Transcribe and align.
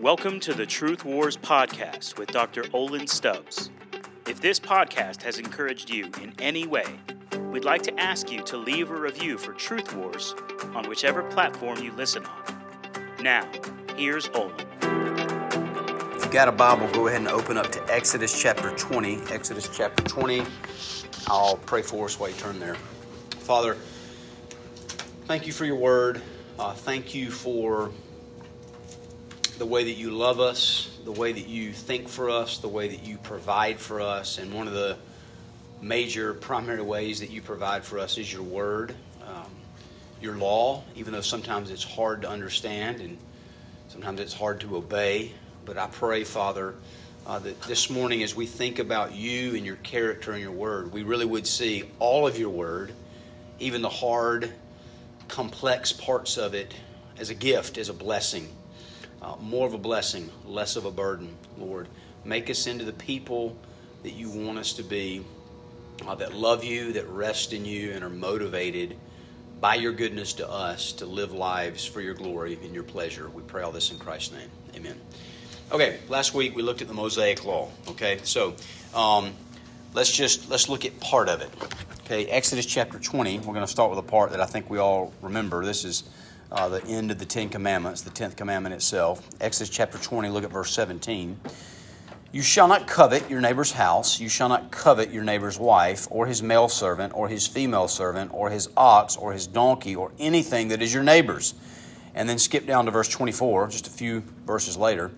Welcome 0.00 0.40
to 0.40 0.54
the 0.54 0.64
Truth 0.64 1.04
Wars 1.04 1.36
podcast 1.36 2.16
with 2.16 2.30
Dr. 2.30 2.64
Olin 2.72 3.06
Stubbs. 3.06 3.68
If 4.26 4.40
this 4.40 4.58
podcast 4.58 5.20
has 5.24 5.38
encouraged 5.38 5.90
you 5.90 6.10
in 6.22 6.32
any 6.38 6.66
way, 6.66 6.86
we'd 7.52 7.66
like 7.66 7.82
to 7.82 8.00
ask 8.00 8.32
you 8.32 8.40
to 8.44 8.56
leave 8.56 8.90
a 8.90 8.98
review 8.98 9.36
for 9.36 9.52
Truth 9.52 9.94
Wars 9.94 10.34
on 10.74 10.88
whichever 10.88 11.22
platform 11.24 11.82
you 11.82 11.92
listen 11.92 12.24
on. 12.24 12.42
Now, 13.20 13.46
here's 13.94 14.30
Olin. 14.30 14.54
If 14.80 16.24
you've 16.24 16.30
got 16.30 16.48
a 16.48 16.52
Bible, 16.52 16.88
go 16.94 17.08
ahead 17.08 17.20
and 17.20 17.28
open 17.28 17.58
up 17.58 17.70
to 17.72 17.94
Exodus 17.94 18.40
chapter 18.40 18.70
20. 18.70 19.20
Exodus 19.30 19.68
chapter 19.70 20.02
20. 20.04 20.46
I'll 21.26 21.58
pray 21.58 21.82
for 21.82 22.06
us 22.06 22.18
while 22.18 22.30
you 22.30 22.36
turn 22.36 22.58
there. 22.58 22.76
Father, 23.40 23.76
thank 25.26 25.46
you 25.46 25.52
for 25.52 25.66
your 25.66 25.76
word. 25.76 26.22
Uh, 26.58 26.72
thank 26.72 27.14
you 27.14 27.30
for 27.30 27.92
the 29.60 29.66
way 29.66 29.84
that 29.84 29.98
you 29.98 30.10
love 30.10 30.40
us, 30.40 30.88
the 31.04 31.12
way 31.12 31.32
that 31.32 31.46
you 31.46 31.70
think 31.70 32.08
for 32.08 32.30
us, 32.30 32.56
the 32.56 32.68
way 32.68 32.88
that 32.88 33.04
you 33.04 33.18
provide 33.18 33.78
for 33.78 34.00
us. 34.00 34.38
And 34.38 34.54
one 34.54 34.66
of 34.66 34.72
the 34.72 34.96
major 35.82 36.32
primary 36.32 36.80
ways 36.80 37.20
that 37.20 37.28
you 37.28 37.42
provide 37.42 37.84
for 37.84 37.98
us 37.98 38.16
is 38.16 38.32
your 38.32 38.42
word, 38.42 38.94
um, 39.26 39.52
your 40.18 40.34
law, 40.36 40.82
even 40.96 41.12
though 41.12 41.20
sometimes 41.20 41.70
it's 41.70 41.84
hard 41.84 42.22
to 42.22 42.28
understand 42.30 43.02
and 43.02 43.18
sometimes 43.88 44.18
it's 44.20 44.32
hard 44.32 44.60
to 44.60 44.78
obey. 44.78 45.30
But 45.66 45.76
I 45.76 45.88
pray, 45.88 46.24
Father, 46.24 46.74
uh, 47.26 47.38
that 47.40 47.60
this 47.64 47.90
morning 47.90 48.22
as 48.22 48.34
we 48.34 48.46
think 48.46 48.78
about 48.78 49.14
you 49.14 49.54
and 49.56 49.66
your 49.66 49.76
character 49.76 50.32
and 50.32 50.40
your 50.40 50.52
word, 50.52 50.90
we 50.90 51.02
really 51.02 51.26
would 51.26 51.46
see 51.46 51.84
all 51.98 52.26
of 52.26 52.38
your 52.38 52.48
word, 52.48 52.94
even 53.58 53.82
the 53.82 53.90
hard, 53.90 54.50
complex 55.28 55.92
parts 55.92 56.38
of 56.38 56.54
it, 56.54 56.72
as 57.18 57.28
a 57.28 57.34
gift, 57.34 57.76
as 57.76 57.90
a 57.90 57.94
blessing 57.94 58.48
uh, 59.22 59.36
more 59.40 59.66
of 59.66 59.74
a 59.74 59.78
blessing, 59.78 60.30
less 60.46 60.76
of 60.76 60.84
a 60.84 60.90
burden, 60.90 61.36
Lord. 61.58 61.88
Make 62.24 62.50
us 62.50 62.66
into 62.66 62.84
the 62.84 62.92
people 62.92 63.56
that 64.02 64.12
you 64.12 64.30
want 64.30 64.58
us 64.58 64.72
to 64.74 64.82
be, 64.82 65.24
uh, 66.06 66.14
that 66.16 66.34
love 66.34 66.64
you, 66.64 66.92
that 66.92 67.08
rest 67.08 67.52
in 67.52 67.64
you, 67.64 67.92
and 67.92 68.02
are 68.02 68.10
motivated 68.10 68.96
by 69.60 69.74
your 69.74 69.92
goodness 69.92 70.32
to 70.34 70.48
us 70.48 70.92
to 70.92 71.06
live 71.06 71.32
lives 71.32 71.84
for 71.84 72.00
your 72.00 72.14
glory 72.14 72.58
and 72.62 72.74
your 72.74 72.82
pleasure. 72.82 73.28
We 73.28 73.42
pray 73.42 73.62
all 73.62 73.72
this 73.72 73.90
in 73.90 73.98
Christ's 73.98 74.32
name. 74.32 74.50
Amen. 74.74 74.98
Okay, 75.70 75.98
last 76.08 76.34
week 76.34 76.56
we 76.56 76.62
looked 76.62 76.82
at 76.82 76.88
the 76.88 76.94
Mosaic 76.94 77.44
Law. 77.44 77.68
Okay, 77.88 78.18
so 78.24 78.54
um, 78.94 79.32
let's 79.94 80.10
just 80.10 80.50
let's 80.50 80.68
look 80.68 80.84
at 80.84 80.98
part 80.98 81.28
of 81.28 81.42
it. 81.42 81.50
Okay, 82.04 82.26
Exodus 82.26 82.66
chapter 82.66 82.98
20. 82.98 83.38
We're 83.38 83.44
going 83.54 83.60
to 83.60 83.66
start 83.66 83.90
with 83.90 83.98
a 83.98 84.02
part 84.02 84.32
that 84.32 84.40
I 84.40 84.46
think 84.46 84.68
we 84.68 84.78
all 84.78 85.12
remember. 85.22 85.64
This 85.64 85.84
is 85.84 86.04
uh, 86.52 86.68
the 86.68 86.84
end 86.86 87.10
of 87.10 87.18
the 87.18 87.24
Ten 87.24 87.48
Commandments, 87.48 88.02
the 88.02 88.10
tenth 88.10 88.36
commandment 88.36 88.74
itself. 88.74 89.26
Exodus 89.40 89.68
chapter 89.68 89.98
20, 89.98 90.28
look 90.28 90.44
at 90.44 90.50
verse 90.50 90.72
17. 90.72 91.38
You 92.32 92.42
shall 92.42 92.68
not 92.68 92.86
covet 92.86 93.28
your 93.28 93.40
neighbor's 93.40 93.72
house. 93.72 94.20
You 94.20 94.28
shall 94.28 94.48
not 94.48 94.70
covet 94.70 95.10
your 95.10 95.24
neighbor's 95.24 95.58
wife, 95.58 96.06
or 96.10 96.26
his 96.26 96.42
male 96.42 96.68
servant, 96.68 97.12
or 97.14 97.28
his 97.28 97.46
female 97.46 97.88
servant, 97.88 98.32
or 98.32 98.50
his 98.50 98.68
ox, 98.76 99.16
or 99.16 99.32
his 99.32 99.46
donkey, 99.46 99.96
or 99.96 100.12
anything 100.18 100.68
that 100.68 100.80
is 100.80 100.94
your 100.94 101.02
neighbor's. 101.02 101.54
And 102.14 102.28
then 102.28 102.38
skip 102.38 102.66
down 102.66 102.84
to 102.84 102.90
verse 102.90 103.08
24, 103.08 103.68
just 103.68 103.86
a 103.86 103.90
few 103.90 104.22
verses 104.46 104.76
later. 104.76 105.10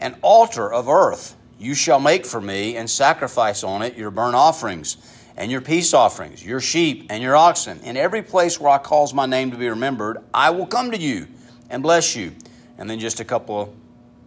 An 0.00 0.16
altar 0.22 0.70
of 0.70 0.88
earth 0.88 1.36
you 1.58 1.74
shall 1.74 2.00
make 2.00 2.24
for 2.24 2.40
me, 2.40 2.76
and 2.76 2.88
sacrifice 2.88 3.62
on 3.62 3.82
it 3.82 3.96
your 3.96 4.10
burnt 4.10 4.34
offerings 4.34 4.96
and 5.36 5.50
your 5.50 5.60
peace 5.60 5.94
offerings, 5.94 6.44
your 6.44 6.60
sheep 6.60 7.06
and 7.10 7.22
your 7.22 7.36
oxen. 7.36 7.80
In 7.80 7.96
every 7.96 8.22
place 8.22 8.60
where 8.60 8.70
I 8.70 8.78
cause 8.78 9.14
my 9.14 9.26
name 9.26 9.50
to 9.50 9.56
be 9.56 9.68
remembered, 9.68 10.18
I 10.34 10.50
will 10.50 10.66
come 10.66 10.90
to 10.90 10.98
you 10.98 11.26
and 11.68 11.82
bless 11.82 12.14
you. 12.16 12.32
And 12.78 12.88
then 12.88 12.98
just 12.98 13.20
a 13.20 13.24
couple 13.24 13.60
of 13.60 13.68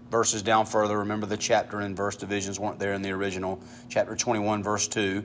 verses 0.09 0.43
down 0.43 0.65
further, 0.65 0.99
remember 0.99 1.25
the 1.25 1.37
chapter 1.37 1.81
and 1.81 1.97
verse 1.97 2.15
divisions 2.15 2.59
weren't 2.59 2.79
there 2.79 2.93
in 2.93 3.01
the 3.01 3.11
original. 3.11 3.59
Chapter 3.89 4.15
21, 4.15 4.61
verse 4.61 4.87
2. 4.87 5.23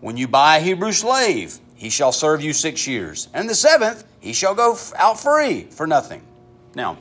When 0.00 0.16
you 0.16 0.28
buy 0.28 0.56
a 0.56 0.60
Hebrew 0.60 0.92
slave, 0.92 1.58
he 1.74 1.90
shall 1.90 2.12
serve 2.12 2.42
you 2.42 2.52
six 2.52 2.86
years. 2.86 3.28
And 3.34 3.48
the 3.48 3.54
seventh, 3.54 4.04
he 4.18 4.32
shall 4.32 4.54
go 4.54 4.76
out 4.96 5.20
free 5.20 5.64
for 5.64 5.86
nothing. 5.86 6.22
Now, 6.74 6.96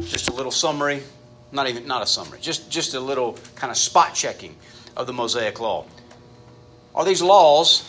just 0.00 0.30
a 0.30 0.32
little 0.32 0.52
summary, 0.52 1.02
not 1.52 1.68
even 1.68 1.86
not 1.86 2.02
a 2.02 2.06
summary, 2.06 2.38
just, 2.40 2.70
just 2.70 2.94
a 2.94 3.00
little 3.00 3.38
kind 3.54 3.70
of 3.70 3.76
spot 3.76 4.14
checking 4.14 4.56
of 4.96 5.06
the 5.06 5.12
Mosaic 5.12 5.60
Law. 5.60 5.84
Are 6.94 7.04
these 7.04 7.22
laws 7.22 7.88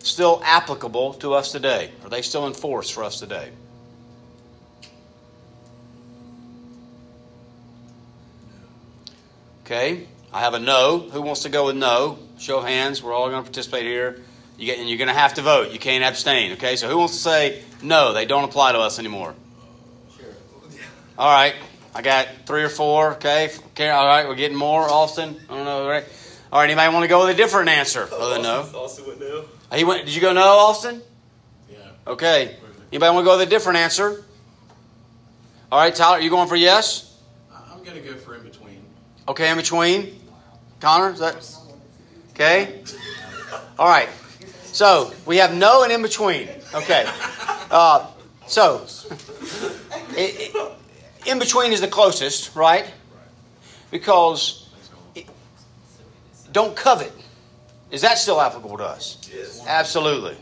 still 0.00 0.40
applicable 0.44 1.14
to 1.14 1.34
us 1.34 1.52
today? 1.52 1.90
Are 2.04 2.10
they 2.10 2.22
still 2.22 2.46
in 2.46 2.54
force 2.54 2.90
for 2.90 3.04
us 3.04 3.20
today? 3.20 3.50
Okay, 9.64 10.08
I 10.32 10.40
have 10.40 10.54
a 10.54 10.58
no. 10.58 10.98
Who 10.98 11.22
wants 11.22 11.42
to 11.42 11.48
go 11.48 11.66
with 11.66 11.76
no? 11.76 12.18
Show 12.38 12.58
of 12.58 12.64
hands. 12.64 13.02
We're 13.04 13.14
all 13.14 13.28
going 13.30 13.40
to 13.40 13.48
participate 13.48 13.84
here. 13.84 14.20
You 14.58 14.66
get, 14.66 14.78
and 14.80 14.88
you're 14.88 14.98
going 14.98 15.08
to 15.08 15.14
have 15.14 15.34
to 15.34 15.42
vote. 15.42 15.70
You 15.70 15.78
can't 15.78 16.02
abstain. 16.02 16.52
Okay, 16.52 16.74
so 16.74 16.88
who 16.88 16.98
wants 16.98 17.14
to 17.14 17.20
say 17.20 17.62
no? 17.80 18.12
They 18.12 18.26
don't 18.26 18.42
apply 18.42 18.72
to 18.72 18.80
us 18.80 18.98
anymore. 18.98 19.32
Sure. 20.18 20.26
All 21.16 21.32
right, 21.32 21.54
I 21.94 22.02
got 22.02 22.26
three 22.46 22.64
or 22.64 22.68
four. 22.68 23.12
Okay, 23.12 23.48
all 23.78 24.06
right, 24.06 24.26
we're 24.26 24.34
getting 24.34 24.56
more. 24.56 24.82
Austin, 24.82 25.36
I 25.48 25.54
don't 25.54 25.64
know. 25.64 25.84
All 25.84 25.88
right. 25.88 26.04
All 26.52 26.58
right, 26.58 26.64
anybody 26.64 26.92
want 26.92 27.04
to 27.04 27.08
go 27.08 27.24
with 27.24 27.34
a 27.34 27.36
different 27.36 27.68
answer 27.68 28.08
other 28.12 28.34
than 28.34 28.42
no? 28.42 28.68
Austin 28.74 29.06
went 29.06 29.20
no. 29.20 29.44
He 29.72 29.84
went. 29.84 30.04
Did 30.04 30.14
you 30.14 30.20
go 30.20 30.32
no, 30.32 30.42
Austin? 30.42 31.00
Yeah. 31.70 31.76
Okay. 32.08 32.56
Anybody 32.90 33.14
want 33.14 33.24
to 33.24 33.30
go 33.30 33.38
with 33.38 33.46
a 33.46 33.50
different 33.50 33.78
answer? 33.78 34.24
All 35.70 35.78
right, 35.78 35.94
Tyler, 35.94 36.18
are 36.18 36.20
you 36.20 36.30
going 36.30 36.48
for 36.48 36.56
yes? 36.56 37.16
I'm 37.54 37.84
going 37.84 37.96
to 37.96 38.02
go 38.02 38.16
for 38.16 38.34
in 38.34 38.42
between. 38.42 38.82
Okay, 39.28 39.48
in 39.48 39.56
between. 39.56 40.20
Connor, 40.80 41.12
is 41.12 41.20
that 41.20 41.56
okay? 42.30 42.82
All 43.78 43.88
right. 43.88 44.08
So 44.64 45.12
we 45.26 45.36
have 45.36 45.54
no 45.54 45.84
and 45.84 45.92
in 45.92 46.02
between. 46.02 46.48
Okay. 46.74 47.08
Uh, 47.70 48.08
so 48.48 48.78
it, 50.16 50.52
it, 50.54 50.72
in 51.26 51.38
between 51.38 51.72
is 51.72 51.80
the 51.80 51.86
closest, 51.86 52.56
right? 52.56 52.90
Because 53.92 54.59
don't 56.52 56.74
covet. 56.76 57.12
Is 57.90 58.02
that 58.02 58.18
still 58.18 58.40
applicable 58.40 58.78
to 58.78 58.84
us? 58.84 59.18
Yes. 59.32 59.64
Absolutely. 59.66 60.36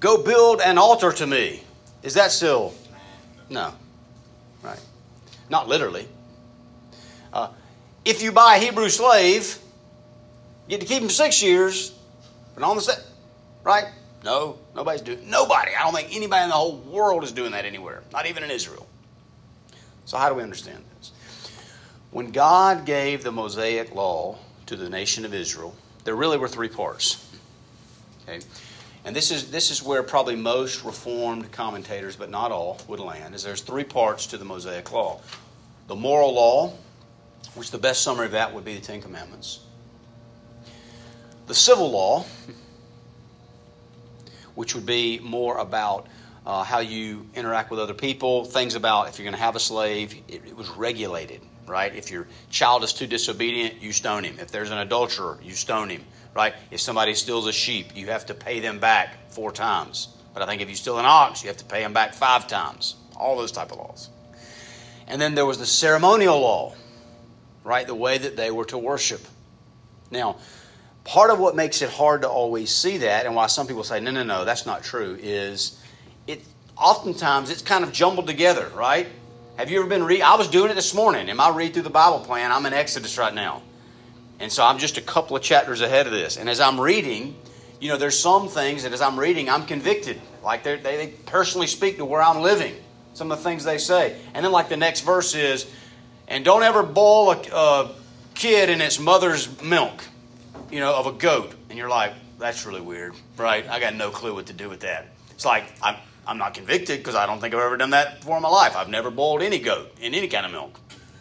Go 0.00 0.22
build 0.22 0.60
an 0.60 0.78
altar 0.78 1.12
to 1.12 1.26
me. 1.26 1.62
Is 2.02 2.14
that 2.14 2.32
still? 2.32 2.74
No. 3.48 3.72
Right. 4.62 4.80
Not 5.50 5.68
literally. 5.68 6.08
Uh, 7.32 7.48
if 8.04 8.22
you 8.22 8.32
buy 8.32 8.56
a 8.56 8.58
Hebrew 8.58 8.88
slave, 8.88 9.58
you 10.66 10.78
get 10.78 10.80
to 10.80 10.86
keep 10.86 11.02
him 11.02 11.10
six 11.10 11.42
years, 11.42 11.96
but 12.54 12.64
on 12.64 12.76
the 12.76 12.82
set, 12.82 13.04
right? 13.62 13.86
No, 14.24 14.58
nobody's 14.74 15.02
doing. 15.02 15.28
Nobody. 15.28 15.72
I 15.78 15.82
don't 15.82 15.94
think 15.94 16.14
anybody 16.14 16.44
in 16.44 16.48
the 16.48 16.54
whole 16.54 16.78
world 16.78 17.24
is 17.24 17.32
doing 17.32 17.52
that 17.52 17.64
anywhere. 17.64 18.02
Not 18.12 18.26
even 18.26 18.42
in 18.42 18.50
Israel. 18.50 18.86
So 20.04 20.16
how 20.16 20.28
do 20.28 20.34
we 20.34 20.42
understand? 20.42 20.84
When 22.12 22.30
God 22.30 22.84
gave 22.84 23.24
the 23.24 23.32
Mosaic 23.32 23.94
law 23.94 24.36
to 24.66 24.76
the 24.76 24.90
nation 24.90 25.24
of 25.24 25.32
Israel, 25.32 25.74
there 26.04 26.14
really 26.14 26.36
were 26.36 26.46
three 26.46 26.68
parts. 26.68 27.26
Okay? 28.28 28.44
And 29.06 29.16
this 29.16 29.30
is, 29.30 29.50
this 29.50 29.70
is 29.70 29.82
where 29.82 30.02
probably 30.02 30.36
most 30.36 30.84
Reformed 30.84 31.50
commentators, 31.52 32.14
but 32.14 32.28
not 32.28 32.52
all, 32.52 32.78
would 32.86 33.00
land, 33.00 33.34
is 33.34 33.42
there's 33.42 33.62
three 33.62 33.82
parts 33.82 34.26
to 34.26 34.36
the 34.36 34.44
Mosaic 34.44 34.92
law. 34.92 35.22
The 35.88 35.94
moral 35.94 36.34
law, 36.34 36.74
which 37.54 37.70
the 37.70 37.78
best 37.78 38.02
summary 38.02 38.26
of 38.26 38.32
that 38.32 38.52
would 38.52 38.64
be 38.64 38.74
the 38.74 38.82
Ten 38.82 39.00
Commandments. 39.00 39.60
The 41.46 41.54
civil 41.54 41.90
law, 41.90 42.26
which 44.54 44.74
would 44.74 44.86
be 44.86 45.18
more 45.18 45.56
about 45.56 46.08
uh, 46.44 46.62
how 46.62 46.80
you 46.80 47.26
interact 47.34 47.70
with 47.70 47.80
other 47.80 47.94
people, 47.94 48.44
things 48.44 48.74
about 48.74 49.08
if 49.08 49.18
you're 49.18 49.24
going 49.24 49.34
to 49.34 49.40
have 49.40 49.56
a 49.56 49.60
slave, 49.60 50.14
it, 50.28 50.42
it 50.46 50.54
was 50.54 50.68
regulated 50.68 51.40
right? 51.66 51.94
If 51.94 52.10
your 52.10 52.26
child 52.50 52.84
is 52.84 52.92
too 52.92 53.06
disobedient, 53.06 53.80
you 53.80 53.92
stone 53.92 54.24
him. 54.24 54.38
If 54.38 54.50
there's 54.50 54.70
an 54.70 54.78
adulterer, 54.78 55.38
you 55.42 55.52
stone 55.52 55.88
him, 55.88 56.04
right? 56.34 56.54
If 56.70 56.80
somebody 56.80 57.14
steals 57.14 57.46
a 57.46 57.52
sheep, 57.52 57.96
you 57.96 58.06
have 58.08 58.26
to 58.26 58.34
pay 58.34 58.60
them 58.60 58.78
back 58.78 59.30
four 59.30 59.52
times. 59.52 60.08
But 60.34 60.42
I 60.42 60.46
think 60.46 60.62
if 60.62 60.68
you 60.68 60.76
steal 60.76 60.98
an 60.98 61.04
ox, 61.04 61.42
you 61.42 61.48
have 61.48 61.58
to 61.58 61.64
pay 61.64 61.82
them 61.82 61.92
back 61.92 62.14
five 62.14 62.46
times. 62.46 62.96
All 63.16 63.36
those 63.36 63.52
type 63.52 63.70
of 63.70 63.78
laws. 63.78 64.08
And 65.06 65.20
then 65.20 65.34
there 65.34 65.46
was 65.46 65.58
the 65.58 65.66
ceremonial 65.66 66.40
law, 66.40 66.74
right? 67.64 67.86
The 67.86 67.94
way 67.94 68.18
that 68.18 68.36
they 68.36 68.50
were 68.50 68.64
to 68.66 68.78
worship. 68.78 69.20
Now, 70.10 70.36
part 71.04 71.30
of 71.30 71.38
what 71.38 71.56
makes 71.56 71.82
it 71.82 71.90
hard 71.90 72.22
to 72.22 72.28
always 72.28 72.74
see 72.74 72.98
that, 72.98 73.26
and 73.26 73.34
why 73.34 73.46
some 73.46 73.66
people 73.66 73.84
say, 73.84 74.00
no, 74.00 74.10
no, 74.10 74.22
no, 74.22 74.44
that's 74.44 74.66
not 74.66 74.82
true, 74.82 75.18
is 75.20 75.82
it 76.26 76.42
oftentimes 76.76 77.50
it's 77.50 77.62
kind 77.62 77.84
of 77.84 77.92
jumbled 77.92 78.26
together, 78.26 78.70
right? 78.74 79.08
Have 79.56 79.70
you 79.70 79.80
ever 79.80 79.88
been 79.88 80.04
read? 80.04 80.22
I 80.22 80.36
was 80.36 80.48
doing 80.48 80.70
it 80.70 80.74
this 80.74 80.94
morning. 80.94 81.28
In 81.28 81.36
my 81.36 81.50
read 81.50 81.74
through 81.74 81.82
the 81.82 81.90
Bible 81.90 82.20
plan, 82.20 82.50
I'm 82.50 82.64
in 82.64 82.72
Exodus 82.72 83.18
right 83.18 83.34
now. 83.34 83.60
And 84.40 84.50
so 84.50 84.64
I'm 84.64 84.78
just 84.78 84.96
a 84.96 85.02
couple 85.02 85.36
of 85.36 85.42
chapters 85.42 85.82
ahead 85.82 86.06
of 86.06 86.12
this. 86.12 86.38
And 86.38 86.48
as 86.48 86.58
I'm 86.58 86.80
reading, 86.80 87.36
you 87.78 87.88
know, 87.90 87.98
there's 87.98 88.18
some 88.18 88.48
things 88.48 88.82
that 88.84 88.94
as 88.94 89.02
I'm 89.02 89.20
reading, 89.20 89.50
I'm 89.50 89.66
convicted. 89.66 90.18
Like 90.42 90.62
they, 90.62 90.76
they 90.78 91.08
personally 91.26 91.66
speak 91.66 91.98
to 91.98 92.04
where 92.06 92.22
I'm 92.22 92.40
living. 92.40 92.74
Some 93.12 93.30
of 93.30 93.38
the 93.38 93.44
things 93.44 93.62
they 93.62 93.76
say. 93.76 94.16
And 94.32 94.42
then, 94.42 94.52
like, 94.52 94.70
the 94.70 94.76
next 94.78 95.02
verse 95.02 95.34
is, 95.34 95.70
and 96.28 96.46
don't 96.46 96.62
ever 96.62 96.82
boil 96.82 97.32
a, 97.32 97.42
a 97.54 97.94
kid 98.34 98.70
in 98.70 98.80
its 98.80 98.98
mother's 98.98 99.60
milk, 99.60 100.02
you 100.70 100.80
know, 100.80 100.96
of 100.96 101.06
a 101.06 101.12
goat. 101.12 101.52
And 101.68 101.78
you're 101.78 101.90
like, 101.90 102.14
that's 102.38 102.64
really 102.64 102.80
weird, 102.80 103.14
right? 103.36 103.68
I 103.68 103.80
got 103.80 103.94
no 103.94 104.10
clue 104.10 104.34
what 104.34 104.46
to 104.46 104.54
do 104.54 104.70
with 104.70 104.80
that. 104.80 105.08
It's 105.30 105.44
like, 105.44 105.64
I'm, 105.82 105.96
I'm 106.26 106.38
not 106.38 106.54
convicted 106.54 106.98
because 106.98 107.14
I 107.14 107.26
don't 107.26 107.40
think 107.40 107.54
I've 107.54 107.60
ever 107.60 107.76
done 107.76 107.90
that 107.90 108.20
before 108.20 108.36
in 108.36 108.42
my 108.42 108.48
life. 108.48 108.76
I've 108.76 108.88
never 108.88 109.10
boiled 109.10 109.42
any 109.42 109.58
goat 109.58 109.92
in 110.00 110.14
any 110.14 110.28
kind 110.28 110.46
of 110.46 110.52
milk. 110.52 110.78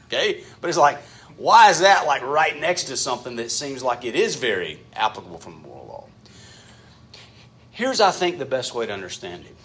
Okay? 0.07 0.43
But 0.59 0.69
it's 0.69 0.77
like, 0.77 0.99
why 1.37 1.69
is 1.69 1.79
that 1.79 2.05
like 2.05 2.21
right 2.21 2.59
next 2.59 2.85
to 2.85 2.97
something 2.97 3.37
that 3.37 3.49
seems 3.51 3.81
like 3.81 4.05
it 4.05 4.15
is 4.15 4.35
very 4.35 4.79
applicable 4.93 5.39
from 5.39 5.53
the 5.53 5.67
moral 5.67 5.85
law? 5.87 6.07
Here's, 7.71 7.99
I 7.99 8.11
think, 8.11 8.37
the 8.37 8.45
best 8.45 8.75
way 8.75 8.85
to 8.85 8.93
understand 8.93 9.45
it. 9.45 9.55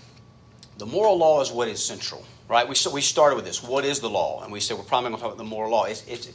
The 0.79 0.87
moral 0.87 1.19
law 1.19 1.41
is 1.41 1.50
what 1.50 1.69
is 1.69 1.85
central, 1.85 2.25
right? 2.49 2.67
We, 2.67 2.75
we 2.93 3.00
started 3.00 3.37
with 3.37 3.44
this. 3.44 3.62
What 3.62 3.85
is 3.85 4.00
the 4.00 4.11
law? 4.11 4.43
And 4.43 4.53
we 4.53 4.61
said 4.61 4.79
we're 4.79 4.85
probably 4.85 5.11
going 5.11 5.17
to 5.17 5.23
talk 5.23 5.35
about 5.35 5.39
the 5.39 5.49
moral 5.49 5.71
law. 5.71 5.85
It's, 5.85 6.06
it's, 6.06 6.31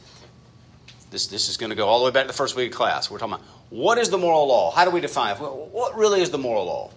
this, 1.10 1.26
this 1.26 1.48
is 1.48 1.56
going 1.56 1.70
to 1.70 1.76
go 1.76 1.86
all 1.86 1.98
the 2.00 2.04
way 2.04 2.10
back 2.10 2.24
to 2.24 2.28
the 2.28 2.32
first 2.32 2.54
week 2.54 2.72
of 2.72 2.76
class. 2.76 3.10
We're 3.10 3.18
talking 3.18 3.34
about 3.34 3.46
what 3.70 3.98
is 3.98 4.10
the 4.10 4.18
moral 4.18 4.46
law? 4.46 4.70
How 4.70 4.84
do 4.84 4.90
we 4.90 5.00
define 5.00 5.34
it? 5.34 5.38
What 5.38 5.96
really 5.96 6.22
is 6.22 6.30
the 6.30 6.38
moral 6.38 6.66
law? 6.66 6.90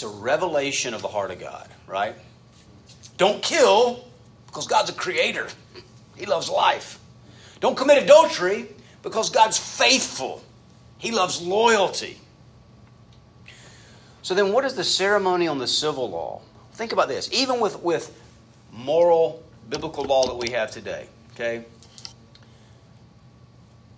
It's 0.00 0.10
a 0.10 0.18
revelation 0.18 0.94
of 0.94 1.02
the 1.02 1.08
heart 1.08 1.30
of 1.30 1.38
God, 1.38 1.68
right? 1.86 2.14
Don't 3.18 3.42
kill 3.42 4.02
because 4.46 4.66
God's 4.66 4.88
a 4.88 4.94
creator. 4.94 5.46
He 6.16 6.24
loves 6.24 6.48
life. 6.48 6.98
Don't 7.60 7.76
commit 7.76 8.02
adultery 8.02 8.68
because 9.02 9.28
God's 9.28 9.58
faithful. 9.58 10.42
He 10.96 11.10
loves 11.10 11.42
loyalty. 11.42 12.18
So 14.22 14.32
then 14.32 14.54
what 14.54 14.64
is 14.64 14.72
the 14.72 14.84
ceremony 14.84 15.46
on 15.46 15.58
the 15.58 15.66
civil 15.66 16.08
law? 16.08 16.40
Think 16.72 16.92
about 16.92 17.08
this. 17.08 17.28
Even 17.30 17.60
with, 17.60 17.82
with 17.82 18.18
moral 18.72 19.42
biblical 19.68 20.04
law 20.04 20.24
that 20.28 20.36
we 20.36 20.48
have 20.52 20.70
today, 20.70 21.08
okay? 21.34 21.66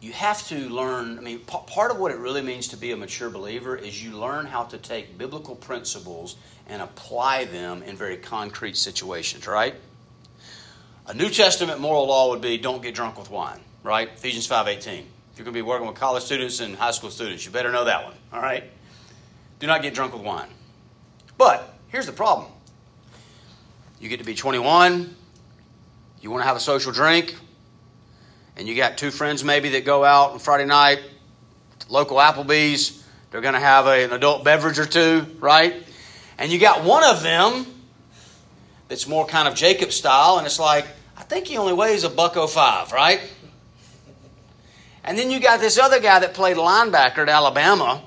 You 0.03 0.11
have 0.11 0.45
to 0.49 0.69
learn, 0.69 1.17
I 1.17 1.21
mean, 1.21 1.39
p- 1.39 1.59
part 1.69 1.93
of 1.93 1.99
what 2.01 2.11
it 2.11 2.19
really 2.19 2.43
means 2.43 2.67
to 2.69 2.77
be 2.77 2.91
a 2.91 2.97
mature 2.97 3.31
believer 3.31 3.77
is 3.77 4.05
you 4.05 4.19
learn 4.19 4.47
how 4.47 4.65
to 4.65 4.77
take 4.77 5.17
biblical 5.17 5.55
principles 5.55 6.35
and 6.67 6.83
apply 6.83 7.45
them 7.45 7.85
in 7.85 7.95
very 7.95 8.17
concrete 8.17 8.77
situations, 8.77 9.47
right? 9.47 9.77
A 11.07 11.15
New 11.15 11.31
Testament 11.31 11.79
moral 11.79 12.09
law 12.09 12.31
would 12.31 12.41
be 12.41 12.59
don't 12.59 12.83
get 12.83 12.97
drunk 12.97 13.17
with 13.17 13.31
wine, 13.31 13.61
right? 13.85 14.09
Ephesians 14.09 14.49
5:18. 14.49 15.07
If 15.33 15.39
you're 15.39 15.45
going 15.45 15.55
to 15.55 15.59
be 15.59 15.63
working 15.63 15.87
with 15.87 15.97
college 15.97 16.25
students 16.25 16.59
and 16.59 16.75
high 16.75 16.91
school 16.91 17.11
students, 17.11 17.47
you 17.47 17.53
better 17.53 17.71
know 17.71 17.85
that 17.85 18.05
one, 18.05 18.15
all 18.33 18.43
right? 18.43 18.65
Do 19.61 19.69
not 19.69 19.83
get 19.83 19.95
drunk 19.95 20.15
with 20.15 20.23
wine. 20.23 20.49
But 21.39 21.75
here's 21.89 22.07
the 22.07 22.13
problem. 22.13 22.51
You 24.01 24.09
get 24.09 24.19
to 24.19 24.25
be 24.25 24.35
21, 24.35 25.15
you 26.21 26.31
want 26.33 26.43
to 26.43 26.47
have 26.47 26.57
a 26.57 26.61
social 26.61 26.91
drink, 26.91 27.37
and 28.57 28.69
you 28.69 28.75
got 28.75 28.99
two 28.99 29.11
friends 29.11 29.43
maybe 29.45 29.71
that 29.71 29.85
go 29.85 30.05
out 30.05 30.33
on 30.33 30.39
Friday 30.39 30.67
night, 30.67 31.01
local 31.89 32.19
Applebee's, 32.19 33.03
they're 33.31 33.41
going 33.41 33.55
to 33.55 33.61
have 33.61 33.87
a, 33.87 34.05
an 34.05 34.13
adult 34.13 34.45
beverage 34.45 34.79
or 34.79 34.87
two, 34.87 35.27
right? 35.41 35.75
And 36.39 36.53
you 36.53 36.59
got 36.59 36.85
one 36.85 37.05
of 37.05 37.23
them 37.23 37.67
that's 38.89 39.09
more 39.09 39.27
kind 39.27 39.49
of 39.49 39.55
Jacob 39.55 39.91
style, 39.91 40.37
and 40.39 40.47
it's 40.47 40.59
like, 40.59 40.87
I 41.17 41.23
think 41.23 41.47
he 41.47 41.57
only 41.57 41.73
weighs 41.73 42.05
a 42.05 42.11
buck 42.11 42.37
oh 42.37 42.47
five, 42.47 42.93
right? 42.93 43.21
And 45.05 45.19
then 45.19 45.31
you 45.31 45.41
got 45.41 45.61
this 45.61 45.79
other 45.79 45.99
guy 45.99 46.21
that 46.21 46.35
played 46.35 46.57
linebacker 46.57 47.19
at 47.19 47.29
Alabama, 47.29 48.03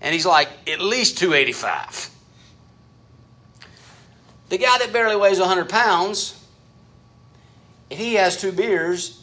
and 0.00 0.12
he's 0.12 0.26
like 0.26 0.48
at 0.68 0.80
least 0.80 1.18
285. 1.18 2.10
The 4.48 4.58
guy 4.58 4.78
that 4.78 4.92
barely 4.92 5.16
weighs 5.16 5.40
100 5.40 5.68
pounds, 5.68 6.41
if 7.92 7.98
he 7.98 8.14
has 8.14 8.38
two 8.38 8.52
beers, 8.52 9.22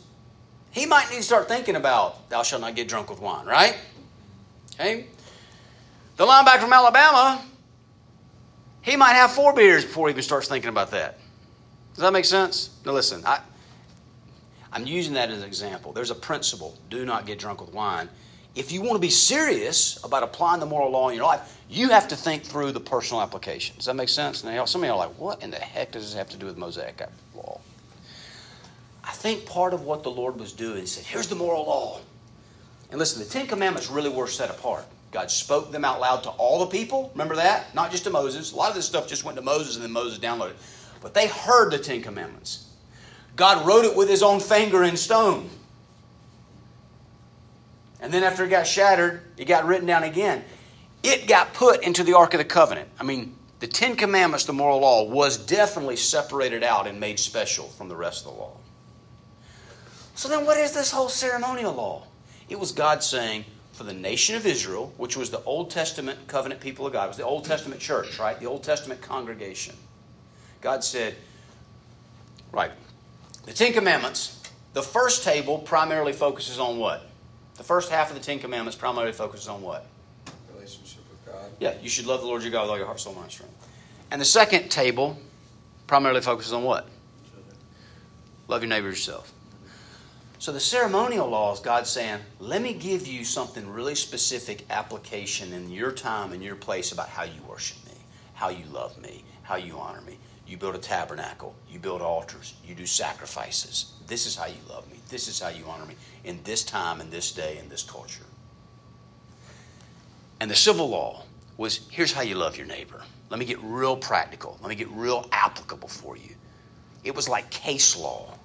he 0.69 0.85
might 0.85 1.09
need 1.09 1.17
to 1.17 1.23
start 1.23 1.47
thinking 1.47 1.75
about, 1.75 2.29
thou 2.29 2.43
shalt 2.43 2.61
not 2.61 2.75
get 2.75 2.87
drunk 2.87 3.09
with 3.09 3.19
wine, 3.19 3.47
right? 3.47 3.75
Okay? 4.75 5.07
The 6.17 6.25
linebacker 6.25 6.59
from 6.59 6.73
Alabama, 6.73 7.43
he 8.81 8.95
might 8.95 9.13
have 9.13 9.31
four 9.31 9.53
beers 9.53 9.83
before 9.83 10.07
he 10.07 10.13
even 10.13 10.21
starts 10.21 10.47
thinking 10.47 10.69
about 10.69 10.91
that. 10.91 11.17
Does 11.95 12.03
that 12.03 12.13
make 12.13 12.25
sense? 12.25 12.69
Now, 12.85 12.91
listen, 12.91 13.23
I, 13.25 13.39
I'm 14.71 14.85
using 14.85 15.13
that 15.15 15.31
as 15.31 15.39
an 15.39 15.47
example. 15.47 15.91
There's 15.91 16.11
a 16.11 16.15
principle 16.15 16.77
do 16.91 17.05
not 17.05 17.25
get 17.25 17.39
drunk 17.39 17.61
with 17.61 17.73
wine. 17.73 18.07
If 18.53 18.71
you 18.71 18.81
want 18.81 18.93
to 18.93 18.99
be 18.99 19.09
serious 19.09 20.03
about 20.03 20.21
applying 20.21 20.59
the 20.59 20.65
moral 20.67 20.91
law 20.91 21.09
in 21.09 21.15
your 21.15 21.25
life, 21.25 21.57
you 21.69 21.89
have 21.89 22.07
to 22.09 22.15
think 22.15 22.43
through 22.43 22.71
the 22.73 22.79
personal 22.79 23.23
application. 23.23 23.77
Does 23.77 23.85
that 23.85 23.95
make 23.95 24.09
sense? 24.09 24.43
Now, 24.43 24.65
some 24.65 24.83
of 24.83 24.87
you 24.87 24.93
are 24.93 24.97
like, 24.97 25.19
what 25.19 25.41
in 25.41 25.49
the 25.49 25.57
heck 25.57 25.91
does 25.91 26.03
this 26.03 26.13
have 26.13 26.29
to 26.29 26.37
do 26.37 26.45
with 26.45 26.57
Mosaic 26.57 27.01
law? 27.33 27.59
I 29.09 29.11
think 29.11 29.47
part 29.47 29.73
of 29.73 29.85
what 29.85 30.03
the 30.03 30.11
Lord 30.11 30.39
was 30.39 30.53
doing, 30.53 30.85
said, 30.85 31.03
here's 31.03 31.25
the 31.25 31.33
moral 31.33 31.65
law. 31.65 31.99
And 32.91 32.99
listen, 32.99 33.23
the 33.23 33.27
Ten 33.27 33.47
Commandments 33.47 33.89
really 33.89 34.11
were 34.11 34.27
set 34.27 34.51
apart. 34.51 34.85
God 35.11 35.31
spoke 35.31 35.71
them 35.71 35.83
out 35.83 35.99
loud 35.99 36.21
to 36.23 36.29
all 36.29 36.59
the 36.59 36.67
people. 36.67 37.09
Remember 37.15 37.35
that? 37.37 37.73
Not 37.73 37.89
just 37.89 38.03
to 38.03 38.11
Moses. 38.11 38.51
A 38.51 38.55
lot 38.55 38.69
of 38.69 38.75
this 38.75 38.85
stuff 38.85 39.07
just 39.07 39.23
went 39.23 39.35
to 39.37 39.41
Moses 39.41 39.73
and 39.73 39.83
then 39.83 39.91
Moses 39.91 40.19
downloaded. 40.19 40.53
But 41.01 41.15
they 41.15 41.27
heard 41.27 41.71
the 41.71 41.79
Ten 41.79 42.03
Commandments. 42.03 42.69
God 43.35 43.65
wrote 43.65 43.83
it 43.83 43.95
with 43.95 44.09
his 44.09 44.21
own 44.21 44.39
finger 44.39 44.83
in 44.83 44.95
stone. 44.95 45.49
And 47.99 48.13
then 48.13 48.23
after 48.23 48.45
it 48.45 48.49
got 48.49 48.67
shattered, 48.67 49.23
it 49.37 49.45
got 49.45 49.65
written 49.65 49.87
down 49.87 50.03
again. 50.03 50.43
It 51.01 51.27
got 51.27 51.55
put 51.55 51.81
into 51.81 52.03
the 52.03 52.13
Ark 52.13 52.35
of 52.35 52.37
the 52.37 52.45
Covenant. 52.45 52.89
I 52.99 53.03
mean, 53.03 53.35
the 53.59 53.67
Ten 53.67 53.95
Commandments, 53.95 54.45
the 54.45 54.53
moral 54.53 54.81
law, 54.81 55.09
was 55.09 55.35
definitely 55.35 55.95
separated 55.95 56.63
out 56.63 56.85
and 56.85 56.99
made 56.99 57.17
special 57.17 57.69
from 57.69 57.89
the 57.89 57.95
rest 57.95 58.27
of 58.27 58.33
the 58.33 58.39
law. 58.39 58.58
So 60.19 60.27
then, 60.27 60.45
what 60.45 60.57
is 60.57 60.73
this 60.73 60.91
whole 60.91 61.07
ceremonial 61.07 61.73
law? 61.73 62.03
It 62.49 62.59
was 62.59 62.73
God 62.73 63.01
saying, 63.01 63.45
for 63.71 63.85
the 63.85 63.93
nation 63.93 64.35
of 64.35 64.45
Israel, 64.45 64.93
which 64.97 65.15
was 65.15 65.29
the 65.29 65.41
Old 65.45 65.71
Testament 65.71 66.27
covenant 66.27 66.59
people 66.59 66.85
of 66.85 66.91
God, 66.91 67.05
it 67.05 67.07
was 67.07 67.15
the 67.15 67.23
Old 67.23 67.45
Testament 67.45 67.79
church, 67.79 68.19
right? 68.19 68.37
The 68.37 68.45
Old 68.45 68.61
Testament 68.61 68.99
congregation. 68.99 69.77
God 70.59 70.83
said, 70.83 71.15
right, 72.51 72.71
the 73.45 73.53
Ten 73.53 73.71
Commandments, 73.71 74.43
the 74.73 74.81
first 74.81 75.23
table 75.23 75.59
primarily 75.59 76.11
focuses 76.11 76.59
on 76.59 76.79
what? 76.79 77.09
The 77.55 77.63
first 77.63 77.89
half 77.89 78.09
of 78.09 78.17
the 78.17 78.21
Ten 78.21 78.39
Commandments 78.39 78.75
primarily 78.75 79.13
focuses 79.13 79.47
on 79.47 79.61
what? 79.61 79.85
Relationship 80.53 80.99
with 81.09 81.33
God. 81.33 81.49
Yeah, 81.61 81.75
you 81.81 81.87
should 81.87 82.07
love 82.07 82.19
the 82.19 82.27
Lord 82.27 82.41
your 82.41 82.51
God 82.51 82.63
with 82.63 82.71
all 82.71 82.77
your 82.77 82.87
heart, 82.87 82.99
soul, 82.99 83.13
mind, 83.13 83.31
strength. 83.31 83.53
And 84.11 84.19
the 84.19 84.25
second 84.25 84.67
table 84.67 85.17
primarily 85.87 86.19
focuses 86.19 86.51
on 86.51 86.63
what? 86.65 86.89
Love 88.49 88.61
your 88.63 88.69
neighbor 88.69 88.89
as 88.89 88.95
yourself. 88.95 89.33
So 90.39 90.53
the 90.53 90.59
ceremonial 90.61 91.27
law 91.27 91.51
is 91.51 91.59
God 91.59 91.85
saying, 91.85 92.21
let 92.39 92.61
me 92.61 92.73
give 92.73 93.05
you 93.05 93.25
something 93.25 93.69
really 93.69 93.93
specific 93.93 94.65
application 94.69 95.51
in 95.51 95.69
your 95.69 95.91
time 95.91 96.31
and 96.31 96.41
your 96.41 96.55
place 96.55 96.93
about 96.93 97.09
how 97.09 97.23
you 97.23 97.41
worship 97.45 97.85
me, 97.85 97.97
how 98.35 98.47
you 98.47 98.63
love 98.71 98.97
me, 99.01 99.25
how 99.43 99.57
you 99.57 99.77
honor 99.77 99.99
me. 99.99 100.17
You 100.47 100.55
build 100.55 100.75
a 100.75 100.79
tabernacle, 100.79 101.53
you 101.69 101.77
build 101.77 102.01
altars, 102.01 102.53
you 102.65 102.73
do 102.73 102.85
sacrifices. 102.85 103.91
This 104.07 104.25
is 104.25 104.37
how 104.37 104.45
you 104.45 104.61
love 104.69 104.89
me. 104.89 104.99
This 105.09 105.27
is 105.27 105.41
how 105.41 105.49
you 105.49 105.65
honor 105.67 105.85
me 105.85 105.95
in 106.23 106.39
this 106.45 106.63
time, 106.63 107.01
in 107.01 107.09
this 107.09 107.33
day, 107.33 107.57
in 107.57 107.67
this 107.67 107.83
culture. 107.83 108.23
And 110.39 110.49
the 110.49 110.55
civil 110.55 110.87
law 110.87 111.23
was 111.57 111.85
here's 111.91 112.13
how 112.13 112.21
you 112.21 112.35
love 112.35 112.55
your 112.55 112.65
neighbor. 112.65 113.03
Let 113.29 113.39
me 113.39 113.45
get 113.45 113.59
real 113.61 113.97
practical. 113.97 114.57
Let 114.61 114.69
me 114.69 114.75
get 114.75 114.87
real 114.91 115.27
applicable 115.33 115.89
for 115.89 116.15
you. 116.15 116.33
It 117.03 117.13
was 117.13 117.27
like 117.27 117.49
case 117.49 117.97
law. 117.97 118.38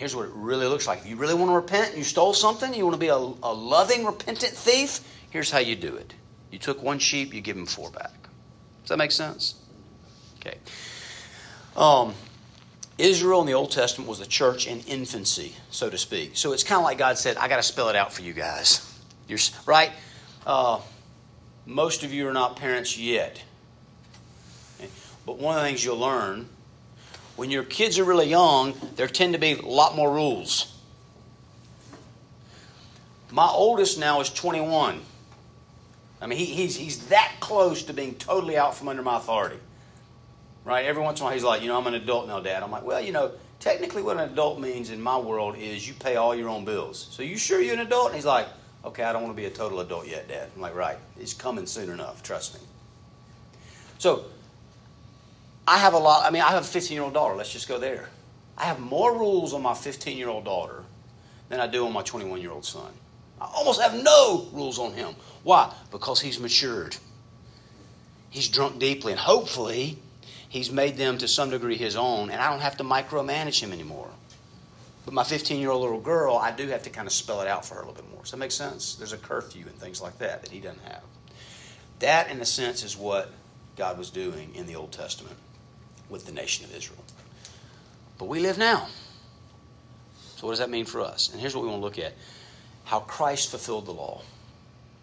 Here's 0.00 0.16
what 0.16 0.24
it 0.24 0.32
really 0.32 0.66
looks 0.66 0.86
like. 0.86 1.00
If 1.00 1.06
you 1.08 1.16
really 1.16 1.34
want 1.34 1.50
to 1.50 1.54
repent 1.54 1.94
you 1.94 2.04
stole 2.04 2.32
something, 2.32 2.72
you 2.72 2.84
want 2.86 2.94
to 2.94 2.98
be 2.98 3.08
a, 3.08 3.16
a 3.16 3.52
loving, 3.52 4.06
repentant 4.06 4.54
thief, 4.54 5.00
here's 5.28 5.50
how 5.50 5.58
you 5.58 5.76
do 5.76 5.94
it. 5.94 6.14
You 6.50 6.58
took 6.58 6.82
one 6.82 6.98
sheep, 6.98 7.34
you 7.34 7.42
give 7.42 7.54
him 7.54 7.66
four 7.66 7.90
back. 7.90 8.14
Does 8.80 8.88
that 8.88 8.96
make 8.96 9.10
sense? 9.10 9.56
Okay. 10.38 10.56
Um, 11.76 12.14
Israel 12.96 13.42
in 13.42 13.46
the 13.46 13.52
Old 13.52 13.72
Testament 13.72 14.08
was 14.08 14.20
a 14.20 14.26
church 14.26 14.66
in 14.66 14.80
infancy, 14.80 15.54
so 15.70 15.90
to 15.90 15.98
speak. 15.98 16.30
So 16.34 16.54
it's 16.54 16.64
kind 16.64 16.78
of 16.78 16.84
like 16.84 16.96
God 16.96 17.18
said, 17.18 17.36
I 17.36 17.46
got 17.48 17.56
to 17.56 17.62
spell 17.62 17.90
it 17.90 17.94
out 17.94 18.10
for 18.10 18.22
you 18.22 18.32
guys. 18.32 18.98
You're, 19.28 19.38
right? 19.66 19.90
Uh, 20.46 20.80
most 21.66 22.04
of 22.04 22.10
you 22.14 22.26
are 22.26 22.32
not 22.32 22.56
parents 22.56 22.96
yet. 22.96 23.42
But 25.26 25.36
one 25.36 25.58
of 25.58 25.62
the 25.62 25.68
things 25.68 25.84
you'll 25.84 25.98
learn 25.98 26.48
when 27.40 27.50
your 27.50 27.64
kids 27.64 27.98
are 27.98 28.04
really 28.04 28.28
young, 28.28 28.74
there 28.96 29.08
tend 29.08 29.32
to 29.32 29.38
be 29.38 29.52
a 29.52 29.62
lot 29.62 29.96
more 29.96 30.12
rules. 30.12 30.76
My 33.30 33.48
oldest 33.48 33.98
now 33.98 34.20
is 34.20 34.28
21. 34.28 35.00
I 36.20 36.26
mean, 36.26 36.38
he, 36.38 36.44
he's, 36.44 36.76
he's 36.76 37.06
that 37.06 37.32
close 37.40 37.84
to 37.84 37.94
being 37.94 38.14
totally 38.16 38.58
out 38.58 38.74
from 38.74 38.88
under 38.88 39.02
my 39.02 39.16
authority. 39.16 39.56
Right? 40.66 40.84
Every 40.84 41.02
once 41.02 41.20
in 41.20 41.22
a 41.22 41.24
while, 41.24 41.32
he's 41.32 41.42
like, 41.42 41.62
you 41.62 41.68
know, 41.68 41.78
I'm 41.78 41.86
an 41.86 41.94
adult 41.94 42.28
now, 42.28 42.40
Dad. 42.40 42.62
I'm 42.62 42.70
like, 42.70 42.84
well, 42.84 43.00
you 43.00 43.12
know, 43.12 43.32
technically 43.58 44.02
what 44.02 44.18
an 44.18 44.30
adult 44.30 44.60
means 44.60 44.90
in 44.90 45.00
my 45.00 45.16
world 45.16 45.56
is 45.56 45.88
you 45.88 45.94
pay 45.94 46.16
all 46.16 46.34
your 46.34 46.50
own 46.50 46.66
bills. 46.66 47.08
So 47.10 47.22
you 47.22 47.38
sure 47.38 47.58
you're 47.58 47.72
an 47.72 47.80
adult? 47.80 48.08
And 48.08 48.16
he's 48.16 48.26
like, 48.26 48.48
Okay, 48.84 49.02
I 49.02 49.14
don't 49.14 49.22
want 49.22 49.34
to 49.34 49.40
be 49.40 49.46
a 49.46 49.50
total 49.50 49.80
adult 49.80 50.06
yet, 50.06 50.28
Dad. 50.28 50.48
I'm 50.54 50.60
like, 50.60 50.74
right. 50.74 50.98
It's 51.18 51.34
coming 51.34 51.66
soon 51.66 51.90
enough. 51.90 52.22
Trust 52.22 52.54
me. 52.54 52.60
So, 53.98 54.24
I 55.70 55.78
have 55.78 55.92
a 55.94 55.98
lot. 55.98 56.26
I 56.26 56.30
mean, 56.32 56.42
I 56.42 56.48
have 56.48 56.64
a 56.64 56.66
15 56.66 56.96
year 56.96 57.04
old 57.04 57.14
daughter. 57.14 57.36
Let's 57.36 57.52
just 57.52 57.68
go 57.68 57.78
there. 57.78 58.08
I 58.58 58.64
have 58.64 58.80
more 58.80 59.16
rules 59.16 59.54
on 59.54 59.62
my 59.62 59.72
15 59.72 60.18
year 60.18 60.28
old 60.28 60.44
daughter 60.44 60.82
than 61.48 61.60
I 61.60 61.68
do 61.68 61.86
on 61.86 61.92
my 61.92 62.02
21 62.02 62.40
year 62.40 62.50
old 62.50 62.64
son. 62.64 62.90
I 63.40 63.48
almost 63.54 63.80
have 63.80 63.94
no 63.94 64.48
rules 64.52 64.80
on 64.80 64.92
him. 64.94 65.14
Why? 65.44 65.72
Because 65.92 66.20
he's 66.20 66.40
matured. 66.40 66.96
He's 68.30 68.48
drunk 68.48 68.80
deeply, 68.80 69.12
and 69.12 69.20
hopefully, 69.20 69.96
he's 70.48 70.72
made 70.72 70.96
them 70.96 71.18
to 71.18 71.28
some 71.28 71.50
degree 71.50 71.76
his 71.76 71.94
own, 71.94 72.30
and 72.30 72.40
I 72.40 72.50
don't 72.50 72.62
have 72.62 72.76
to 72.78 72.84
micromanage 72.84 73.60
him 73.60 73.72
anymore. 73.72 74.10
But 75.04 75.14
my 75.14 75.22
15 75.22 75.60
year 75.60 75.70
old 75.70 75.82
little 75.82 76.00
girl, 76.00 76.34
I 76.34 76.50
do 76.50 76.66
have 76.66 76.82
to 76.82 76.90
kind 76.90 77.06
of 77.06 77.12
spell 77.12 77.42
it 77.42 77.46
out 77.46 77.64
for 77.64 77.76
her 77.76 77.82
a 77.82 77.86
little 77.86 78.02
bit 78.02 78.10
more. 78.10 78.22
Does 78.22 78.32
that 78.32 78.38
make 78.38 78.50
sense? 78.50 78.96
There's 78.96 79.12
a 79.12 79.18
curfew 79.18 79.66
and 79.66 79.76
things 79.76 80.02
like 80.02 80.18
that 80.18 80.42
that 80.42 80.50
he 80.50 80.58
doesn't 80.58 80.82
have. 80.82 81.04
That, 82.00 82.28
in 82.28 82.40
a 82.40 82.44
sense, 82.44 82.82
is 82.82 82.96
what 82.96 83.30
God 83.76 83.98
was 83.98 84.10
doing 84.10 84.52
in 84.56 84.66
the 84.66 84.74
Old 84.74 84.90
Testament 84.90 85.36
with 86.10 86.26
the 86.26 86.32
nation 86.32 86.64
of 86.64 86.74
Israel. 86.74 87.02
But 88.18 88.26
we 88.26 88.40
live 88.40 88.58
now. 88.58 88.88
So, 90.36 90.46
what 90.46 90.52
does 90.52 90.58
that 90.58 90.70
mean 90.70 90.84
for 90.84 91.00
us? 91.00 91.30
And 91.32 91.40
here's 91.40 91.54
what 91.54 91.62
we 91.62 91.68
want 91.68 91.80
to 91.80 91.84
look 91.84 91.98
at 91.98 92.14
how 92.84 93.00
Christ 93.00 93.50
fulfilled 93.50 93.86
the 93.86 93.92
law, 93.92 94.22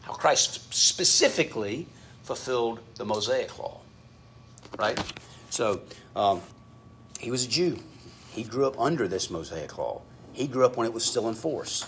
how 0.01 0.13
Christ 0.13 0.73
specifically 0.73 1.87
fulfilled 2.23 2.79
the 2.95 3.05
Mosaic 3.05 3.57
law. 3.57 3.79
Right? 4.77 4.99
So, 5.49 5.81
um, 6.15 6.41
he 7.19 7.31
was 7.31 7.45
a 7.45 7.47
Jew. 7.47 7.79
He 8.29 8.43
grew 8.43 8.67
up 8.67 8.79
under 8.79 9.07
this 9.07 9.29
Mosaic 9.29 9.77
law. 9.77 10.01
He 10.33 10.47
grew 10.47 10.65
up 10.65 10.77
when 10.77 10.85
it 10.85 10.93
was 10.93 11.05
still 11.05 11.29
in 11.29 11.35
force. 11.35 11.87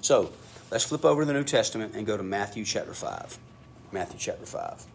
So, 0.00 0.32
let's 0.70 0.84
flip 0.84 1.04
over 1.04 1.22
to 1.22 1.26
the 1.26 1.32
New 1.32 1.44
Testament 1.44 1.94
and 1.94 2.06
go 2.06 2.16
to 2.16 2.22
Matthew 2.22 2.64
chapter 2.64 2.94
5. 2.94 3.38
Matthew 3.92 4.18
chapter 4.18 4.46
5. 4.46 4.86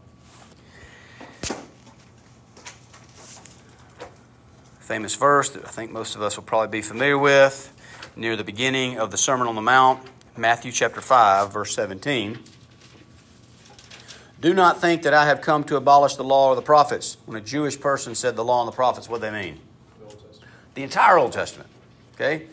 Famous 4.90 5.14
verse 5.14 5.52
that 5.52 5.64
I 5.66 5.70
think 5.70 5.92
most 5.92 6.16
of 6.16 6.24
us 6.24 6.36
will 6.36 6.46
probably 6.46 6.80
be 6.80 6.82
familiar 6.82 7.16
with 7.16 7.72
near 8.16 8.36
the 8.36 8.44
beginning 8.44 8.98
of 8.98 9.12
the 9.12 9.18
Sermon 9.18 9.48
on 9.48 9.54
the 9.54 9.62
Mount, 9.62 10.02
Matthew 10.36 10.72
chapter 10.72 11.00
5, 11.00 11.54
verse 11.54 11.76
17. 11.76 12.40
Do 14.42 14.52
not 14.52 14.82
think 14.82 15.04
that 15.04 15.14
I 15.14 15.28
have 15.28 15.42
come 15.42 15.64
to 15.66 15.76
abolish 15.76 16.16
the 16.16 16.24
law 16.24 16.50
or 16.50 16.56
the 16.56 16.64
prophets. 16.64 17.18
When 17.28 17.38
a 17.38 17.46
Jewish 17.46 17.80
person 17.80 18.16
said 18.16 18.36
the 18.36 18.44
law 18.44 18.64
and 18.64 18.68
the 18.68 18.76
prophets, 18.76 19.08
what 19.08 19.22
do 19.22 19.30
they 19.30 19.32
mean? 19.32 19.60
The 20.74 20.82
entire 20.82 21.20
Old 21.20 21.34
Testament. 21.34 21.70
Okay? 22.16 22.48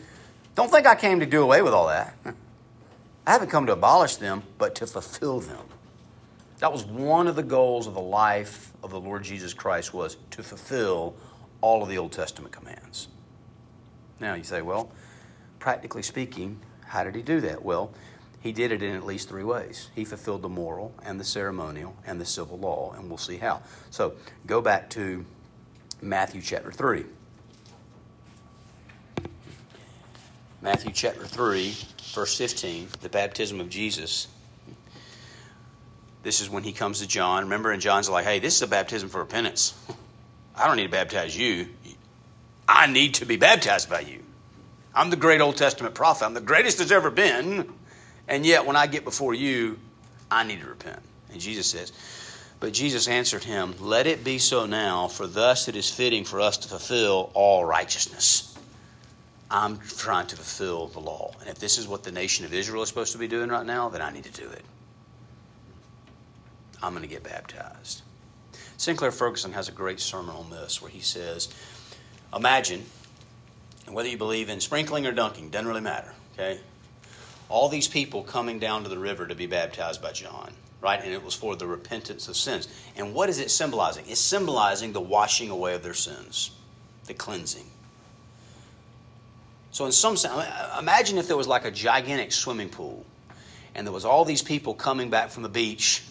Don't 0.53 0.69
think 0.69 0.85
I 0.85 0.93
came 0.93 1.19
to 1.21 1.25
do 1.25 1.41
away 1.41 1.63
with 1.63 1.73
all 1.73 1.87
that. 1.87 2.15
I 3.25 3.31
haven't 3.31 3.49
come 3.49 3.65
to 3.65 3.73
abolish 3.73 4.17
them, 4.17 4.43
but 4.59 4.75
to 4.75 4.85
fulfill 4.85 5.39
them. 5.39 5.65
That 6.59 6.71
was 6.71 6.85
one 6.85 7.25
of 7.25 7.35
the 7.35 7.41
goals 7.41 7.87
of 7.87 7.95
the 7.95 7.99
life 7.99 8.73
of 8.83 8.91
the 8.91 8.99
Lord 8.99 9.23
Jesus 9.23 9.55
Christ 9.55 9.91
was 9.91 10.17
to 10.29 10.43
fulfill 10.43 11.15
all 11.61 11.83
of 11.83 11.89
the 11.89 11.97
Old 11.97 12.11
Testament 12.11 12.53
commands. 12.53 13.07
Now 14.19 14.33
you 14.33 14.43
say, 14.43 14.61
well, 14.61 14.91
practically 15.59 16.03
speaking, 16.03 16.59
how 16.85 17.03
did 17.03 17.15
he 17.15 17.21
do 17.21 17.41
that? 17.41 17.63
Well, 17.63 17.91
he 18.39 18.51
did 18.51 18.71
it 18.71 18.81
in 18.81 18.95
at 18.95 19.05
least 19.05 19.29
three 19.29 19.43
ways. 19.43 19.89
He 19.95 20.05
fulfilled 20.05 20.41
the 20.41 20.49
moral 20.49 20.93
and 21.03 21.19
the 21.19 21.23
ceremonial 21.23 21.95
and 22.05 22.21
the 22.21 22.25
civil 22.25 22.57
law, 22.57 22.93
and 22.93 23.09
we'll 23.09 23.17
see 23.17 23.37
how. 23.37 23.61
So 23.89 24.13
go 24.45 24.61
back 24.61 24.89
to 24.91 25.25
Matthew 26.01 26.41
chapter 26.41 26.71
3. 26.71 27.05
Matthew 30.61 30.91
chapter 30.91 31.25
3, 31.25 31.75
verse 32.13 32.37
15, 32.37 32.87
the 33.01 33.09
baptism 33.09 33.59
of 33.59 33.69
Jesus. 33.69 34.27
This 36.23 36.41
is 36.41 36.49
when 36.49 36.63
he 36.63 36.73
comes 36.73 36.99
to 36.99 37.07
John. 37.07 37.43
Remember, 37.43 37.71
and 37.71 37.81
John's 37.81 38.09
like, 38.09 38.25
hey, 38.25 38.39
this 38.39 38.55
is 38.55 38.61
a 38.61 38.67
baptism 38.67 39.09
for 39.09 39.19
repentance. 39.19 39.73
I 40.57 40.67
don't 40.67 40.77
need 40.77 40.83
to 40.83 40.89
baptize 40.89 41.37
you. 41.37 41.67
I 42.67 42.87
need 42.87 43.15
to 43.15 43.25
be 43.25 43.37
baptized 43.37 43.89
by 43.89 44.01
you. 44.01 44.23
I'm 44.93 45.09
the 45.09 45.15
great 45.15 45.41
Old 45.41 45.57
Testament 45.57 45.93
prophet. 45.93 46.25
I'm 46.25 46.33
the 46.33 46.41
greatest 46.41 46.77
there's 46.77 46.91
ever 46.91 47.11
been. 47.11 47.71
And 48.27 48.45
yet, 48.45 48.65
when 48.65 48.75
I 48.75 48.87
get 48.87 49.03
before 49.03 49.33
you, 49.33 49.77
I 50.29 50.43
need 50.43 50.59
to 50.61 50.67
repent. 50.67 50.99
And 51.31 51.39
Jesus 51.39 51.67
says, 51.67 51.93
But 52.59 52.73
Jesus 52.73 53.07
answered 53.07 53.43
him, 53.43 53.75
Let 53.79 54.07
it 54.07 54.23
be 54.23 54.39
so 54.39 54.65
now, 54.65 55.07
for 55.07 55.27
thus 55.27 55.67
it 55.67 55.75
is 55.75 55.89
fitting 55.89 56.25
for 56.25 56.41
us 56.41 56.57
to 56.57 56.67
fulfill 56.67 57.31
all 57.35 57.63
righteousness. 57.63 58.57
I'm 59.49 59.77
trying 59.79 60.27
to 60.27 60.35
fulfill 60.35 60.87
the 60.87 60.99
law. 60.99 61.31
And 61.39 61.47
if 61.47 61.59
this 61.59 61.77
is 61.77 61.87
what 61.87 62.03
the 62.03 62.11
nation 62.11 62.45
of 62.45 62.53
Israel 62.53 62.81
is 62.81 62.89
supposed 62.89 63.13
to 63.13 63.17
be 63.17 63.27
doing 63.27 63.49
right 63.49 63.65
now, 63.65 63.87
then 63.89 64.01
I 64.01 64.11
need 64.11 64.25
to 64.25 64.31
do 64.31 64.49
it. 64.49 64.65
I'm 66.81 66.91
going 66.91 67.03
to 67.03 67.09
get 67.09 67.23
baptized. 67.23 68.01
Sinclair 68.77 69.11
Ferguson 69.11 69.53
has 69.53 69.67
a 69.67 69.71
great 69.71 69.99
sermon 69.99 70.35
on 70.35 70.51
this 70.51 70.81
where 70.81 70.91
he 70.91 71.01
says, 71.01 71.49
Imagine, 72.33 72.85
and 73.87 73.95
whether 73.95 74.07
you 74.07 74.17
believe 74.17 74.49
in 74.49 74.59
sprinkling 74.59 75.07
or 75.07 75.11
dunking, 75.11 75.49
doesn't 75.49 75.67
really 75.67 75.81
matter, 75.81 76.13
okay? 76.33 76.59
All 77.49 77.69
these 77.69 77.87
people 77.87 78.23
coming 78.23 78.59
down 78.59 78.83
to 78.83 78.89
the 78.89 78.99
river 78.99 79.25
to 79.25 79.33
be 79.33 79.47
baptized 79.47 80.01
by 80.01 80.11
John, 80.11 80.53
right? 80.81 81.01
And 81.01 81.11
it 81.11 81.23
was 81.23 81.33
for 81.33 81.55
the 81.55 81.65
repentance 81.65 82.27
of 82.27 82.35
sins. 82.35 82.67
And 82.95 83.15
what 83.15 83.29
is 83.29 83.39
it 83.39 83.49
symbolizing? 83.49 84.05
It's 84.07 84.19
symbolizing 84.19 84.93
the 84.93 85.01
washing 85.01 85.49
away 85.49 85.73
of 85.73 85.81
their 85.81 85.93
sins, 85.93 86.51
the 87.05 87.13
cleansing. 87.13 87.65
So, 89.71 89.85
in 89.85 89.91
some 89.91 90.17
sense, 90.17 90.33
imagine 90.77 91.17
if 91.17 91.27
there 91.27 91.37
was 91.37 91.47
like 91.47 91.65
a 91.65 91.71
gigantic 91.71 92.31
swimming 92.31 92.69
pool 92.69 93.05
and 93.73 93.87
there 93.87 93.93
was 93.93 94.05
all 94.05 94.25
these 94.25 94.41
people 94.41 94.73
coming 94.73 95.09
back 95.09 95.29
from 95.29 95.43
the 95.43 95.49
beach 95.49 96.03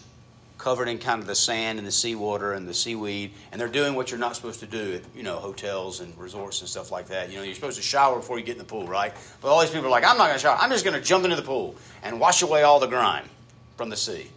covered 0.57 0.87
in 0.87 0.97
kind 0.97 1.21
of 1.21 1.27
the 1.27 1.35
sand 1.35 1.77
and 1.77 1.87
the 1.87 1.91
seawater 1.91 2.53
and 2.53 2.67
the 2.67 2.73
seaweed, 2.73 3.31
and 3.51 3.61
they're 3.61 3.67
doing 3.67 3.95
what 3.95 4.09
you're 4.09 4.19
not 4.19 4.35
supposed 4.35 4.59
to 4.61 4.65
do 4.65 4.95
at 4.95 5.01
you 5.15 5.23
know 5.23 5.37
hotels 5.37 5.99
and 5.99 6.17
resorts 6.17 6.61
and 6.61 6.69
stuff 6.69 6.91
like 6.91 7.07
that. 7.07 7.29
You 7.29 7.37
know, 7.37 7.43
you're 7.43 7.55
supposed 7.55 7.77
to 7.77 7.83
shower 7.83 8.17
before 8.17 8.39
you 8.39 8.45
get 8.45 8.53
in 8.53 8.57
the 8.59 8.63
pool, 8.63 8.87
right? 8.87 9.13
But 9.41 9.49
all 9.49 9.61
these 9.61 9.69
people 9.69 9.87
are 9.87 9.91
like, 9.91 10.03
I'm 10.03 10.17
not 10.17 10.27
going 10.27 10.37
to 10.37 10.39
shower. 10.39 10.57
I'm 10.59 10.69
just 10.71 10.85
going 10.85 10.99
to 10.99 11.05
jump 11.05 11.23
into 11.23 11.35
the 11.35 11.41
pool 11.41 11.75
and 12.03 12.19
wash 12.19 12.41
away 12.41 12.63
all 12.63 12.79
the 12.79 12.87
grime 12.87 13.25
from 13.75 13.89
the 13.89 13.97
sea. 13.97 14.27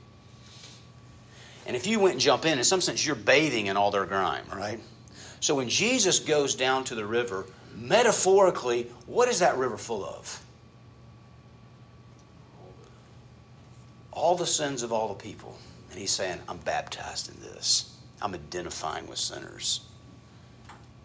And 1.67 1.77
if 1.77 1.87
you 1.87 2.01
went 2.01 2.15
and 2.15 2.21
jump 2.21 2.45
in, 2.47 2.59
in 2.59 2.65
some 2.65 2.81
sense, 2.81 3.07
you're 3.07 3.15
bathing 3.15 3.67
in 3.67 3.77
all 3.77 3.91
their 3.91 4.07
grime, 4.07 4.45
right? 4.53 4.81
So 5.41 5.55
when 5.55 5.69
Jesus 5.69 6.19
goes 6.19 6.55
down 6.55 6.85
to 6.85 6.95
the 6.95 7.07
river, 7.07 7.47
metaphorically, 7.75 8.85
what 9.07 9.29
is 9.29 9.39
that 9.39 9.57
river 9.57 9.77
full 9.77 10.05
of? 10.05 10.43
All 14.13 14.37
the 14.37 14.47
sins 14.47 14.83
of 14.83 14.93
all 14.93 15.09
the 15.09 15.15
people. 15.15 15.57
And 15.91 15.99
he's 15.99 16.11
saying, 16.11 16.39
I'm 16.49 16.59
baptized 16.59 17.29
in 17.29 17.41
this. 17.43 17.97
I'm 18.23 18.35
identifying 18.35 19.07
with 19.07 19.19
sinners. 19.19 19.81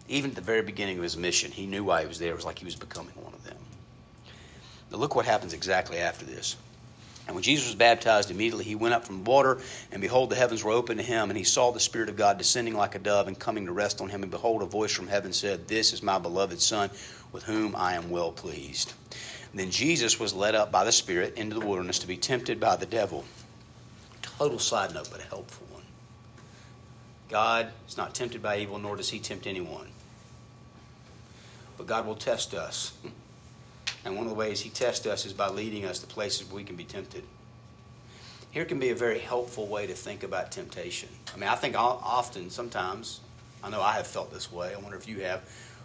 Even 0.08 0.30
at 0.30 0.36
the 0.36 0.42
very 0.42 0.62
beginning 0.62 0.98
of 0.98 1.02
his 1.02 1.16
mission, 1.16 1.50
he 1.50 1.66
knew 1.66 1.82
why 1.82 2.02
he 2.02 2.06
was 2.06 2.18
there. 2.18 2.30
It 2.30 2.36
was 2.36 2.44
like 2.44 2.58
he 2.58 2.64
was 2.64 2.76
becoming 2.76 3.14
one 3.16 3.34
of 3.34 3.44
them. 3.44 3.56
Now, 4.90 4.98
look 4.98 5.16
what 5.16 5.26
happens 5.26 5.52
exactly 5.52 5.98
after 5.98 6.24
this. 6.24 6.56
And 7.26 7.34
when 7.34 7.42
Jesus 7.42 7.66
was 7.66 7.74
baptized, 7.74 8.30
immediately 8.30 8.64
he 8.64 8.76
went 8.76 8.94
up 8.94 9.04
from 9.04 9.24
the 9.24 9.28
water, 9.28 9.58
and 9.90 10.00
behold, 10.00 10.30
the 10.30 10.36
heavens 10.36 10.62
were 10.62 10.70
opened 10.70 11.00
to 11.00 11.06
him, 11.06 11.28
and 11.28 11.36
he 11.36 11.42
saw 11.42 11.72
the 11.72 11.80
Spirit 11.80 12.08
of 12.08 12.16
God 12.16 12.38
descending 12.38 12.74
like 12.74 12.94
a 12.94 13.00
dove 13.00 13.26
and 13.26 13.36
coming 13.36 13.66
to 13.66 13.72
rest 13.72 14.00
on 14.00 14.08
him. 14.08 14.22
And 14.22 14.30
behold, 14.30 14.62
a 14.62 14.66
voice 14.66 14.92
from 14.92 15.08
heaven 15.08 15.32
said, 15.32 15.66
This 15.66 15.92
is 15.92 16.04
my 16.04 16.18
beloved 16.18 16.60
Son, 16.60 16.88
with 17.32 17.42
whom 17.42 17.74
I 17.74 17.94
am 17.94 18.10
well 18.10 18.30
pleased. 18.30 18.92
And 19.50 19.58
then 19.58 19.72
Jesus 19.72 20.20
was 20.20 20.34
led 20.34 20.54
up 20.54 20.70
by 20.70 20.84
the 20.84 20.92
Spirit 20.92 21.34
into 21.36 21.58
the 21.58 21.66
wilderness 21.66 21.98
to 22.00 22.06
be 22.06 22.16
tempted 22.16 22.60
by 22.60 22.76
the 22.76 22.86
devil. 22.86 23.24
Total 24.38 24.58
side 24.58 24.92
note, 24.94 25.08
but 25.10 25.20
a 25.20 25.24
helpful 25.24 25.66
one. 25.72 25.82
God 27.28 27.70
is 27.88 27.96
not 27.96 28.14
tempted 28.14 28.42
by 28.42 28.58
evil, 28.58 28.78
nor 28.78 28.96
does 28.96 29.10
he 29.10 29.18
tempt 29.18 29.46
anyone. 29.46 29.88
But 31.78 31.86
God 31.86 32.06
will 32.06 32.14
test 32.14 32.54
us. 32.54 32.92
And 34.04 34.14
one 34.14 34.24
of 34.24 34.30
the 34.30 34.36
ways 34.36 34.60
he 34.60 34.70
tests 34.70 35.06
us 35.06 35.26
is 35.26 35.32
by 35.32 35.48
leading 35.48 35.84
us 35.84 35.98
to 35.98 36.06
places 36.06 36.46
where 36.46 36.56
we 36.56 36.64
can 36.64 36.76
be 36.76 36.84
tempted. 36.84 37.24
Here 38.50 38.64
can 38.64 38.78
be 38.78 38.90
a 38.90 38.94
very 38.94 39.18
helpful 39.18 39.66
way 39.66 39.86
to 39.86 39.94
think 39.94 40.22
about 40.22 40.52
temptation. 40.52 41.08
I 41.34 41.38
mean, 41.38 41.48
I 41.48 41.56
think 41.56 41.74
often, 41.76 42.48
sometimes, 42.50 43.20
I 43.62 43.70
know 43.70 43.82
I 43.82 43.92
have 43.94 44.06
felt 44.06 44.32
this 44.32 44.52
way. 44.52 44.72
I 44.74 44.78
wonder 44.78 44.96
if 44.96 45.08
you 45.08 45.20
have. 45.20 45.42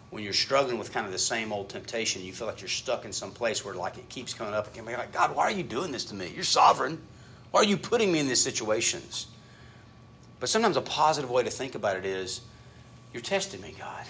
When 0.09 0.23
you're 0.23 0.33
struggling 0.33 0.77
with 0.77 0.91
kind 0.91 1.05
of 1.05 1.13
the 1.13 1.19
same 1.19 1.51
old 1.51 1.69
temptation, 1.69 2.21
you 2.21 2.33
feel 2.33 2.47
like 2.47 2.61
you're 2.61 2.67
stuck 2.67 3.05
in 3.05 3.13
some 3.13 3.31
place 3.31 3.65
where 3.65 3.73
like 3.73 3.97
it 3.97 4.07
keeps 4.09 4.33
coming 4.33 4.53
up 4.53 4.71
again. 4.71 4.85
Like, 4.85 5.13
God, 5.13 5.35
why 5.35 5.43
are 5.43 5.51
you 5.51 5.63
doing 5.63 5.91
this 5.91 6.05
to 6.05 6.15
me? 6.15 6.31
You're 6.35 6.43
sovereign. 6.43 7.01
Why 7.51 7.61
are 7.61 7.65
you 7.65 7.77
putting 7.77 8.11
me 8.11 8.19
in 8.19 8.27
these 8.27 8.41
situations? 8.41 9.27
But 10.39 10.49
sometimes 10.49 10.77
a 10.77 10.81
positive 10.81 11.29
way 11.29 11.43
to 11.43 11.51
think 11.51 11.75
about 11.75 11.97
it 11.97 12.05
is 12.05 12.41
you're 13.13 13.21
testing 13.21 13.61
me, 13.61 13.75
God. 13.77 14.05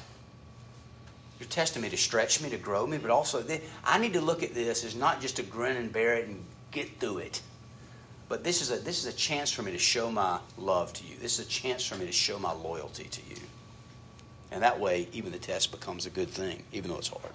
You're 1.39 1.49
testing 1.49 1.81
me 1.81 1.89
to 1.89 1.97
stretch 1.97 2.41
me, 2.41 2.49
to 2.51 2.57
grow 2.57 2.85
me, 2.85 2.99
but 2.99 3.09
also 3.09 3.43
I 3.83 3.97
need 3.97 4.13
to 4.13 4.21
look 4.21 4.43
at 4.43 4.53
this 4.53 4.85
as 4.85 4.95
not 4.95 5.21
just 5.21 5.37
to 5.37 5.43
grin 5.43 5.75
and 5.75 5.91
bear 5.91 6.15
it 6.15 6.27
and 6.27 6.43
get 6.71 6.99
through 6.99 7.17
it. 7.19 7.41
But 8.29 8.43
this 8.43 8.61
is 8.61 8.71
a 8.71 8.77
this 8.77 9.03
is 9.03 9.13
a 9.13 9.17
chance 9.17 9.51
for 9.51 9.61
me 9.61 9.71
to 9.71 9.77
show 9.77 10.09
my 10.09 10.39
love 10.57 10.93
to 10.93 11.03
you. 11.03 11.15
This 11.19 11.39
is 11.39 11.45
a 11.45 11.49
chance 11.49 11.85
for 11.85 11.95
me 11.97 12.05
to 12.05 12.11
show 12.11 12.39
my 12.39 12.53
loyalty 12.53 13.05
to 13.05 13.21
you. 13.29 13.35
And 14.51 14.63
that 14.63 14.79
way, 14.79 15.07
even 15.11 15.31
the 15.31 15.37
test 15.37 15.71
becomes 15.71 16.05
a 16.05 16.09
good 16.09 16.29
thing, 16.29 16.63
even 16.71 16.91
though 16.91 16.97
it's 16.97 17.07
hard. 17.07 17.33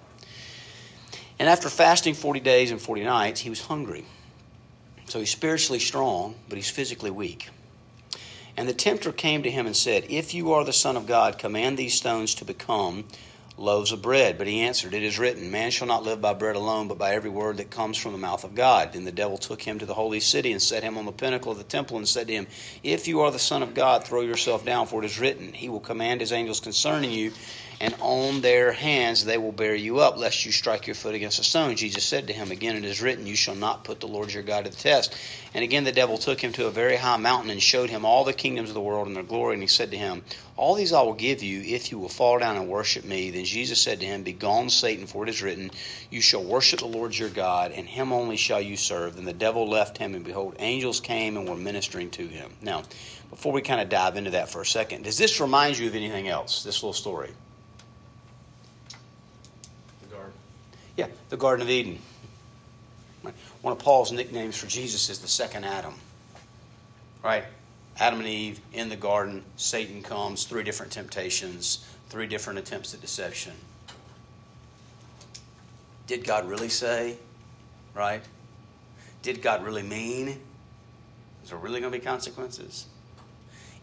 And 1.37 1.47
after 1.49 1.69
fasting 1.69 2.13
40 2.13 2.39
days 2.39 2.71
and 2.71 2.81
40 2.81 3.03
nights, 3.03 3.41
he 3.41 3.49
was 3.49 3.61
hungry. 3.61 4.05
So 5.07 5.19
he's 5.19 5.31
spiritually 5.31 5.79
strong, 5.79 6.35
but 6.49 6.57
he's 6.57 6.69
physically 6.69 7.11
weak. 7.11 7.49
And 8.57 8.67
the 8.67 8.73
tempter 8.73 9.11
came 9.11 9.43
to 9.43 9.51
him 9.51 9.65
and 9.65 9.75
said, 9.75 10.05
If 10.09 10.33
you 10.33 10.51
are 10.53 10.63
the 10.63 10.73
Son 10.73 10.97
of 10.97 11.05
God, 11.05 11.37
command 11.37 11.77
these 11.77 11.93
stones 11.93 12.35
to 12.35 12.45
become 12.45 13.05
loaves 13.57 13.91
of 13.91 14.01
bread. 14.01 14.37
But 14.37 14.47
he 14.47 14.61
answered, 14.61 14.93
It 14.93 15.03
is 15.03 15.19
written, 15.19 15.51
Man 15.51 15.71
shall 15.71 15.87
not 15.87 16.03
live 16.03 16.21
by 16.21 16.33
bread 16.33 16.55
alone, 16.55 16.87
but 16.87 16.97
by 16.97 17.13
every 17.13 17.29
word 17.29 17.57
that 17.57 17.69
comes 17.69 17.97
from 17.97 18.11
the 18.11 18.17
mouth 18.17 18.43
of 18.43 18.55
God. 18.55 18.93
Then 18.93 19.05
the 19.05 19.11
devil 19.11 19.37
took 19.37 19.61
him 19.61 19.79
to 19.79 19.85
the 19.85 19.93
holy 19.93 20.19
city 20.19 20.51
and 20.51 20.61
set 20.61 20.83
him 20.83 20.97
on 20.97 21.05
the 21.05 21.11
pinnacle 21.11 21.51
of 21.51 21.57
the 21.57 21.63
temple 21.63 21.97
and 21.97 22.07
said 22.07 22.27
to 22.27 22.33
him, 22.33 22.47
If 22.83 23.07
you 23.07 23.21
are 23.21 23.31
the 23.31 23.39
Son 23.39 23.63
of 23.63 23.73
God, 23.73 24.03
throw 24.03 24.21
yourself 24.21 24.65
down, 24.65 24.87
for 24.87 25.01
it 25.03 25.05
is 25.05 25.19
written, 25.19 25.53
He 25.53 25.69
will 25.69 25.79
command 25.79 26.21
His 26.21 26.31
angels 26.31 26.59
concerning 26.59 27.11
you, 27.11 27.31
and 27.79 27.95
on 27.99 28.41
their 28.41 28.71
hands 28.71 29.25
they 29.25 29.37
will 29.37 29.51
bear 29.51 29.75
you 29.75 29.99
up, 29.99 30.17
lest 30.17 30.45
you 30.45 30.51
strike 30.51 30.87
your 30.87 30.95
foot 30.95 31.13
against 31.13 31.39
a 31.39 31.43
stone. 31.43 31.75
Jesus 31.75 32.03
said 32.03 32.27
to 32.27 32.33
him, 32.33 32.49
Again 32.49 32.75
it 32.75 32.85
is 32.85 33.01
written, 33.01 33.27
You 33.27 33.35
shall 33.35 33.55
not 33.55 33.83
put 33.83 33.99
the 33.99 34.07
Lord 34.07 34.33
your 34.33 34.41
God 34.41 34.65
to 34.65 34.71
the 34.71 34.77
test. 34.77 35.15
And 35.53 35.63
again 35.63 35.83
the 35.83 35.91
devil 35.91 36.17
took 36.17 36.41
him 36.41 36.53
to 36.53 36.65
a 36.65 36.71
very 36.71 36.95
high 36.95 37.17
mountain 37.17 37.51
and 37.51 37.61
showed 37.61 37.91
him 37.91 38.03
all 38.03 38.23
the 38.23 38.33
kingdoms 38.33 38.69
of 38.69 38.73
the 38.73 38.81
world 38.81 39.05
and 39.05 39.15
their 39.15 39.23
glory. 39.23 39.53
And 39.53 39.61
he 39.61 39.67
said 39.67 39.91
to 39.91 39.97
him, 39.97 40.23
All 40.55 40.73
these 40.73 40.91
I 40.91 41.03
will 41.03 41.13
give 41.13 41.43
you 41.43 41.61
if 41.61 41.91
you 41.91 41.99
will 41.99 42.09
fall 42.09 42.39
down 42.39 42.57
and 42.57 42.67
worship 42.67 43.05
me. 43.05 43.29
Then 43.29 43.45
Jesus 43.45 43.79
said 43.79 43.99
to 43.99 44.07
him, 44.07 44.23
Begone, 44.23 44.71
Satan, 44.71 45.05
for 45.05 45.21
it 45.23 45.29
is 45.29 45.43
written, 45.43 45.69
You 46.09 46.21
shall 46.21 46.43
worship 46.43 46.79
the 46.79 46.87
Lord 46.87 47.15
your 47.15 47.29
God, 47.29 47.71
and 47.73 47.87
him 47.87 48.11
only 48.11 48.37
shall 48.37 48.61
you 48.61 48.75
serve. 48.75 49.15
Then 49.15 49.25
the 49.25 49.33
devil 49.33 49.69
left 49.69 49.99
him, 49.99 50.15
and 50.15 50.25
behold, 50.25 50.55
angels 50.57 50.99
came 50.99 51.37
and 51.37 51.47
were 51.47 51.55
ministering 51.55 52.09
to 52.11 52.25
him. 52.25 52.51
Now, 52.59 52.83
before 53.29 53.51
we 53.51 53.61
kind 53.61 53.81
of 53.81 53.89
dive 53.89 54.17
into 54.17 54.31
that 54.31 54.49
for 54.49 54.61
a 54.61 54.65
second, 54.65 55.03
does 55.03 55.19
this 55.19 55.39
remind 55.39 55.77
you 55.77 55.87
of 55.87 55.95
anything 55.95 56.27
else, 56.27 56.63
this 56.63 56.81
little 56.81 56.93
story? 56.93 57.29
Yeah, 60.97 61.07
the 61.29 61.37
Garden 61.37 61.61
of 61.61 61.69
Eden. 61.69 61.99
One 63.61 63.71
of 63.71 63.79
Paul's 63.79 64.11
nicknames 64.11 64.57
for 64.57 64.67
Jesus 64.67 65.09
is 65.09 65.19
the 65.19 65.27
second 65.27 65.63
Adam. 65.63 65.93
Right? 67.23 67.43
Adam 67.99 68.19
and 68.19 68.27
Eve 68.27 68.59
in 68.73 68.89
the 68.89 68.95
garden, 68.95 69.43
Satan 69.57 70.01
comes, 70.01 70.45
three 70.45 70.63
different 70.63 70.91
temptations, 70.91 71.85
three 72.09 72.27
different 72.27 72.59
attempts 72.59 72.93
at 72.93 73.01
deception. 73.01 73.53
Did 76.07 76.23
God 76.23 76.47
really 76.47 76.69
say? 76.69 77.17
Right? 77.93 78.21
Did 79.21 79.41
God 79.41 79.63
really 79.63 79.83
mean? 79.83 80.39
Is 81.43 81.49
there 81.49 81.57
really 81.57 81.79
going 81.79 81.91
to 81.91 81.99
be 81.99 82.03
consequences? 82.03 82.85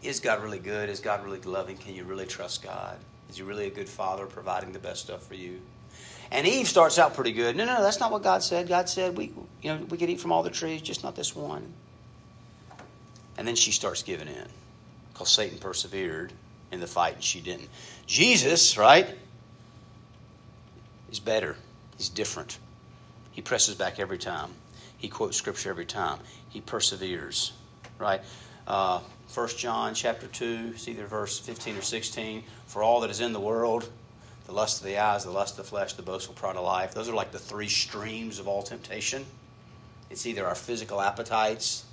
Is 0.01 0.19
God 0.19 0.43
really 0.43 0.59
good? 0.59 0.89
Is 0.89 0.99
God 0.99 1.23
really 1.23 1.41
loving? 1.41 1.77
Can 1.77 1.93
you 1.93 2.03
really 2.03 2.25
trust 2.25 2.63
God? 2.63 2.97
Is 3.29 3.37
He 3.37 3.43
really 3.43 3.67
a 3.67 3.71
good 3.71 3.89
father 3.89 4.25
providing 4.25 4.71
the 4.71 4.79
best 4.79 5.01
stuff 5.01 5.25
for 5.27 5.35
you? 5.35 5.61
And 6.31 6.47
Eve 6.47 6.67
starts 6.67 6.97
out 6.97 7.13
pretty 7.13 7.31
good. 7.31 7.55
No, 7.55 7.65
no, 7.65 7.81
that's 7.81 7.99
not 7.99 8.11
what 8.11 8.23
God 8.23 8.43
said. 8.43 8.67
God 8.67 8.89
said 8.89 9.17
we, 9.17 9.31
you 9.61 9.73
know, 9.73 9.77
we 9.89 9.97
could 9.97 10.09
eat 10.09 10.19
from 10.19 10.31
all 10.31 10.43
the 10.43 10.49
trees, 10.49 10.81
just 10.81 11.03
not 11.03 11.15
this 11.15 11.35
one. 11.35 11.73
And 13.37 13.47
then 13.47 13.55
she 13.55 13.71
starts 13.71 14.03
giving 14.03 14.27
in 14.27 14.47
because 15.13 15.29
Satan 15.29 15.57
persevered 15.59 16.33
in 16.71 16.79
the 16.79 16.87
fight 16.87 17.15
and 17.15 17.23
she 17.23 17.41
didn't. 17.41 17.69
Jesus, 18.07 18.77
right? 18.77 19.07
He's 21.09 21.19
better. 21.19 21.55
He's 21.97 22.09
different. 22.09 22.57
He 23.31 23.41
presses 23.41 23.75
back 23.75 23.99
every 23.99 24.17
time. 24.17 24.49
He 24.97 25.09
quotes 25.09 25.37
scripture 25.37 25.69
every 25.69 25.85
time. 25.85 26.19
He 26.49 26.61
perseveres, 26.61 27.51
right? 27.99 28.21
Uh, 28.67 29.01
1 29.33 29.47
John 29.49 29.93
chapter 29.93 30.27
2, 30.27 30.71
it's 30.73 30.87
either 30.87 31.05
verse 31.05 31.39
15 31.39 31.77
or 31.77 31.81
16. 31.81 32.43
For 32.67 32.81
all 32.81 33.01
that 33.01 33.09
is 33.09 33.19
in 33.19 33.33
the 33.33 33.39
world, 33.39 33.89
the 34.45 34.51
lust 34.51 34.81
of 34.81 34.87
the 34.87 34.97
eyes, 34.97 35.23
the 35.23 35.31
lust 35.31 35.57
of 35.57 35.65
the 35.65 35.69
flesh, 35.69 35.93
the 35.93 36.03
boastful 36.03 36.35
pride 36.35 36.55
of 36.55 36.63
life. 36.63 36.93
Those 36.93 37.09
are 37.09 37.15
like 37.15 37.31
the 37.31 37.39
three 37.39 37.67
streams 37.67 38.39
of 38.39 38.47
all 38.47 38.61
temptation. 38.61 39.25
It's 40.09 40.25
either 40.25 40.45
our 40.45 40.55
physical 40.55 41.01
appetites, 41.01 41.85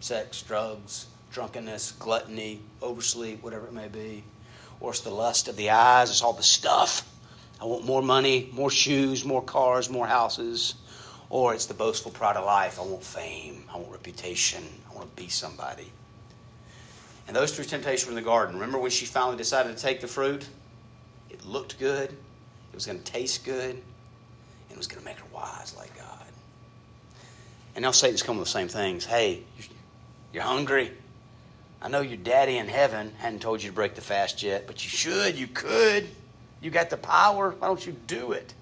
sex, 0.00 0.42
drugs, 0.42 1.06
drunkenness, 1.32 1.92
gluttony, 1.92 2.60
oversleep, 2.80 3.42
whatever 3.42 3.66
it 3.66 3.72
may 3.72 3.88
be, 3.88 4.22
or 4.80 4.90
it's 4.90 5.00
the 5.00 5.10
lust 5.10 5.48
of 5.48 5.56
the 5.56 5.70
eyes. 5.70 6.10
It's 6.10 6.22
all 6.22 6.32
the 6.32 6.42
stuff. 6.42 7.08
I 7.60 7.64
want 7.64 7.84
more 7.84 8.02
money, 8.02 8.50
more 8.52 8.70
shoes, 8.70 9.24
more 9.24 9.42
cars, 9.42 9.90
more 9.90 10.06
houses. 10.06 10.74
Or 11.28 11.54
it's 11.54 11.66
the 11.66 11.74
boastful 11.74 12.12
pride 12.12 12.36
of 12.36 12.44
life. 12.44 12.78
I 12.78 12.84
want 12.84 13.02
fame. 13.02 13.64
I 13.72 13.78
want 13.78 13.90
reputation. 13.90 14.62
I 14.90 14.94
want 14.94 15.14
to 15.14 15.22
be 15.22 15.28
somebody. 15.28 15.90
And 17.26 17.34
those 17.34 17.56
three 17.56 17.64
temptations 17.64 18.06
were 18.06 18.12
in 18.12 18.16
the 18.16 18.22
garden. 18.22 18.54
Remember 18.54 18.78
when 18.78 18.92
she 18.92 19.06
finally 19.06 19.36
decided 19.36 19.76
to 19.76 19.82
take 19.82 20.00
the 20.00 20.06
fruit? 20.06 20.46
It 21.38 21.46
looked 21.46 21.78
good, 21.78 22.10
it 22.10 22.74
was 22.74 22.86
going 22.86 22.98
to 22.98 23.04
taste 23.04 23.44
good, 23.44 23.74
and 23.74 23.82
it 24.70 24.76
was 24.76 24.86
going 24.86 25.00
to 25.00 25.04
make 25.04 25.18
her 25.18 25.26
wise 25.32 25.74
like 25.76 25.96
God. 25.96 26.26
And 27.74 27.82
now 27.82 27.90
Satan's 27.90 28.22
coming 28.22 28.38
with 28.38 28.48
the 28.48 28.52
same 28.52 28.68
things. 28.68 29.04
Hey, 29.04 29.42
you're 30.32 30.42
hungry. 30.42 30.92
I 31.82 31.88
know 31.88 32.00
your 32.00 32.16
daddy 32.16 32.56
in 32.56 32.68
heaven 32.68 33.12
hadn't 33.18 33.40
told 33.40 33.62
you 33.62 33.68
to 33.68 33.74
break 33.74 33.94
the 33.94 34.00
fast 34.00 34.42
yet, 34.42 34.66
but 34.66 34.82
you 34.82 34.88
should, 34.88 35.38
you 35.38 35.46
could. 35.46 36.08
You 36.62 36.70
got 36.70 36.88
the 36.88 36.96
power. 36.96 37.50
Why 37.50 37.66
don't 37.66 37.84
you 37.84 37.94
do 38.06 38.32
it? 38.32 38.54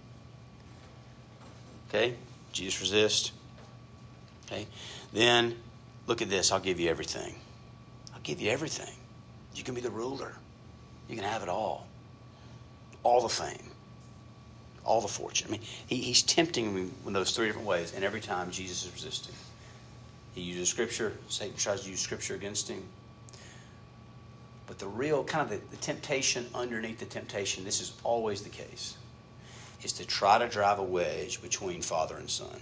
Okay? 1.89 2.17
Jesus 2.53 2.81
resist. 2.81 3.31
Okay? 4.47 4.67
Then 5.13 5.55
look 6.09 6.23
at 6.23 6.29
this. 6.29 6.51
I'll 6.51 6.59
give 6.59 6.81
you 6.81 6.91
everything. 6.91 7.37
I'll 8.13 8.21
give 8.23 8.41
you 8.41 8.51
everything. 8.51 8.95
You 9.55 9.63
can 9.63 9.77
be 9.77 9.81
the 9.81 9.91
ruler. 9.91 10.35
You 11.09 11.15
can 11.15 11.25
have 11.25 11.43
it 11.43 11.49
all 11.49 11.87
all 13.05 13.21
the 13.21 13.29
fame, 13.29 13.71
all 14.85 15.01
the 15.01 15.09
fortune. 15.09 15.49
I 15.49 15.53
mean, 15.53 15.61
he, 15.87 15.97
he's 15.97 16.23
tempting 16.23 16.75
me 16.75 16.91
in 17.07 17.13
those 17.13 17.37
three 17.37 17.47
different 17.47 17.69
ways, 17.69 17.93
and 17.95 18.05
every 18.05 18.21
time 18.21 18.51
Jesus 18.51 18.85
is 18.85 18.93
resisting. 18.93 19.35
He 20.35 20.41
uses 20.41 20.69
Scripture, 20.69 21.13
Satan 21.29 21.57
tries 21.57 21.83
to 21.83 21.91
use 21.91 22.01
Scripture 22.01 22.35
against 22.35 22.69
him. 22.69 22.83
But 24.67 24.79
the 24.79 24.89
real, 24.89 25.23
kind 25.23 25.45
of 25.45 25.51
the, 25.51 25.77
the 25.77 25.81
temptation 25.83 26.47
underneath 26.55 26.99
the 26.99 27.05
temptation, 27.05 27.65
this 27.65 27.81
is 27.81 27.93
always 28.03 28.43
the 28.43 28.49
case, 28.49 28.97
is 29.83 29.93
to 29.93 30.07
try 30.07 30.39
to 30.39 30.49
drive 30.49 30.79
a 30.79 30.83
wedge 30.83 31.41
between 31.43 31.83
father 31.83 32.17
and 32.17 32.29
son. 32.29 32.61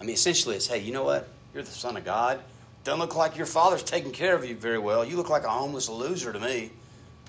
I 0.00 0.04
mean, 0.04 0.14
essentially, 0.14 0.54
it's 0.54 0.68
hey, 0.68 0.78
you 0.78 0.92
know 0.92 1.02
what? 1.04 1.28
You're 1.52 1.64
the 1.64 1.70
son 1.70 1.96
of 1.96 2.04
God. 2.04 2.40
Doesn't 2.84 3.00
look 3.00 3.16
like 3.16 3.36
your 3.36 3.46
father's 3.46 3.82
taking 3.82 4.12
care 4.12 4.34
of 4.34 4.44
you 4.44 4.54
very 4.54 4.78
well. 4.78 5.04
You 5.04 5.16
look 5.16 5.28
like 5.28 5.42
a 5.42 5.50
homeless 5.50 5.88
loser 5.88 6.32
to 6.32 6.38
me. 6.38 6.70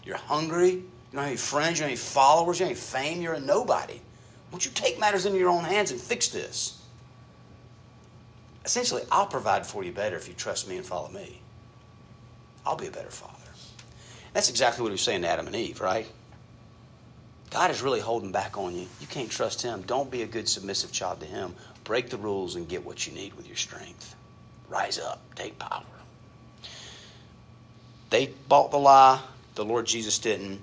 You're 0.05 0.17
hungry. 0.17 0.83
You 1.11 1.15
don't 1.15 1.23
have 1.23 1.29
any 1.29 1.37
friends, 1.37 1.79
you 1.79 1.83
don't 1.83 1.89
have 1.89 1.97
any 1.97 1.97
followers, 1.97 2.59
you 2.59 2.65
don't 2.65 2.75
have 2.75 2.83
fame, 2.83 3.21
you're 3.21 3.33
a 3.33 3.39
nobody. 3.39 3.99
Won't 4.51 4.65
you 4.65 4.71
take 4.71 4.99
matters 4.99 5.25
into 5.25 5.39
your 5.39 5.49
own 5.49 5.63
hands 5.63 5.91
and 5.91 5.99
fix 5.99 6.29
this? 6.29 6.81
Essentially, 8.65 9.03
I'll 9.11 9.25
provide 9.25 9.65
for 9.65 9.83
you 9.83 9.91
better 9.91 10.15
if 10.15 10.27
you 10.27 10.33
trust 10.33 10.67
me 10.67 10.77
and 10.77 10.85
follow 10.85 11.09
me. 11.09 11.39
I'll 12.65 12.75
be 12.75 12.87
a 12.87 12.91
better 12.91 13.09
father. 13.09 13.33
That's 14.33 14.49
exactly 14.49 14.83
what 14.83 14.89
he 14.89 14.93
was 14.93 15.01
saying 15.01 15.23
to 15.23 15.27
Adam 15.27 15.47
and 15.47 15.55
Eve, 15.55 15.81
right? 15.81 16.07
God 17.49 17.71
is 17.71 17.81
really 17.81 17.99
holding 17.99 18.31
back 18.31 18.57
on 18.57 18.75
you. 18.75 18.85
You 19.01 19.07
can't 19.07 19.29
trust 19.29 19.61
him. 19.61 19.81
Don't 19.87 20.11
be 20.11 20.21
a 20.21 20.27
good 20.27 20.47
submissive 20.47 20.91
child 20.91 21.19
to 21.21 21.25
him. 21.25 21.55
Break 21.83 22.09
the 22.09 22.17
rules 22.17 22.55
and 22.55 22.67
get 22.67 22.85
what 22.85 23.07
you 23.07 23.13
need 23.13 23.33
with 23.33 23.47
your 23.47 23.55
strength. 23.55 24.15
Rise 24.69 24.99
up, 24.99 25.19
take 25.35 25.57
power. 25.57 25.83
They 28.11 28.27
bought 28.47 28.69
the 28.69 28.77
lie, 28.77 29.19
the 29.55 29.65
Lord 29.65 29.87
Jesus 29.87 30.19
didn't. 30.19 30.61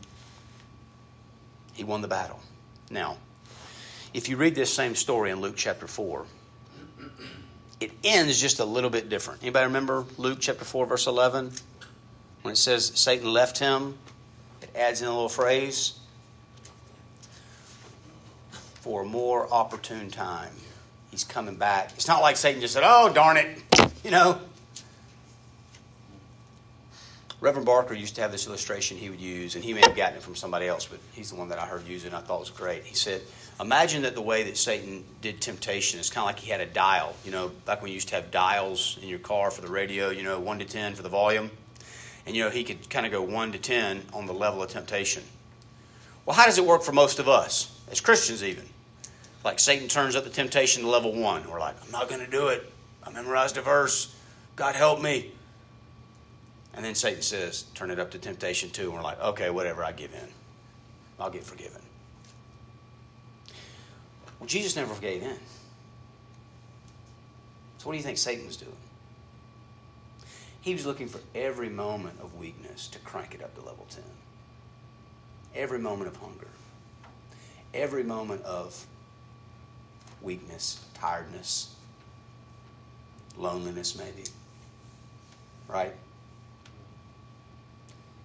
He 1.76 1.84
won 1.84 2.00
the 2.00 2.08
battle. 2.08 2.40
Now, 2.90 3.18
if 4.14 4.28
you 4.28 4.36
read 4.36 4.54
this 4.54 4.72
same 4.72 4.94
story 4.94 5.30
in 5.30 5.40
Luke 5.40 5.56
chapter 5.56 5.86
4, 5.86 6.24
it 7.80 7.92
ends 8.02 8.40
just 8.40 8.60
a 8.60 8.64
little 8.64 8.88
bit 8.88 9.10
different. 9.10 9.42
Anybody 9.42 9.66
remember 9.66 10.06
Luke 10.16 10.38
chapter 10.40 10.64
4, 10.64 10.86
verse 10.86 11.06
11? 11.06 11.52
When 12.42 12.52
it 12.52 12.56
says 12.56 12.92
Satan 12.94 13.30
left 13.30 13.58
him, 13.58 13.98
it 14.62 14.70
adds 14.74 15.02
in 15.02 15.08
a 15.08 15.10
little 15.10 15.28
phrase 15.28 15.98
for 18.80 19.02
a 19.02 19.04
more 19.04 19.52
opportune 19.52 20.10
time. 20.10 20.52
He's 21.10 21.24
coming 21.24 21.56
back. 21.56 21.92
It's 21.94 22.08
not 22.08 22.22
like 22.22 22.36
Satan 22.36 22.60
just 22.60 22.72
said, 22.72 22.84
Oh, 22.86 23.12
darn 23.12 23.36
it. 23.36 23.58
You 24.04 24.12
know, 24.12 24.38
Reverend 27.40 27.66
Barker 27.66 27.92
used 27.92 28.14
to 28.14 28.22
have 28.22 28.32
this 28.32 28.46
illustration 28.46 28.96
he 28.96 29.10
would 29.10 29.20
use, 29.20 29.56
and 29.56 29.64
he 29.64 29.74
may 29.74 29.80
have 29.80 29.94
gotten 29.94 30.16
it 30.16 30.22
from 30.22 30.34
somebody 30.34 30.66
else, 30.66 30.86
but 30.86 30.98
he's 31.12 31.30
the 31.30 31.36
one 31.36 31.50
that 31.50 31.58
I 31.58 31.66
heard 31.66 31.86
using. 31.86 32.14
I 32.14 32.20
thought 32.20 32.40
was 32.40 32.50
great. 32.50 32.84
He 32.84 32.94
said, 32.94 33.20
Imagine 33.60 34.02
that 34.02 34.14
the 34.14 34.22
way 34.22 34.42
that 34.44 34.56
Satan 34.56 35.04
did 35.20 35.40
temptation 35.40 36.00
is 36.00 36.08
kind 36.08 36.24
of 36.24 36.26
like 36.26 36.38
he 36.38 36.50
had 36.50 36.60
a 36.60 36.66
dial. 36.66 37.14
You 37.24 37.32
know, 37.32 37.48
back 37.66 37.82
when 37.82 37.90
you 37.90 37.94
used 37.94 38.08
to 38.08 38.14
have 38.14 38.30
dials 38.30 38.98
in 39.02 39.08
your 39.08 39.18
car 39.18 39.50
for 39.50 39.60
the 39.60 39.68
radio, 39.68 40.10
you 40.10 40.22
know, 40.22 40.38
1 40.40 40.58
to 40.60 40.64
10 40.64 40.94
for 40.94 41.02
the 41.02 41.08
volume. 41.08 41.50
And, 42.26 42.34
you 42.34 42.44
know, 42.44 42.50
he 42.50 42.64
could 42.64 42.88
kind 42.88 43.06
of 43.06 43.12
go 43.12 43.22
1 43.22 43.52
to 43.52 43.58
10 43.58 44.02
on 44.12 44.26
the 44.26 44.34
level 44.34 44.62
of 44.62 44.70
temptation. 44.70 45.22
Well, 46.24 46.36
how 46.36 46.44
does 46.44 46.58
it 46.58 46.66
work 46.66 46.82
for 46.82 46.92
most 46.92 47.18
of 47.18 47.28
us, 47.28 47.78
as 47.90 48.00
Christians 48.00 48.42
even? 48.42 48.64
Like 49.44 49.58
Satan 49.58 49.88
turns 49.88 50.16
up 50.16 50.24
the 50.24 50.30
temptation 50.30 50.82
to 50.82 50.88
level 50.88 51.14
1. 51.14 51.48
We're 51.48 51.60
like, 51.60 51.76
I'm 51.84 51.90
not 51.92 52.08
going 52.08 52.24
to 52.24 52.30
do 52.30 52.48
it. 52.48 52.70
I 53.04 53.10
memorized 53.10 53.56
a 53.58 53.62
verse. 53.62 54.14
God 54.56 54.74
help 54.74 55.00
me. 55.00 55.32
And 56.76 56.84
then 56.84 56.94
Satan 56.94 57.22
says, 57.22 57.64
turn 57.74 57.90
it 57.90 57.98
up 57.98 58.10
to 58.10 58.18
temptation 58.18 58.68
two. 58.70 58.84
And 58.84 58.94
we're 58.94 59.02
like, 59.02 59.20
okay, 59.20 59.48
whatever, 59.48 59.82
I 59.82 59.92
give 59.92 60.12
in. 60.12 60.28
I'll 61.18 61.30
get 61.30 61.42
forgiven. 61.42 61.80
Well, 64.38 64.46
Jesus 64.46 64.76
never 64.76 64.94
gave 65.00 65.22
in. 65.22 65.38
So, 67.78 67.86
what 67.86 67.92
do 67.92 67.96
you 67.96 68.04
think 68.04 68.18
Satan 68.18 68.46
was 68.46 68.58
doing? 68.58 68.76
He 70.60 70.74
was 70.74 70.84
looking 70.84 71.08
for 71.08 71.20
every 71.34 71.70
moment 71.70 72.20
of 72.20 72.34
weakness 72.36 72.88
to 72.88 72.98
crank 72.98 73.34
it 73.34 73.42
up 73.42 73.54
to 73.54 73.60
level 73.62 73.86
10. 73.88 74.02
Every 75.54 75.78
moment 75.78 76.08
of 76.08 76.16
hunger. 76.16 76.48
Every 77.72 78.02
moment 78.02 78.42
of 78.42 78.84
weakness, 80.20 80.84
tiredness, 80.92 81.74
loneliness, 83.38 83.96
maybe. 83.96 84.24
Right? 85.68 85.94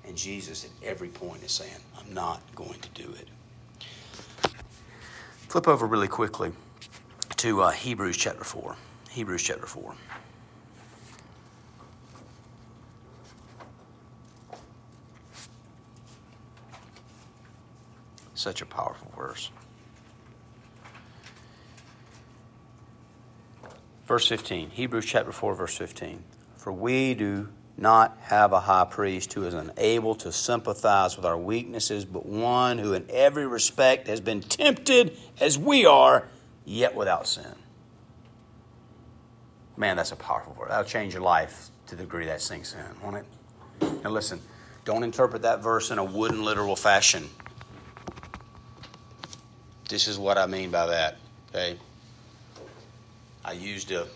And 0.06 0.18
Jesus 0.18 0.66
at 0.66 0.72
every 0.88 1.10
point 1.10 1.44
is 1.44 1.52
saying, 1.52 1.72
I'm 1.98 2.14
not 2.14 2.42
going 2.56 2.80
to 2.80 2.90
do 2.90 3.10
it. 3.14 3.28
Flip 5.48 5.68
over 5.68 5.86
really 5.86 6.08
quickly 6.08 6.52
to 7.38 7.62
uh, 7.62 7.72
Hebrews 7.72 8.18
chapter 8.18 8.44
4. 8.44 8.76
Hebrews 9.10 9.44
chapter 9.44 9.66
4. 9.66 9.94
Such 18.34 18.62
a 18.62 18.66
powerful 18.66 19.12
verse. 19.16 19.52
Verse 24.08 24.28
15, 24.28 24.72
Hebrews 24.72 25.06
chapter 25.06 25.32
4, 25.32 25.54
verse 25.56 25.78
15. 25.78 26.24
For 26.58 26.72
we 26.72 27.14
do 27.14 27.50
not 27.78 28.18
have 28.22 28.54
a 28.54 28.60
high 28.60 28.86
priest 28.86 29.34
who 29.34 29.46
is 29.46 29.54
unable 29.54 30.16
to 30.16 30.32
sympathize 30.32 31.16
with 31.16 31.26
our 31.26 31.38
weaknesses, 31.38 32.06
but 32.06 32.26
one 32.26 32.78
who 32.78 32.94
in 32.94 33.06
every 33.10 33.48
respect 33.48 34.08
has 34.08 34.22
been 34.22 34.42
tempted 34.42 35.18
as 35.40 35.58
we 35.58 35.86
are, 35.86 36.28
yet 36.66 36.96
without 36.96 37.28
sin. 37.28 37.56
Man, 39.78 39.98
that's 39.98 40.12
a 40.12 40.16
powerful 40.16 40.56
word. 40.60 40.70
That'll 40.70 40.84
change 40.84 41.14
your 41.14 41.24
life 41.24 41.70
to 41.88 41.96
the 41.96 42.04
degree 42.04 42.26
that 42.26 42.42
sinks 42.42 42.74
in, 42.74 43.02
won't 43.02 43.18
it? 43.18 43.26
Now 44.04 44.12
listen, 44.12 44.40
don't 44.86 45.04
interpret 45.04 45.42
that 45.42 45.62
verse 45.62 45.92
in 45.92 45.98
a 45.98 46.04
wooden 46.04 46.44
literal 46.44 46.76
fashion. 46.76 47.28
This 49.90 50.08
is 50.08 50.20
what 50.20 50.38
I 50.38 50.46
mean 50.46 50.72
by 50.72 50.88
that. 50.88 51.18
Okay? 51.50 51.78
I 53.44 53.54
used 53.54 53.92
a 53.92 54.08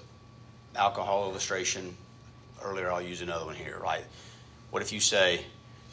alcohol 0.75 1.29
illustration 1.29 1.95
earlier. 2.63 2.91
I'll 2.91 3.01
use 3.01 3.21
another 3.21 3.45
one 3.45 3.55
here, 3.55 3.77
right? 3.81 4.03
What 4.71 4.81
if 4.81 4.91
you 4.91 4.99
say, 4.99 5.41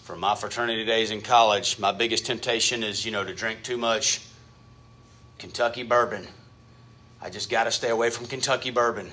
from 0.04 0.20
my 0.20 0.34
fraternity 0.34 0.84
days 0.84 1.10
in 1.10 1.22
college, 1.22 1.78
my 1.78 1.92
biggest 1.92 2.26
temptation 2.26 2.82
is, 2.82 3.04
you 3.04 3.12
know, 3.12 3.24
to 3.24 3.34
drink 3.34 3.62
too 3.62 3.76
much 3.76 4.20
Kentucky 5.38 5.82
bourbon. 5.82 6.26
I 7.20 7.30
just 7.30 7.50
got 7.50 7.64
to 7.64 7.70
stay 7.70 7.88
away 7.88 8.10
from 8.10 8.26
Kentucky 8.26 8.70
bourbon. 8.70 9.10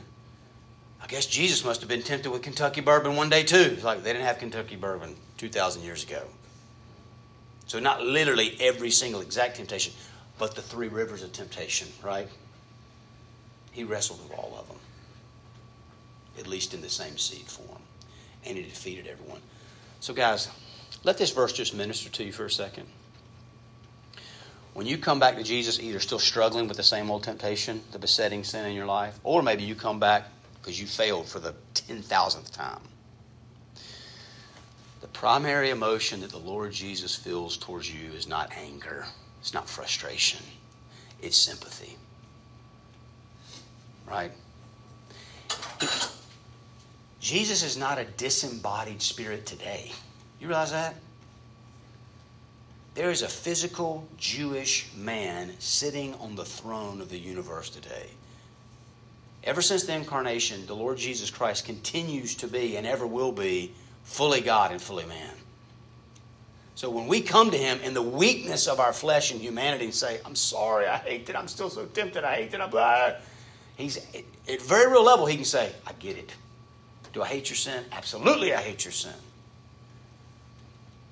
I 1.01 1.07
guess 1.07 1.25
Jesus 1.25 1.63
must 1.63 1.81
have 1.81 1.89
been 1.89 2.01
tempted 2.01 2.31
with 2.31 2.41
Kentucky 2.41 2.81
bourbon 2.81 3.15
one 3.15 3.29
day 3.29 3.43
too. 3.43 3.71
It's 3.73 3.83
like 3.83 4.03
they 4.03 4.13
didn't 4.13 4.25
have 4.25 4.39
Kentucky 4.39 4.75
bourbon 4.75 5.15
2,000 5.37 5.83
years 5.83 6.03
ago. 6.03 6.23
So, 7.67 7.79
not 7.79 8.03
literally 8.03 8.57
every 8.59 8.89
single 8.89 9.21
exact 9.21 9.57
temptation, 9.57 9.93
but 10.39 10.55
the 10.55 10.61
three 10.61 10.87
rivers 10.87 11.21
of 11.21 11.31
temptation, 11.31 11.87
right? 12.03 12.27
He 13.71 13.83
wrestled 13.83 14.21
with 14.23 14.37
all 14.37 14.57
of 14.59 14.67
them, 14.67 14.77
at 16.39 16.47
least 16.47 16.73
in 16.73 16.81
the 16.81 16.89
same 16.89 17.17
seed 17.17 17.45
form, 17.45 17.81
and 18.45 18.57
he 18.57 18.63
defeated 18.63 19.07
everyone. 19.07 19.41
So, 19.99 20.13
guys, 20.13 20.49
let 21.03 21.17
this 21.17 21.31
verse 21.31 21.53
just 21.53 21.75
minister 21.75 22.09
to 22.09 22.23
you 22.23 22.31
for 22.31 22.45
a 22.45 22.51
second. 22.51 22.87
When 24.73 24.87
you 24.87 24.97
come 24.97 25.19
back 25.19 25.35
to 25.35 25.43
Jesus, 25.43 25.79
either 25.79 25.99
still 25.99 26.19
struggling 26.19 26.67
with 26.67 26.77
the 26.77 26.83
same 26.83 27.11
old 27.11 27.23
temptation, 27.23 27.81
the 27.91 27.99
besetting 27.99 28.43
sin 28.43 28.65
in 28.65 28.73
your 28.73 28.85
life, 28.85 29.19
or 29.23 29.41
maybe 29.41 29.63
you 29.63 29.75
come 29.75 29.99
back 29.99 30.25
because 30.61 30.79
you 30.79 30.87
failed 30.87 31.27
for 31.27 31.39
the 31.39 31.53
10,000th 31.73 32.51
time. 32.51 32.81
The 35.01 35.07
primary 35.07 35.69
emotion 35.69 36.21
that 36.21 36.29
the 36.29 36.37
Lord 36.37 36.71
Jesus 36.71 37.15
feels 37.15 37.57
towards 37.57 37.93
you 37.93 38.11
is 38.11 38.27
not 38.27 38.51
anger, 38.55 39.05
it's 39.41 39.53
not 39.53 39.69
frustration, 39.69 40.41
it's 41.21 41.37
sympathy 41.37 41.97
right? 44.09 44.31
Jesus 47.19 47.63
is 47.63 47.77
not 47.77 47.97
a 47.97 48.05
disembodied 48.05 49.01
spirit 49.01 49.45
today. 49.45 49.91
You 50.39 50.47
realize 50.47 50.71
that? 50.71 50.95
There 52.95 53.11
is 53.11 53.21
a 53.21 53.27
physical 53.27 54.07
Jewish 54.17 54.89
man 54.95 55.53
sitting 55.59 56.13
on 56.15 56.35
the 56.35 56.45
throne 56.45 57.01
of 57.01 57.09
the 57.09 57.17
universe 57.17 57.69
today. 57.69 58.07
Ever 59.43 59.61
since 59.61 59.83
the 59.83 59.93
incarnation, 59.93 60.65
the 60.65 60.75
Lord 60.75 60.97
Jesus 60.97 61.29
Christ 61.29 61.65
continues 61.65 62.35
to 62.35 62.47
be 62.47 62.77
and 62.77 62.85
ever 62.85 63.07
will 63.07 63.31
be 63.31 63.73
fully 64.03 64.41
God 64.41 64.71
and 64.71 64.81
fully 64.81 65.05
man. 65.05 65.33
So 66.75 66.89
when 66.89 67.07
we 67.07 67.21
come 67.21 67.51
to 67.51 67.57
Him 67.57 67.79
in 67.81 67.93
the 67.93 68.01
weakness 68.01 68.67
of 68.67 68.79
our 68.79 68.93
flesh 68.93 69.31
and 69.31 69.41
humanity 69.41 69.85
and 69.85 69.93
say, 69.93 70.19
I'm 70.25 70.35
sorry, 70.35 70.87
I 70.87 70.97
hate 70.97 71.25
that, 71.27 71.37
I'm 71.37 71.47
still 71.47 71.69
so 71.69 71.85
tempted, 71.85 72.23
I 72.23 72.35
hate 72.35 72.51
that, 72.51 72.61
I'm 72.61 72.69
blah, 72.69 73.11
He's 73.77 73.97
at 73.97 74.23
a 74.47 74.57
very 74.57 74.91
real 74.91 75.03
level, 75.03 75.25
he 75.25 75.35
can 75.35 75.45
say, 75.45 75.71
I 75.87 75.93
get 75.93 76.17
it. 76.17 76.31
Do 77.13 77.23
I 77.23 77.27
hate 77.27 77.49
your 77.49 77.57
sin? 77.57 77.83
Absolutely, 77.91 78.53
I 78.53 78.61
hate 78.61 78.85
your 78.85 78.91
sin. 78.91 79.13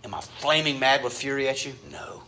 Am 0.04 0.14
I 0.14 0.22
flaming 0.22 0.80
mad 0.80 1.04
with 1.04 1.14
fury 1.14 1.50
at 1.50 1.66
you? 1.66 1.74
No. 1.92 2.24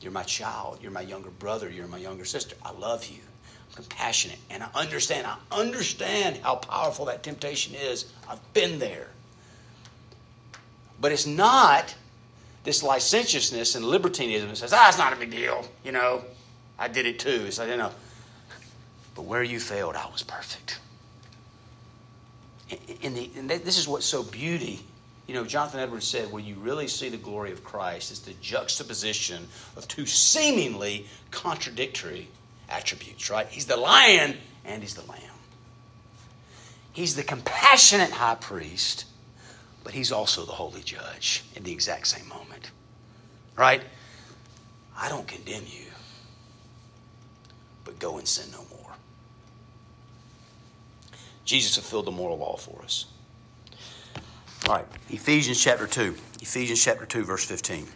You're 0.00 0.12
my 0.12 0.22
child. 0.22 0.78
You're 0.82 0.90
my 0.92 1.02
younger 1.02 1.30
brother. 1.30 1.68
You're 1.68 1.86
my 1.86 1.98
younger 1.98 2.24
sister. 2.24 2.56
I 2.64 2.72
love 2.72 3.06
you. 3.06 3.20
I'm 3.68 3.74
compassionate. 3.76 4.38
And 4.50 4.62
I 4.62 4.68
understand. 4.74 5.26
I 5.26 5.36
understand 5.50 6.38
how 6.42 6.56
powerful 6.56 7.04
that 7.06 7.22
temptation 7.22 7.74
is. 7.74 8.12
I've 8.28 8.52
been 8.52 8.78
there. 8.78 9.08
But 11.00 11.12
it's 11.12 11.26
not 11.26 11.94
this 12.64 12.82
licentiousness 12.82 13.74
and 13.74 13.84
libertinism 13.84 14.48
that 14.48 14.56
says, 14.56 14.72
ah, 14.72 14.88
it's 14.88 14.98
not 14.98 15.12
a 15.12 15.16
big 15.16 15.30
deal. 15.30 15.64
You 15.84 15.92
know, 15.92 16.24
I 16.78 16.88
did 16.88 17.06
it 17.06 17.18
too. 17.18 17.50
So, 17.50 17.64
you 17.64 17.76
know, 17.76 17.90
but 19.14 19.22
where 19.22 19.42
you 19.42 19.60
failed, 19.60 19.96
I 19.96 20.08
was 20.10 20.22
perfect. 20.22 20.78
In 23.02 23.14
the, 23.14 23.30
and 23.36 23.50
this 23.50 23.78
is 23.78 23.86
what's 23.86 24.06
so 24.06 24.22
beauty. 24.22 24.80
You 25.26 25.34
know, 25.34 25.44
Jonathan 25.44 25.80
Edwards 25.80 26.06
said, 26.06 26.32
where 26.32 26.42
you 26.42 26.56
really 26.56 26.88
see 26.88 27.08
the 27.08 27.16
glory 27.16 27.52
of 27.52 27.62
Christ 27.62 28.10
is 28.10 28.20
the 28.20 28.32
juxtaposition 28.40 29.46
of 29.76 29.86
two 29.88 30.04
seemingly 30.06 31.06
contradictory 31.30 32.28
attributes, 32.68 33.30
right? 33.30 33.46
He's 33.48 33.66
the 33.66 33.76
lion 33.76 34.36
and 34.64 34.82
he's 34.82 34.94
the 34.94 35.08
lamb. 35.08 35.20
He's 36.92 37.16
the 37.16 37.22
compassionate 37.22 38.10
high 38.10 38.34
priest, 38.34 39.06
but 39.84 39.94
he's 39.94 40.12
also 40.12 40.44
the 40.44 40.52
holy 40.52 40.82
judge 40.82 41.44
in 41.56 41.62
the 41.62 41.72
exact 41.72 42.06
same 42.06 42.28
moment, 42.28 42.70
right? 43.56 43.82
I 44.96 45.08
don't 45.08 45.26
condemn 45.26 45.64
you, 45.66 45.86
but 47.84 47.98
go 47.98 48.18
and 48.18 48.28
sin 48.28 48.50
no 48.52 48.58
more. 48.70 48.71
Jesus 51.44 51.74
fulfilled 51.74 52.06
the 52.06 52.10
moral 52.10 52.38
law 52.38 52.56
for 52.56 52.82
us. 52.82 53.06
All 54.68 54.76
right, 54.76 54.86
Ephesians 55.10 55.60
chapter 55.60 55.86
2. 55.86 56.14
Ephesians 56.40 56.82
chapter 56.82 57.04
2, 57.04 57.24
verse 57.24 57.44
15. 57.44 57.86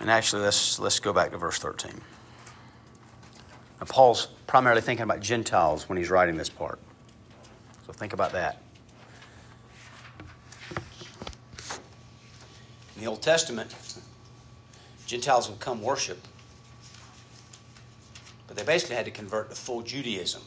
And 0.00 0.10
actually, 0.10 0.42
let's, 0.42 0.78
let's 0.78 0.98
go 0.98 1.12
back 1.12 1.30
to 1.32 1.38
verse 1.38 1.58
13. 1.58 1.92
Now, 3.80 3.86
Paul's 3.86 4.26
primarily 4.46 4.80
thinking 4.80 5.04
about 5.04 5.20
Gentiles 5.20 5.88
when 5.88 5.98
he's 5.98 6.10
writing 6.10 6.36
this 6.36 6.48
part. 6.48 6.78
So 7.86 7.92
think 7.92 8.12
about 8.12 8.32
that. 8.32 8.62
In 13.00 13.06
the 13.06 13.10
Old 13.12 13.22
Testament, 13.22 13.74
Gentiles 15.06 15.48
would 15.48 15.58
come 15.58 15.80
worship, 15.80 16.18
but 18.46 18.58
they 18.58 18.62
basically 18.62 18.94
had 18.94 19.06
to 19.06 19.10
convert 19.10 19.48
to 19.48 19.56
full 19.56 19.80
Judaism. 19.80 20.42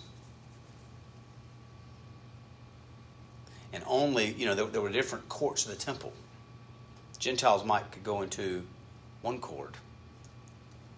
And 3.74 3.84
only, 3.88 4.34
you 4.34 4.46
know, 4.46 4.54
there, 4.54 4.66
there 4.68 4.82
were 4.82 4.92
different 4.92 5.28
courts 5.30 5.66
of 5.66 5.72
the 5.72 5.84
temple. 5.84 6.14
Gentiles 7.18 7.66
might 7.66 7.92
could 7.92 8.04
go 8.04 8.22
into 8.22 8.64
one 9.24 9.40
court. 9.40 9.74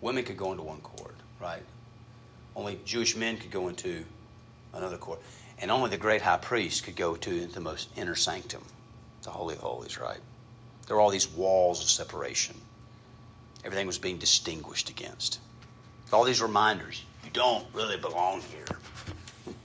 Women 0.01 0.25
could 0.25 0.35
go 0.35 0.51
into 0.51 0.63
one 0.63 0.81
court, 0.81 1.15
right? 1.39 1.63
Only 2.53 2.79
Jewish 2.83 3.15
men 3.15 3.37
could 3.37 3.51
go 3.51 3.69
into 3.69 4.03
another 4.73 4.97
court. 4.97 5.21
And 5.57 5.71
only 5.71 5.89
the 5.89 5.97
great 5.97 6.21
high 6.21 6.35
priest 6.35 6.83
could 6.83 6.97
go 6.97 7.15
to 7.15 7.45
the 7.45 7.61
most 7.61 7.87
inner 7.95 8.15
sanctum, 8.15 8.65
the 9.23 9.29
Holy 9.29 9.55
of 9.55 9.61
Holies, 9.61 9.97
right? 9.97 10.19
There 10.87 10.95
were 10.95 11.01
all 11.01 11.09
these 11.09 11.27
walls 11.27 11.81
of 11.81 11.89
separation. 11.89 12.55
Everything 13.63 13.87
was 13.87 13.97
being 13.97 14.17
distinguished 14.17 14.89
against. 14.89 15.39
All 16.13 16.23
these 16.23 16.41
reminders 16.41 17.03
you 17.23 17.31
don't 17.31 17.65
really 17.73 17.97
belong 17.97 18.41
here. 18.41 19.55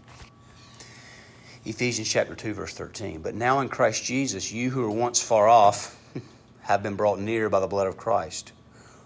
Ephesians 1.66 2.09
chapter 2.09 2.35
2, 2.35 2.54
verse 2.54 2.72
13. 2.72 3.20
But 3.20 3.35
now 3.35 3.61
in 3.61 3.68
Christ 3.68 4.02
Jesus, 4.02 4.50
you 4.50 4.70
who 4.70 4.80
were 4.80 4.90
once 4.90 5.22
far 5.22 5.46
off 5.46 5.98
have 6.62 6.83
been 6.83 6.96
brought 6.96 7.20
near 7.20 7.50
by 7.50 7.61
the 7.61 7.66
blood 7.66 7.87
of 7.87 7.98
Christ. 7.98 8.52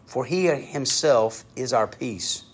For 0.07 0.25
he 0.25 0.47
himself 0.47 1.45
is 1.57 1.73
our 1.73 1.89
peace, 1.89 2.45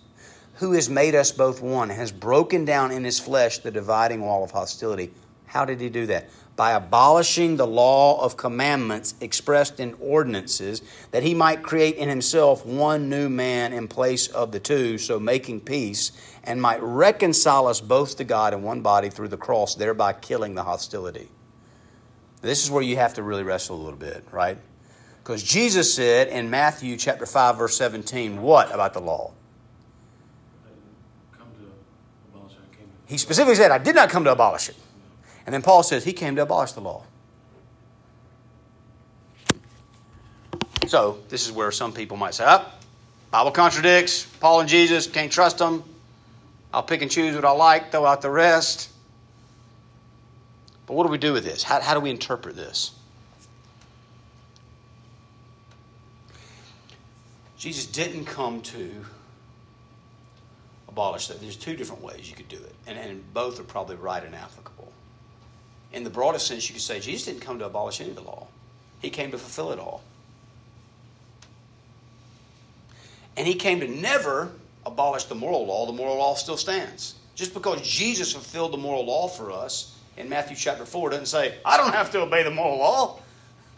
who 0.55 0.73
has 0.73 0.88
made 0.88 1.14
us 1.14 1.33
both 1.33 1.61
one, 1.61 1.90
has 1.90 2.11
broken 2.11 2.64
down 2.64 2.90
in 2.90 3.05
his 3.05 3.20
flesh 3.20 3.59
the 3.59 3.70
dividing 3.70 4.23
wall 4.23 4.42
of 4.42 4.53
hostility. 4.53 5.12
How 5.44 5.66
did 5.66 5.81
he 5.81 5.90
do 5.90 6.07
that? 6.07 6.31
By 6.61 6.73
abolishing 6.73 7.57
the 7.57 7.66
law 7.66 8.23
of 8.23 8.37
commandments 8.37 9.14
expressed 9.23 9.81
in 9.81 9.94
ordinances, 9.99 10.83
that 11.11 11.23
he 11.23 11.33
might 11.33 11.62
create 11.62 11.96
in 11.96 12.11
himself 12.11 12.66
one 12.66 13.09
new 13.09 13.31
man 13.31 13.73
in 13.73 13.88
place 13.88 14.27
of 14.27 14.53
the 14.53 14.61
two, 14.61 14.99
so 14.99 15.18
making 15.18 15.62
peace, 15.62 16.12
and 16.44 16.61
might 16.61 16.83
reconcile 16.83 17.66
us 17.66 17.81
both 17.81 18.18
to 18.18 18.25
God 18.25 18.53
in 18.53 18.62
one 18.62 18.83
body 18.83 19.09
through 19.09 19.29
the 19.29 19.38
cross, 19.38 19.75
thereby 19.75 20.12
killing 20.12 20.55
the 20.55 20.62
hostility. 20.62 21.31
This 22.42 22.62
is 22.62 22.70
where 22.70 22.83
you 22.83 22.96
have 22.96 23.14
to 23.14 23.23
really 23.23 23.42
wrestle 23.42 23.77
a 23.77 23.83
little 23.83 23.99
bit, 23.99 24.23
right? 24.31 24.59
Because 25.23 25.42
Jesus 25.42 25.94
said 25.94 26.29
in 26.29 26.51
Matthew 26.51 26.99
chapter 26.99 27.25
5, 27.25 27.57
verse 27.57 27.79
17, 27.79 28.42
what 28.42 28.70
about 28.70 28.92
the 28.92 29.01
law? 29.01 29.33
He 33.07 33.16
specifically 33.16 33.55
said, 33.55 33.70
I 33.70 33.79
did 33.79 33.94
not 33.94 34.11
come 34.11 34.25
to 34.25 34.33
abolish 34.33 34.68
it. 34.68 34.77
And 35.46 35.55
then 35.55 35.62
Paul 35.62 35.83
says 35.83 36.05
he 36.05 36.12
came 36.12 36.37
to 36.37 36.42
abolish 36.42 36.72
the 36.72 36.81
law. 36.81 37.05
So, 40.87 41.18
this 41.29 41.46
is 41.46 41.53
where 41.53 41.70
some 41.70 41.92
people 41.92 42.16
might 42.16 42.35
say, 42.35 42.44
oh, 42.46 42.66
Bible 43.31 43.53
contradicts, 43.53 44.24
Paul 44.24 44.61
and 44.61 44.68
Jesus, 44.68 45.07
can't 45.07 45.31
trust 45.31 45.59
them. 45.59 45.85
I'll 46.72 46.83
pick 46.83 47.03
and 47.03 47.11
choose 47.11 47.35
what 47.35 47.44
I 47.44 47.53
like, 47.53 47.92
throw 47.92 48.05
out 48.05 48.22
the 48.22 48.31
rest. 48.31 48.90
But 50.87 50.94
what 50.94 51.05
do 51.05 51.11
we 51.11 51.18
do 51.18 51.33
with 51.33 51.44
this? 51.44 51.62
How, 51.62 51.81
how 51.81 51.94
do 51.94 52.00
we 52.00 52.11
interpret 52.11 52.57
this? 52.57 52.92
Jesus 57.57 57.87
didn't 57.87 58.24
come 58.24 58.62
to 58.62 59.05
abolish 60.88 61.29
that. 61.29 61.40
There's 61.40 61.57
two 61.57 61.76
different 61.76 62.03
ways 62.03 62.29
you 62.29 62.35
could 62.35 62.48
do 62.48 62.57
it, 62.57 62.74
and, 62.87 62.98
and 62.98 63.35
both 63.35 63.61
are 63.61 63.64
probably 63.64 63.96
right 63.96 64.24
and 64.24 64.35
applicable. 64.35 64.89
In 65.92 66.05
the 66.05 66.11
broadest 66.11 66.46
sense, 66.46 66.68
you 66.68 66.74
could 66.74 66.83
say 66.83 67.00
Jesus 67.00 67.26
didn't 67.26 67.40
come 67.40 67.59
to 67.59 67.66
abolish 67.66 68.00
any 68.00 68.11
of 68.11 68.16
the 68.16 68.22
law, 68.22 68.46
He 69.00 69.11
came 69.11 69.31
to 69.31 69.38
fulfill 69.38 69.72
it 69.72 69.79
all. 69.79 70.03
And 73.37 73.46
He 73.46 73.55
came 73.55 73.81
to 73.81 73.88
never 73.88 74.53
abolish 74.87 75.24
the 75.24 75.35
moral 75.35 75.66
law, 75.66 75.87
the 75.87 75.92
moral 75.92 76.16
law 76.16 76.35
still 76.35 76.57
stands. 76.57 77.14
Just 77.35 77.55
because 77.55 77.81
Jesus 77.81 78.33
fulfilled 78.33 78.72
the 78.72 78.79
moral 78.79 79.07
law 79.07 79.26
for 79.29 79.50
us 79.50 79.96
in 80.16 80.29
Matthew 80.29 80.57
chapter 80.57 80.85
4 80.85 81.11
doesn't 81.11 81.26
say, 81.26 81.57
I 81.64 81.76
don't 81.76 81.94
have 81.94 82.11
to 82.12 82.20
obey 82.20 82.42
the 82.42 82.50
moral 82.50 82.79
law. 82.79 83.20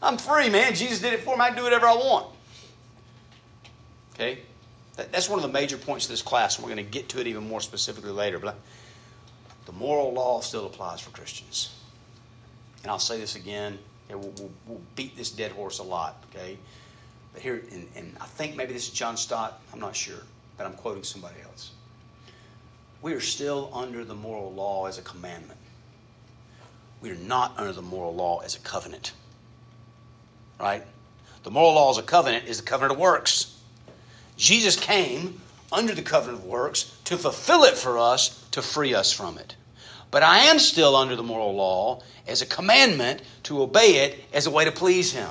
I'm 0.03 0.19
free, 0.19 0.51
man. 0.51 0.75
Jesus 0.75 1.01
did 1.01 1.13
it 1.13 1.21
for 1.21 1.37
me. 1.37 1.43
I 1.43 1.49
can 1.49 1.59
do 1.59 1.63
whatever 1.63 1.87
I 1.87 1.95
want. 1.95 2.27
Okay? 4.15 4.41
That's 4.97 5.29
one 5.29 5.39
of 5.39 5.43
the 5.43 5.53
major 5.53 5.77
points 5.79 6.07
of 6.07 6.11
this 6.11 6.23
class, 6.23 6.59
we're 6.59 6.67
going 6.67 6.77
to 6.77 6.83
get 6.83 7.09
to 7.11 7.21
it 7.21 7.27
even 7.27 7.49
more 7.49 7.61
specifically 7.61 8.11
later. 8.11 8.39
But 8.39 8.57
the 9.67 9.73
moral 9.73 10.13
law 10.13 10.41
still 10.41 10.67
applies 10.67 11.01
for 11.01 11.11
Christians. 11.11 11.71
And 12.83 12.91
I'll 12.91 12.99
say 12.99 13.19
this 13.19 13.37
again, 13.37 13.79
we'll, 14.09 14.21
we'll, 14.21 14.51
we'll 14.67 14.81
beat 14.97 15.17
this 15.17 15.31
dead 15.31 15.53
horse 15.53 15.79
a 15.79 15.83
lot, 15.83 16.25
okay? 16.31 16.59
But 17.33 17.43
here, 17.43 17.63
and, 17.73 17.89
and 17.97 18.17
I 18.21 18.27
think 18.27 18.57
maybe 18.57 18.73
this 18.73 18.89
is 18.89 18.95
John 18.95 19.17
Stott, 19.17 19.61
I'm 19.73 19.81
not 19.81 19.97
sure, 19.97 20.23
but 20.57 20.67
I'm 20.67 20.75
quoting 20.75 21.05
somebody 21.05 21.41
else. 21.43 21.71
We 23.01 23.15
are 23.15 23.21
still 23.21 23.71
under 23.73 24.05
the 24.05 24.15
moral 24.15 24.53
law 24.53 24.87
as 24.87 24.99
a 24.99 25.03
commandment. 25.03 25.59
We 27.01 27.11
are 27.11 27.17
not 27.17 27.59
under 27.59 27.73
the 27.73 27.83
moral 27.83 28.15
law 28.15 28.41
as 28.41 28.55
a 28.55 28.61
covenant. 28.61 29.13
Right? 30.61 30.85
The 31.43 31.51
moral 31.51 31.75
law 31.75 31.91
as 31.91 31.99
a 31.99 32.03
covenant 32.03 32.47
is 32.47 32.59
the 32.59 32.67
covenant 32.67 32.93
of 32.93 32.99
works. 33.01 33.59
Jesus 34.37 34.77
came 34.77 35.41
under 35.73 35.95
the 35.95 36.03
covenant 36.03 36.41
of 36.41 36.45
works 36.45 36.97
to 37.05 37.17
fulfill 37.17 37.65
it 37.65 37.77
for 37.77 37.99
us, 37.99 38.47
to 38.53 38.63
free 38.63 38.95
us 38.95 39.13
from 39.13 39.39
it. 39.39 39.57
But 40.13 40.23
I 40.23 40.41
am 40.41 40.59
still 40.59 40.95
under 40.95 41.17
the 41.17 41.23
moral 41.23 41.55
law 41.55 42.03
as 42.29 42.43
a 42.43 42.47
commandment 42.47 43.23
to 43.45 43.63
obey 43.63 44.05
it 44.05 44.23
as 44.33 44.47
a 44.47 44.51
way 44.51 44.65
to 44.67 44.71
please 44.71 45.11
Him. 45.11 45.31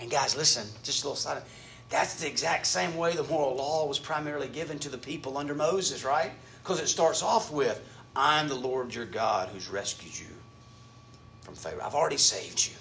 And 0.00 0.10
guys, 0.10 0.36
listen, 0.36 0.66
just 0.82 1.04
a 1.04 1.06
little 1.06 1.16
side. 1.16 1.42
That's 1.88 2.20
the 2.20 2.26
exact 2.26 2.66
same 2.66 2.96
way 2.96 3.14
the 3.14 3.22
moral 3.22 3.54
law 3.54 3.86
was 3.86 4.00
primarily 4.00 4.48
given 4.48 4.80
to 4.80 4.88
the 4.88 4.98
people 4.98 5.38
under 5.38 5.54
Moses, 5.54 6.04
right? 6.04 6.32
Because 6.62 6.80
it 6.80 6.88
starts 6.88 7.22
off 7.22 7.52
with, 7.52 7.80
I'm 8.16 8.48
the 8.48 8.54
Lord 8.56 8.92
your 8.92 9.06
God 9.06 9.48
who's 9.50 9.68
rescued 9.68 10.18
you 10.18 10.34
from 11.42 11.54
Pharaoh. 11.54 11.82
I've 11.84 11.94
already 11.94 12.16
saved 12.16 12.66
you. 12.66 12.74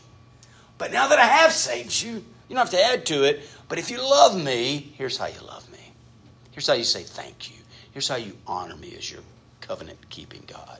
But 0.79 0.91
now 0.91 1.07
that 1.09 1.19
I 1.19 1.25
have 1.25 1.51
saved 1.51 2.01
you, 2.01 2.13
you 2.13 2.55
don't 2.55 2.57
have 2.57 2.71
to 2.71 2.83
add 2.83 3.05
to 3.05 3.23
it. 3.23 3.41
But 3.69 3.77
if 3.77 3.91
you 3.91 3.99
love 3.99 4.41
me, 4.41 4.91
here's 4.97 5.17
how 5.17 5.27
you 5.27 5.41
love 5.41 5.71
me. 5.71 5.93
Here's 6.51 6.65
how 6.65 6.73
you 6.73 6.83
say 6.83 7.03
thank 7.03 7.51
you. 7.51 7.57
Here's 7.91 8.07
how 8.07 8.15
you 8.15 8.35
honor 8.47 8.75
me 8.75 8.95
as 8.97 9.11
your 9.11 9.21
covenant 9.61 10.09
keeping 10.09 10.43
God. 10.47 10.79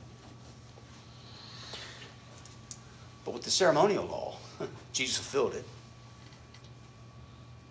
But 3.24 3.34
with 3.34 3.42
the 3.44 3.50
ceremonial 3.50 4.04
law, 4.04 4.36
Jesus 4.92 5.16
fulfilled 5.16 5.54
it. 5.54 5.64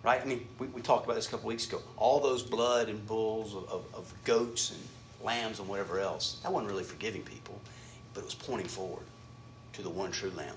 Right? 0.02 0.20
I 0.20 0.24
mean, 0.24 0.46
we, 0.58 0.66
we 0.68 0.82
talked 0.82 1.04
about 1.04 1.14
this 1.14 1.28
a 1.28 1.30
couple 1.30 1.46
weeks 1.48 1.68
ago. 1.68 1.80
All 1.96 2.18
those 2.18 2.42
blood 2.42 2.88
and 2.88 3.06
bulls 3.06 3.54
of, 3.54 3.68
of, 3.70 3.84
of 3.94 4.12
goats 4.24 4.70
and 4.72 4.80
lambs 5.24 5.60
and 5.60 5.68
whatever 5.68 6.00
else, 6.00 6.40
that 6.42 6.52
wasn't 6.52 6.70
really 6.70 6.84
forgiving 6.84 7.22
people, 7.22 7.60
but 8.14 8.20
it 8.20 8.24
was 8.24 8.34
pointing 8.34 8.66
forward 8.66 9.04
to 9.74 9.82
the 9.82 9.90
one 9.90 10.10
true 10.10 10.32
lamb. 10.36 10.56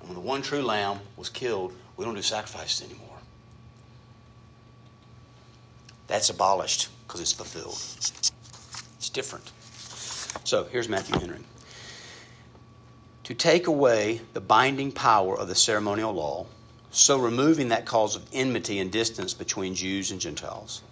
And 0.00 0.08
when 0.08 0.14
the 0.14 0.26
one 0.26 0.42
true 0.42 0.62
lamb 0.62 1.00
was 1.16 1.28
killed, 1.28 1.72
we 1.96 2.04
don't 2.04 2.14
do 2.14 2.22
sacrifices 2.22 2.88
anymore. 2.88 3.18
That's 6.06 6.30
abolished 6.30 6.88
because 7.06 7.20
it's 7.20 7.32
fulfilled. 7.32 7.78
It's 8.98 9.10
different. 9.10 9.50
So 10.44 10.64
here's 10.64 10.88
Matthew 10.88 11.18
Henry. 11.18 11.38
To 13.24 13.34
take 13.34 13.66
away 13.66 14.20
the 14.32 14.40
binding 14.40 14.92
power 14.92 15.36
of 15.36 15.48
the 15.48 15.54
ceremonial 15.54 16.12
law, 16.12 16.46
so 16.90 17.18
removing 17.18 17.68
that 17.68 17.84
cause 17.84 18.16
of 18.16 18.24
enmity 18.32 18.78
and 18.78 18.90
distance 18.90 19.34
between 19.34 19.74
Jews 19.74 20.10
and 20.10 20.20
Gentiles, 20.20 20.82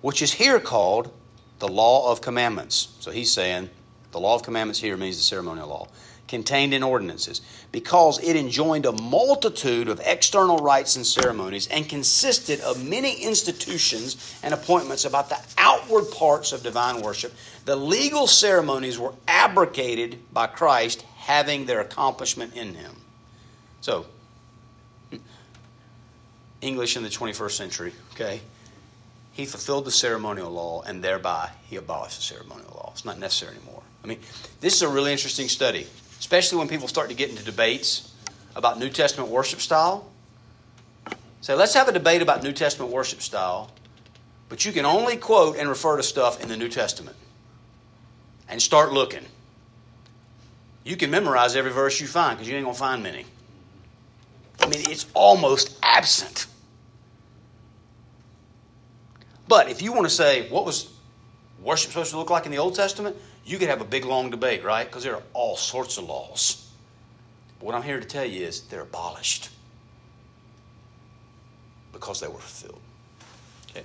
which 0.00 0.22
is 0.22 0.32
here 0.32 0.58
called 0.58 1.12
the 1.58 1.68
law 1.68 2.10
of 2.10 2.20
commandments. 2.20 2.88
So 3.00 3.10
he's 3.10 3.32
saying 3.32 3.70
the 4.10 4.20
law 4.20 4.34
of 4.34 4.42
commandments 4.42 4.80
here 4.80 4.96
means 4.96 5.16
the 5.16 5.22
ceremonial 5.22 5.68
law 5.68 5.88
contained 6.32 6.72
in 6.72 6.82
ordinances, 6.82 7.42
because 7.72 8.18
it 8.24 8.36
enjoined 8.36 8.86
a 8.86 8.92
multitude 9.02 9.86
of 9.86 10.00
external 10.02 10.56
rites 10.56 10.96
and 10.96 11.06
ceremonies 11.06 11.68
and 11.68 11.86
consisted 11.86 12.58
of 12.62 12.82
many 12.82 13.22
institutions 13.22 14.34
and 14.42 14.54
appointments 14.54 15.04
about 15.04 15.28
the 15.28 15.38
outward 15.58 16.10
parts 16.10 16.52
of 16.52 16.62
divine 16.62 17.02
worship. 17.02 17.34
The 17.66 17.76
legal 17.76 18.26
ceremonies 18.26 18.98
were 18.98 19.12
abrogated 19.28 20.20
by 20.32 20.46
Christ 20.46 21.02
having 21.18 21.66
their 21.66 21.80
accomplishment 21.80 22.56
in 22.56 22.76
him. 22.76 22.96
So, 23.82 24.06
English 26.62 26.96
in 26.96 27.02
the 27.02 27.10
21st 27.10 27.50
century, 27.50 27.92
okay? 28.14 28.40
He 29.34 29.44
fulfilled 29.44 29.84
the 29.84 29.90
ceremonial 29.90 30.50
law 30.50 30.80
and 30.80 31.04
thereby 31.04 31.50
he 31.68 31.76
abolished 31.76 32.16
the 32.16 32.22
ceremonial 32.22 32.72
law. 32.74 32.88
It's 32.94 33.04
not 33.04 33.18
necessary 33.18 33.54
anymore. 33.54 33.82
I 34.02 34.06
mean, 34.06 34.18
this 34.62 34.74
is 34.74 34.80
a 34.80 34.88
really 34.88 35.12
interesting 35.12 35.48
study 35.48 35.86
especially 36.22 36.56
when 36.56 36.68
people 36.68 36.86
start 36.86 37.08
to 37.08 37.16
get 37.16 37.30
into 37.30 37.44
debates 37.44 38.12
about 38.54 38.78
New 38.78 38.88
Testament 38.88 39.28
worship 39.28 39.60
style. 39.60 40.08
Say, 41.40 41.52
let's 41.54 41.74
have 41.74 41.88
a 41.88 41.92
debate 41.92 42.22
about 42.22 42.44
New 42.44 42.52
Testament 42.52 42.92
worship 42.92 43.20
style, 43.20 43.72
but 44.48 44.64
you 44.64 44.70
can 44.70 44.86
only 44.86 45.16
quote 45.16 45.56
and 45.56 45.68
refer 45.68 45.96
to 45.96 46.02
stuff 46.04 46.40
in 46.40 46.48
the 46.48 46.56
New 46.56 46.68
Testament. 46.68 47.16
And 48.48 48.62
start 48.62 48.92
looking. 48.92 49.24
You 50.84 50.96
can 50.96 51.10
memorize 51.10 51.56
every 51.56 51.72
verse 51.72 52.00
you 52.00 52.06
find 52.06 52.38
because 52.38 52.48
you 52.48 52.54
ain't 52.54 52.66
going 52.66 52.76
to 52.76 52.80
find 52.80 53.02
many. 53.02 53.24
I 54.60 54.66
mean, 54.66 54.84
it's 54.90 55.06
almost 55.14 55.76
absent. 55.82 56.46
But 59.48 59.70
if 59.70 59.82
you 59.82 59.92
want 59.92 60.04
to 60.04 60.14
say, 60.14 60.48
what 60.50 60.64
was 60.64 60.88
worship 61.60 61.90
supposed 61.90 62.12
to 62.12 62.16
look 62.16 62.30
like 62.30 62.46
in 62.46 62.52
the 62.52 62.58
Old 62.58 62.76
Testament? 62.76 63.16
You 63.44 63.58
could 63.58 63.68
have 63.68 63.80
a 63.80 63.84
big 63.84 64.04
long 64.04 64.30
debate, 64.30 64.64
right? 64.64 64.86
Because 64.86 65.04
there 65.04 65.16
are 65.16 65.22
all 65.32 65.56
sorts 65.56 65.98
of 65.98 66.04
laws. 66.04 66.68
But 67.58 67.66
what 67.66 67.74
I'm 67.74 67.82
here 67.82 68.00
to 68.00 68.06
tell 68.06 68.24
you 68.24 68.46
is 68.46 68.62
they're 68.62 68.82
abolished 68.82 69.50
because 71.92 72.20
they 72.20 72.28
were 72.28 72.38
fulfilled. 72.38 72.80
Okay. 73.70 73.84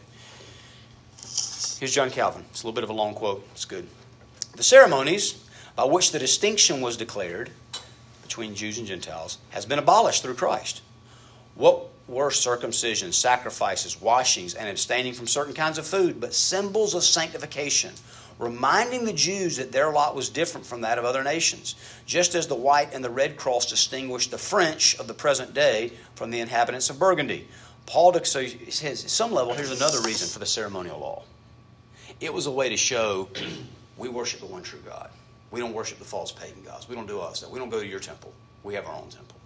Here's 1.80 1.94
John 1.94 2.10
Calvin. 2.10 2.44
It's 2.50 2.64
a 2.64 2.66
little 2.66 2.76
bit 2.76 2.84
of 2.84 2.90
a 2.90 2.94
long 2.94 3.14
quote. 3.14 3.48
It's 3.52 3.66
good. 3.66 3.88
The 4.56 4.64
ceremonies 4.64 5.44
by 5.76 5.86
which 5.86 6.12
the 6.12 6.20
distinction 6.20 6.82
was 6.82 6.98
declared 6.98 7.52
between 8.24 8.56
Jews 8.56 8.80
and 8.80 8.88
Gentiles 8.88 9.38
has 9.50 9.66
been 9.66 9.80
abolished 9.80 10.24
through 10.24 10.34
Christ. 10.34 10.82
What 11.56 11.88
were 12.08 12.32
circumcision, 12.32 13.12
sacrifices, 13.12 14.02
washings, 14.02 14.56
and 14.56 14.70
abstaining 14.70 15.14
from 15.14 15.28
certain 15.28 15.54
kinds 15.54 15.78
of 15.78 15.86
food, 15.86 16.20
but 16.20 16.34
symbols 16.34 16.96
of 16.96 17.04
sanctification 17.04 17.94
reminding 18.40 19.06
the 19.06 19.14
Jews 19.14 19.58
that 19.58 19.72
their 19.72 19.92
lot 19.92 20.16
was 20.16 20.30
different 20.30 20.66
from 20.66 20.82
that 20.82 20.98
of 20.98 21.06
other 21.06 21.24
nations, 21.24 21.76
just 22.06 22.36
as 22.36 22.48
the 22.48 22.56
white 22.56 22.94
and 22.94 23.04
the 23.04 23.10
red 23.10 23.38
cross 23.38 23.66
distinguish 23.66 24.28
the 24.28 24.38
French 24.38 24.98
of 25.00 25.08
the 25.08 25.14
present 25.14 25.54
day 25.54 25.92
from 26.16 26.30
the 26.30 26.40
inhabitants 26.40 26.90
of 26.90 27.00
Burgundy. 27.00 27.48
Paul 27.86 28.14
says, 28.24 28.84
at 28.84 28.98
some 28.98 29.32
level, 29.32 29.54
here's 29.54 29.72
another 29.72 30.02
reason 30.02 30.28
for 30.28 30.40
the 30.40 30.46
ceremonial 30.46 31.00
law. 31.00 31.24
It 32.20 32.34
was 32.34 32.46
a 32.46 32.52
way 32.52 32.70
to 32.70 32.78
show 32.78 33.30
we 33.98 34.10
worship 34.10 34.42
the 34.42 34.46
one 34.46 34.64
true 34.64 34.82
God. 34.86 35.10
We 35.50 35.60
don't 35.62 35.74
worship 35.74 35.98
the 35.98 36.06
false 36.06 36.32
pagan 36.32 36.62
gods. 36.64 36.90
We 36.90 36.96
don't 36.96 37.08
do 37.08 37.20
all 37.20 37.32
that. 37.32 37.50
We 37.50 37.60
don't 37.60 37.70
go 37.70 37.80
to 37.80 37.88
your 37.88 38.02
temple. 38.02 38.34
We 38.64 38.74
have 38.74 38.86
our 38.86 38.96
own 38.96 39.10
temple. 39.10 39.38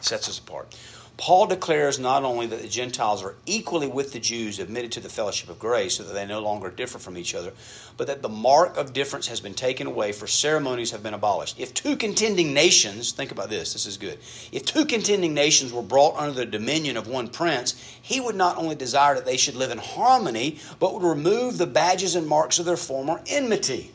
Sets 0.00 0.28
us 0.28 0.38
apart. 0.38 0.76
Paul 1.18 1.48
declares 1.48 1.98
not 1.98 2.22
only 2.22 2.46
that 2.46 2.62
the 2.62 2.68
Gentiles 2.68 3.24
are 3.24 3.34
equally 3.44 3.88
with 3.88 4.12
the 4.12 4.20
Jews 4.20 4.60
admitted 4.60 4.92
to 4.92 5.00
the 5.00 5.08
fellowship 5.08 5.50
of 5.50 5.58
grace, 5.58 5.96
so 5.96 6.04
that 6.04 6.12
they 6.12 6.24
no 6.24 6.38
longer 6.38 6.70
differ 6.70 7.00
from 7.00 7.18
each 7.18 7.34
other, 7.34 7.52
but 7.96 8.06
that 8.06 8.22
the 8.22 8.28
mark 8.28 8.76
of 8.76 8.92
difference 8.92 9.26
has 9.26 9.40
been 9.40 9.52
taken 9.52 9.88
away, 9.88 10.12
for 10.12 10.28
ceremonies 10.28 10.92
have 10.92 11.02
been 11.02 11.14
abolished. 11.14 11.58
If 11.58 11.74
two 11.74 11.96
contending 11.96 12.54
nations, 12.54 13.10
think 13.10 13.32
about 13.32 13.50
this, 13.50 13.72
this 13.72 13.84
is 13.84 13.96
good. 13.96 14.20
If 14.52 14.64
two 14.64 14.84
contending 14.84 15.34
nations 15.34 15.72
were 15.72 15.82
brought 15.82 16.14
under 16.16 16.32
the 16.32 16.46
dominion 16.46 16.96
of 16.96 17.08
one 17.08 17.26
prince, 17.26 17.74
he 18.00 18.20
would 18.20 18.36
not 18.36 18.56
only 18.56 18.76
desire 18.76 19.16
that 19.16 19.26
they 19.26 19.36
should 19.36 19.56
live 19.56 19.72
in 19.72 19.78
harmony, 19.78 20.60
but 20.78 20.94
would 20.94 21.02
remove 21.02 21.58
the 21.58 21.66
badges 21.66 22.14
and 22.14 22.28
marks 22.28 22.60
of 22.60 22.64
their 22.64 22.76
former 22.76 23.20
enmity. 23.26 23.90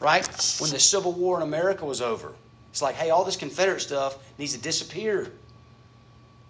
Right? 0.00 0.26
When 0.60 0.70
the 0.70 0.78
Civil 0.78 1.12
War 1.12 1.36
in 1.36 1.42
America 1.42 1.84
was 1.84 2.00
over, 2.00 2.32
it's 2.70 2.80
like, 2.80 2.94
hey, 2.94 3.10
all 3.10 3.24
this 3.24 3.36
Confederate 3.36 3.80
stuff 3.80 4.16
needs 4.38 4.54
to 4.54 4.58
disappear 4.58 5.30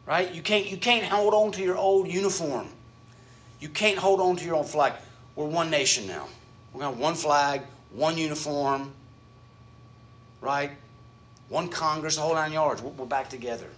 right? 0.09 0.33
You 0.35 0.40
can't, 0.40 0.66
you 0.66 0.79
can't 0.79 1.05
hold 1.05 1.35
on 1.35 1.53
to 1.53 1.62
your 1.62 1.77
old 1.77 2.09
uniform. 2.09 2.66
You 3.61 3.68
can't 3.68 3.99
hold 3.99 4.21
on 4.21 4.37
to 4.37 4.44
your 4.44 4.55
old 4.55 4.68
flag. 4.68 4.94
We're 5.37 5.44
one 5.44 5.71
nation 5.71 6.07
now. 6.07 6.27
To 6.73 6.81
have 6.81 6.99
one 6.99 7.14
flag, 7.14 7.62
one 7.92 8.16
uniform, 8.16 8.92
right? 10.40 10.71
One 11.51 11.68
Congress, 11.68 12.16
the 12.16 12.23
whole 12.23 12.35
nine 12.35 12.53
yards. 12.53 12.81
We're 12.81 13.05
back 13.05 13.29
together. 13.29 13.68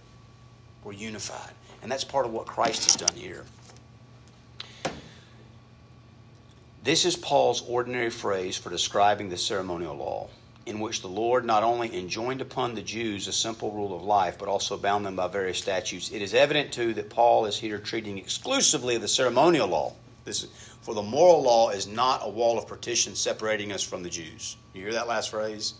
We're 0.83 0.93
unified. 0.93 1.51
And 1.83 1.91
that's 1.91 2.03
part 2.03 2.25
of 2.25 2.31
what 2.31 2.45
Christ 2.45 2.85
has 2.85 2.95
done 2.95 3.15
here. 3.15 3.43
This 6.83 7.05
is 7.05 7.15
Paul's 7.15 7.63
ordinary 7.67 8.09
phrase 8.09 8.55
for 8.55 8.69
describing 8.69 9.29
the 9.29 9.37
ceremonial 9.37 9.95
law 9.95 10.29
in 10.65 10.79
which 10.79 11.01
the 11.01 11.07
Lord 11.07 11.43
not 11.43 11.63
only 11.63 11.97
enjoined 11.97 12.41
upon 12.41 12.75
the 12.75 12.81
Jews 12.81 13.27
a 13.27 13.33
simple 13.33 13.71
rule 13.71 13.95
of 13.95 14.03
life, 14.03 14.37
but 14.37 14.47
also 14.47 14.77
bound 14.77 15.05
them 15.05 15.15
by 15.15 15.27
various 15.27 15.57
statutes. 15.57 16.11
It 16.11 16.21
is 16.21 16.33
evident, 16.33 16.71
too, 16.71 16.93
that 16.93 17.09
Paul 17.09 17.45
is 17.45 17.57
here 17.57 17.79
treating 17.79 18.17
exclusively 18.17 18.95
of 18.95 19.01
the 19.01 19.07
ceremonial 19.07 19.67
law. 19.67 19.93
This 20.23 20.43
is, 20.43 20.49
for 20.81 20.93
the 20.93 21.01
moral 21.01 21.41
law 21.41 21.69
is 21.69 21.87
not 21.87 22.21
a 22.23 22.29
wall 22.29 22.59
of 22.59 22.67
partition 22.67 23.15
separating 23.15 23.71
us 23.71 23.81
from 23.81 24.03
the 24.03 24.09
Jews. 24.09 24.55
You 24.73 24.83
hear 24.83 24.93
that 24.93 25.07
last 25.07 25.31
phrase? 25.31 25.73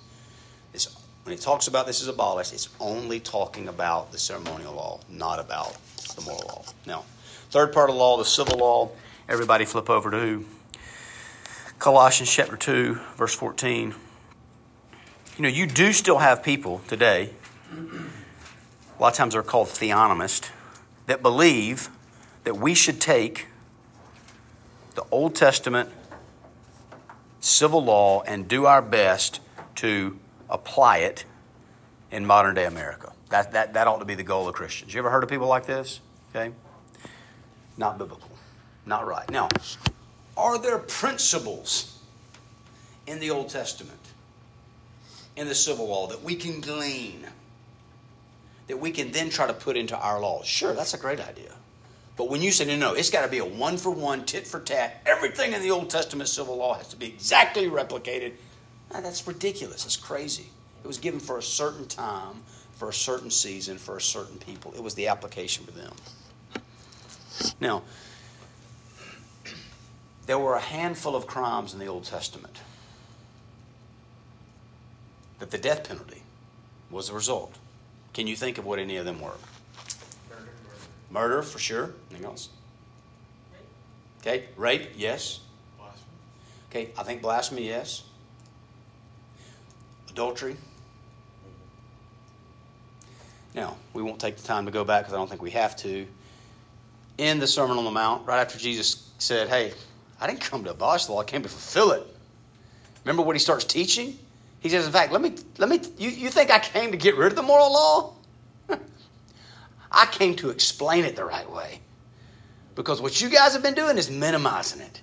It's, 0.73 0.95
when 1.23 1.35
it 1.35 1.41
talks 1.41 1.67
about 1.67 1.85
this 1.85 2.01
is 2.01 2.07
abolished, 2.07 2.53
it's 2.53 2.69
only 2.79 3.19
talking 3.19 3.67
about 3.67 4.11
the 4.11 4.17
ceremonial 4.17 4.73
law, 4.73 4.99
not 5.09 5.39
about 5.39 5.77
the 6.15 6.21
moral 6.21 6.47
law. 6.47 6.63
Now, 6.87 7.03
third 7.51 7.71
part 7.71 7.89
of 7.89 7.95
the 7.95 7.99
law, 7.99 8.17
the 8.17 8.25
civil 8.25 8.57
law. 8.57 8.89
Everybody 9.29 9.65
flip 9.65 9.91
over 9.91 10.09
to 10.09 10.45
Colossians 11.77 12.31
chapter 12.31 12.57
2, 12.57 12.99
verse 13.15 13.35
14 13.35 13.93
you 15.41 15.47
know, 15.49 15.55
you 15.57 15.65
do 15.65 15.91
still 15.91 16.19
have 16.19 16.43
people 16.43 16.83
today, 16.87 17.31
a 17.73 19.01
lot 19.01 19.07
of 19.07 19.13
times 19.15 19.33
they're 19.33 19.41
called 19.41 19.69
theonomists, 19.69 20.51
that 21.07 21.23
believe 21.23 21.89
that 22.43 22.57
we 22.57 22.75
should 22.75 23.01
take 23.01 23.47
the 24.93 25.03
Old 25.09 25.33
Testament 25.33 25.89
civil 27.39 27.83
law 27.83 28.21
and 28.21 28.47
do 28.47 28.67
our 28.67 28.83
best 28.83 29.39
to 29.77 30.19
apply 30.47 30.99
it 30.99 31.25
in 32.11 32.23
modern 32.23 32.53
day 32.53 32.65
America. 32.65 33.11
That, 33.29 33.51
that, 33.53 33.73
that 33.73 33.87
ought 33.87 33.97
to 33.97 34.05
be 34.05 34.13
the 34.13 34.21
goal 34.21 34.47
of 34.47 34.53
Christians. 34.53 34.93
You 34.93 34.99
ever 34.99 35.09
heard 35.09 35.23
of 35.23 35.29
people 35.31 35.47
like 35.47 35.65
this? 35.65 36.01
Okay? 36.35 36.53
Not 37.77 37.97
biblical. 37.97 38.29
Not 38.85 39.07
right. 39.07 39.27
Now, 39.31 39.49
are 40.37 40.59
there 40.59 40.77
principles 40.77 41.97
in 43.07 43.19
the 43.19 43.31
Old 43.31 43.49
Testament 43.49 43.97
in 45.35 45.47
the 45.47 45.55
civil 45.55 45.87
law 45.87 46.07
that 46.07 46.23
we 46.23 46.35
can 46.35 46.61
glean, 46.61 47.27
that 48.67 48.77
we 48.77 48.91
can 48.91 49.11
then 49.11 49.29
try 49.29 49.47
to 49.47 49.53
put 49.53 49.77
into 49.77 49.97
our 49.97 50.19
laws. 50.19 50.45
Sure, 50.45 50.73
that's 50.73 50.93
a 50.93 50.97
great 50.97 51.19
idea. 51.19 51.53
But 52.17 52.29
when 52.29 52.41
you 52.41 52.51
say, 52.51 52.65
no, 52.65 52.75
no, 52.75 52.93
it's 52.93 53.09
got 53.09 53.23
to 53.23 53.27
be 53.27 53.39
a 53.39 53.45
one 53.45 53.77
for 53.77 53.89
one, 53.89 54.25
tit 54.25 54.45
for 54.45 54.59
tat, 54.59 55.01
everything 55.05 55.53
in 55.53 55.61
the 55.61 55.71
Old 55.71 55.89
Testament 55.89 56.29
civil 56.29 56.57
law 56.57 56.75
has 56.75 56.89
to 56.89 56.95
be 56.95 57.07
exactly 57.07 57.67
replicated, 57.67 58.33
ah, 58.93 59.01
that's 59.01 59.25
ridiculous. 59.25 59.85
It's 59.85 59.97
crazy. 59.97 60.47
It 60.83 60.87
was 60.87 60.97
given 60.97 61.19
for 61.19 61.37
a 61.37 61.43
certain 61.43 61.87
time, 61.87 62.43
for 62.75 62.89
a 62.89 62.93
certain 62.93 63.31
season, 63.31 63.77
for 63.77 63.97
a 63.97 64.01
certain 64.01 64.37
people. 64.37 64.73
It 64.75 64.83
was 64.83 64.93
the 64.95 65.07
application 65.07 65.65
for 65.65 65.71
them. 65.71 65.93
Now, 67.59 67.83
there 70.25 70.37
were 70.37 70.55
a 70.55 70.61
handful 70.61 71.15
of 71.15 71.27
crimes 71.27 71.73
in 71.73 71.79
the 71.79 71.87
Old 71.87 72.03
Testament 72.03 72.59
that 75.41 75.49
the 75.49 75.57
death 75.57 75.87
penalty 75.87 76.21
was 76.91 77.07
the 77.07 77.15
result. 77.15 77.57
Can 78.13 78.27
you 78.27 78.35
think 78.35 78.59
of 78.59 78.65
what 78.65 78.77
any 78.77 78.97
of 78.97 79.05
them 79.05 79.19
were? 79.19 79.31
Murder, 80.29 80.51
murder. 81.09 81.29
murder 81.29 81.41
for 81.41 81.57
sure. 81.57 81.95
Anything 82.11 82.27
else? 82.27 82.49
Okay, 84.21 84.45
rape, 84.55 84.91
yes. 84.95 85.39
Blasphemy. 85.79 86.05
Okay, 86.69 86.89
I 86.95 87.03
think 87.03 87.23
blasphemy, 87.23 87.67
yes. 87.67 88.03
Adultery. 90.11 90.55
Now, 93.55 93.77
we 93.93 94.03
won't 94.03 94.21
take 94.21 94.37
the 94.37 94.43
time 94.43 94.65
to 94.65 94.71
go 94.71 94.83
back 94.83 95.01
because 95.01 95.15
I 95.15 95.17
don't 95.17 95.27
think 95.27 95.41
we 95.41 95.51
have 95.51 95.75
to. 95.77 96.05
In 97.17 97.39
the 97.39 97.47
Sermon 97.47 97.79
on 97.79 97.83
the 97.83 97.91
Mount, 97.91 98.27
right 98.27 98.41
after 98.41 98.59
Jesus 98.59 99.09
said, 99.17 99.49
Hey, 99.49 99.73
I 100.19 100.27
didn't 100.27 100.41
come 100.41 100.63
to 100.65 100.69
abolish 100.69 101.05
the 101.05 101.13
law, 101.13 101.21
I 101.21 101.23
came 101.23 101.41
to 101.41 101.49
fulfill 101.49 101.93
it. 101.93 102.05
Remember 103.03 103.23
what 103.23 103.35
he 103.35 103.39
starts 103.39 103.65
teaching? 103.65 104.19
He 104.61 104.69
says, 104.69 104.85
in 104.85 104.91
fact, 104.93 105.11
let 105.11 105.21
me, 105.21 105.33
let 105.57 105.67
me, 105.69 105.81
you, 105.97 106.09
you 106.09 106.29
think 106.29 106.51
I 106.51 106.59
came 106.59 106.91
to 106.91 106.97
get 106.97 107.17
rid 107.17 107.31
of 107.31 107.35
the 107.35 107.41
moral 107.41 107.73
law? 107.73 108.13
I 109.91 110.05
came 110.05 110.35
to 110.37 110.51
explain 110.51 111.03
it 111.03 111.15
the 111.15 111.25
right 111.25 111.51
way. 111.51 111.81
Because 112.75 113.01
what 113.01 113.19
you 113.19 113.29
guys 113.29 113.53
have 113.53 113.63
been 113.63 113.73
doing 113.73 113.97
is 113.97 114.09
minimizing 114.09 114.81
it. 114.81 115.01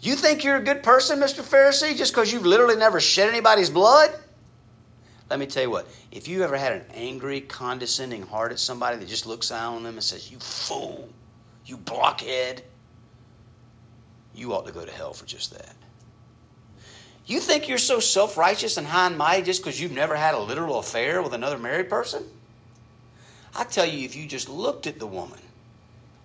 You 0.00 0.14
think 0.14 0.44
you're 0.44 0.56
a 0.56 0.62
good 0.62 0.82
person, 0.82 1.18
Mr. 1.18 1.42
Pharisee, 1.42 1.96
just 1.96 2.12
because 2.12 2.30
you've 2.30 2.44
literally 2.44 2.76
never 2.76 3.00
shed 3.00 3.28
anybody's 3.28 3.70
blood? 3.70 4.10
Let 5.30 5.38
me 5.38 5.46
tell 5.46 5.62
you 5.62 5.70
what, 5.70 5.88
if 6.10 6.28
you 6.28 6.44
ever 6.44 6.58
had 6.58 6.72
an 6.72 6.84
angry, 6.92 7.40
condescending 7.40 8.20
heart 8.20 8.52
at 8.52 8.58
somebody 8.58 8.98
that 8.98 9.08
just 9.08 9.26
looks 9.26 9.48
down 9.48 9.76
on 9.76 9.82
them 9.82 9.94
and 9.94 10.02
says, 10.04 10.30
You 10.30 10.38
fool, 10.38 11.08
you 11.64 11.78
blockhead, 11.78 12.62
you 14.34 14.52
ought 14.52 14.66
to 14.66 14.72
go 14.72 14.84
to 14.84 14.92
hell 14.92 15.14
for 15.14 15.24
just 15.24 15.52
that. 15.52 15.74
You 17.26 17.40
think 17.40 17.68
you're 17.68 17.78
so 17.78 18.00
self 18.00 18.36
righteous 18.36 18.76
and 18.76 18.86
high 18.86 19.06
and 19.06 19.16
mighty 19.16 19.42
just 19.42 19.62
because 19.62 19.80
you've 19.80 19.92
never 19.92 20.16
had 20.16 20.34
a 20.34 20.40
literal 20.40 20.78
affair 20.78 21.22
with 21.22 21.34
another 21.34 21.58
married 21.58 21.88
person? 21.88 22.24
I 23.54 23.64
tell 23.64 23.86
you, 23.86 24.04
if 24.04 24.16
you 24.16 24.26
just 24.26 24.48
looked 24.48 24.86
at 24.86 24.98
the 24.98 25.06
woman 25.06 25.38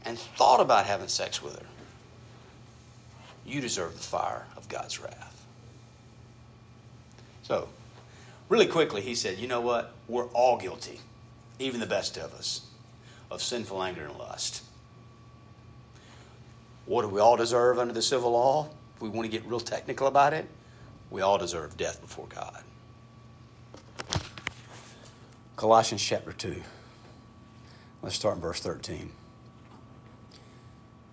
and 0.06 0.18
thought 0.18 0.62
about 0.62 0.86
having 0.86 1.08
sex 1.08 1.44
with 1.44 1.60
her, 1.60 1.66
you 3.46 3.62
deserve 3.62 3.94
the 3.94 4.00
fire 4.00 4.46
of 4.56 4.68
God's 4.70 5.00
wrath. 5.00 5.46
So, 7.44 7.70
really 8.50 8.66
quickly, 8.66 9.02
he 9.02 9.16
said, 9.16 9.38
You 9.38 9.48
know 9.48 9.62
what? 9.62 9.94
We're 10.08 10.28
all 10.28 10.58
guilty, 10.58 11.00
even 11.60 11.80
the 11.80 11.86
best 11.86 12.18
of 12.18 12.34
us, 12.34 12.66
of 13.30 13.42
sinful 13.42 13.84
anger 13.84 14.06
and 14.06 14.18
lust. 14.18 14.64
What 16.86 17.04
do 17.04 17.10
we 17.10 17.20
all 17.20 17.36
deserve 17.36 17.80
under 17.80 17.94
the 17.94 18.02
civil 18.02 18.32
law? 18.32 18.70
If 18.96 19.02
we 19.02 19.10
want 19.10 19.26
to 19.26 19.32
get 19.32 19.46
real 19.46 19.60
technical 19.60 20.08
about 20.08 20.34
it, 20.34 20.48
we 21.10 21.22
all 21.22 21.38
deserve 21.38 21.78
death 21.78 22.02
before 22.02 22.28
God. 22.28 22.64
Colossians 25.56 26.04
chapter 26.04 26.34
2. 26.34 26.62
Let's 28.02 28.16
start 28.16 28.36
in 28.36 28.42
verse 28.42 28.60
13. 28.60 29.12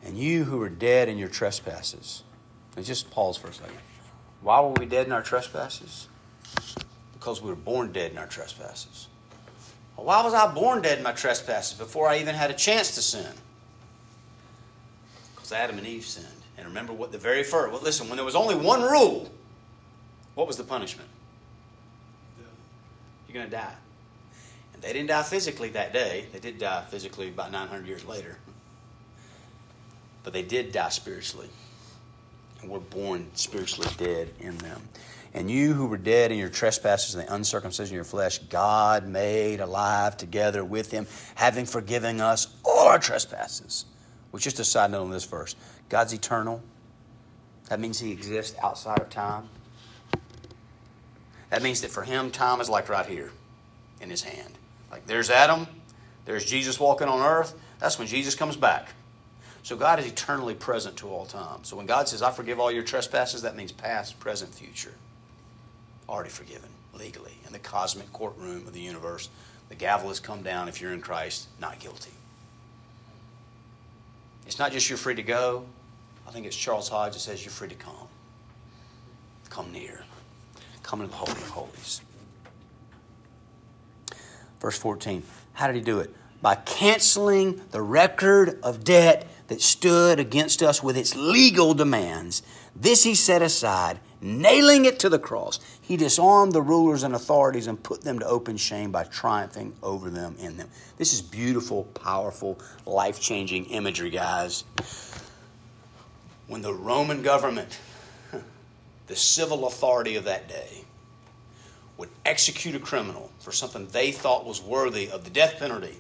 And 0.05 0.19
you 0.19 0.45
who 0.45 0.59
were 0.59 0.69
dead 0.69 1.09
in 1.09 1.17
your 1.17 1.31
trespasses. 1.31 2.23
Let's 2.77 2.89
just 2.89 3.11
pause 3.11 3.37
for 3.37 3.49
a 3.49 3.55
second. 3.55 3.75
Why 4.43 4.61
were 4.61 4.73
we 4.73 4.85
dead 4.85 5.07
in 5.07 5.13
our 5.13 5.23
trespasses? 5.23 6.09
Because 7.15 7.41
we 7.41 7.49
were 7.49 7.57
born 7.57 7.93
dead 7.93 8.11
in 8.13 8.19
our 8.19 8.27
trespasses. 8.27 9.09
Well, 9.97 10.07
why 10.07 10.23
was 10.23 10.35
I 10.35 10.53
born 10.53 10.83
dead 10.83 10.99
in 10.99 11.05
my 11.05 11.13
trespasses 11.13 11.79
before 11.79 12.09
I 12.09 12.19
even 12.19 12.35
had 12.35 12.51
a 12.51 12.55
chance 12.55 12.95
to 12.97 13.03
sin? 13.03 13.33
Because 15.35 15.53
Adam 15.53 15.79
and 15.79 15.87
Eve 15.87 16.05
sinned. 16.05 16.27
And 16.59 16.67
remember 16.67 16.93
what 16.93 17.13
the 17.13 17.19
very 17.19 17.43
first, 17.43 17.73
well, 17.73 17.83
listen, 17.83 18.09
when 18.09 18.17
there 18.17 18.25
was 18.25 18.37
only 18.37 18.55
one 18.55 18.83
rule, 18.83 19.31
what 20.35 20.47
was 20.47 20.57
the 20.57 20.64
punishment? 20.64 21.09
You're 23.28 23.35
going 23.35 23.51
to 23.51 23.57
die. 23.57 23.74
And 24.74 24.82
they 24.82 24.93
didn't 24.93 25.09
die 25.09 25.22
physically 25.22 25.70
that 25.70 25.93
day. 25.93 26.26
They 26.32 26.39
did 26.39 26.59
die 26.59 26.85
physically 26.89 27.28
about 27.28 27.53
900 27.53 27.87
years 27.87 28.05
later. 28.05 28.37
But 30.22 30.32
they 30.32 30.43
did 30.43 30.72
die 30.72 30.89
spiritually. 30.91 31.49
and 32.62 32.70
we're 32.70 32.78
born 32.78 33.28
spiritually 33.35 33.91
dead 33.99 34.30
in 34.41 34.57
them. 34.59 34.80
And 35.35 35.51
you 35.51 35.74
who 35.74 35.87
were 35.87 35.99
dead 35.99 36.32
in 36.32 36.39
your 36.39 36.49
trespasses 36.49 37.14
and 37.14 37.26
the 37.26 37.35
uncircumcision 37.35 37.93
of 37.93 37.97
your 37.97 38.05
flesh, 38.05 38.39
God 38.39 39.07
made 39.07 39.61
alive 39.61 40.16
together 40.16 40.64
with 40.64 40.91
him, 40.91 41.07
having 41.35 41.66
forgiven 41.66 42.20
us 42.20 42.47
all 42.64 42.87
our 42.89 42.99
trespasses. 42.99 43.85
Which, 44.30 44.45
just 44.45 44.61
a 44.61 44.64
side 44.64 44.93
note 44.93 45.03
on 45.03 45.11
this 45.11 45.24
verse 45.24 45.57
God's 45.89 46.12
eternal. 46.12 46.62
That 47.68 47.80
means 47.80 47.99
he 47.99 48.12
exists 48.12 48.57
outside 48.62 49.01
of 49.01 49.11
time. 49.11 49.49
That 51.55 51.63
means 51.63 51.83
that 51.83 51.93
for 51.93 52.03
him, 52.03 52.33
time 52.33 52.61
is 52.61 52.69
like 52.69 52.89
right 52.89 53.07
here 53.07 53.31
in 54.01 54.11
his 54.11 54.25
hand. 54.25 54.55
Like 54.91 55.07
there's 55.07 55.31
Adam, 55.31 55.69
there's 56.25 56.45
Jesus 56.45 56.81
walking 56.81 57.07
on 57.07 57.25
earth. 57.25 57.55
That's 57.79 57.97
when 57.97 58.09
Jesus 58.09 58.35
comes 58.35 58.57
back. 58.57 58.89
So 59.63 59.77
God 59.77 60.01
is 60.01 60.07
eternally 60.07 60.57
present 60.57 60.97
to 60.97 61.09
all 61.09 61.27
time. 61.27 61.63
So 61.63 61.77
when 61.77 61.87
God 61.87 62.09
says, 62.09 62.23
I 62.23 62.33
forgive 62.33 62.59
all 62.59 62.73
your 62.73 62.83
trespasses, 62.83 63.43
that 63.43 63.55
means 63.55 63.71
past, 63.71 64.19
present, 64.19 64.53
future. 64.53 64.95
Already 66.09 66.31
forgiven 66.31 66.71
legally 66.93 67.39
in 67.47 67.53
the 67.53 67.61
cosmic 67.61 68.13
courtroom 68.13 68.67
of 68.67 68.73
the 68.73 68.81
universe. 68.81 69.29
The 69.69 69.77
gavel 69.77 70.09
has 70.09 70.19
come 70.19 70.43
down 70.43 70.69
if 70.69 70.81
you're 70.81 70.93
in 70.93 71.01
Christ, 71.01 71.47
not 71.61 71.79
guilty. 71.79 72.11
It's 74.45 74.59
not 74.59 74.73
just 74.73 74.89
you're 74.91 74.99
free 74.99 75.15
to 75.15 75.23
go. 75.23 75.67
I 76.27 76.33
think 76.33 76.47
it's 76.47 76.57
Charles 76.57 76.89
Hodge 76.89 77.13
that 77.13 77.21
says 77.21 77.45
you're 77.45 77.53
free 77.53 77.69
to 77.69 77.77
come. 77.77 78.09
Come 79.51 79.71
near. 79.71 80.03
Come 80.85 81.01
into 81.01 81.11
the 81.11 81.16
Holy 81.16 81.32
of 81.32 81.49
Holies. 81.49 82.01
Verse 84.61 84.78
14. 84.78 85.24
How 85.55 85.66
did 85.66 85.76
he 85.76 85.82
do 85.82 85.99
it? 85.99 86.14
By 86.41 86.55
canceling 86.55 87.61
the 87.70 87.82
record 87.82 88.61
of 88.62 88.85
debt 88.85 89.26
that 89.49 89.61
stood 89.61 90.20
against 90.20 90.62
us 90.62 90.82
with 90.82 90.97
its 90.97 91.16
legal 91.16 91.74
demands. 91.74 92.43
This 92.76 93.03
he 93.03 93.14
set 93.14 93.41
aside, 93.41 93.99
nailing 94.20 94.85
it 94.85 94.99
to 95.01 95.09
the 95.09 95.18
cross. 95.18 95.59
He 95.80 95.97
disarmed 95.97 96.53
the 96.53 96.62
rulers 96.62 97.03
and 97.03 97.14
authorities 97.14 97.66
and 97.66 97.82
put 97.82 98.03
them 98.03 98.18
to 98.18 98.26
open 98.26 98.59
shame 98.59 98.93
by 98.93 99.05
triumphing 99.05 99.74
over 99.82 100.11
them 100.11 100.37
in 100.39 100.59
them. 100.59 100.68
This 100.99 101.14
is 101.14 101.22
beautiful, 101.22 101.85
powerful, 101.95 102.59
life 102.85 103.20
changing 103.20 103.66
imagery, 103.66 104.11
guys. 104.11 104.64
When 106.47 106.61
the 106.61 106.74
Roman 106.74 107.22
government, 107.22 107.78
the 109.07 109.17
civil 109.17 109.67
authority 109.67 110.17
of 110.17 110.25
that 110.25 110.49
day, 110.49 110.85
would 111.97 112.09
execute 112.25 112.75
a 112.75 112.81
criminal 112.81 113.31
for 113.39 113.53
something 113.53 113.87
they 113.89 114.11
thought 114.11 114.45
was 114.45 114.61
worthy 114.61 115.09
of 115.09 115.25
the 115.25 115.31
death 115.31 115.59
penalty. 115.59 115.97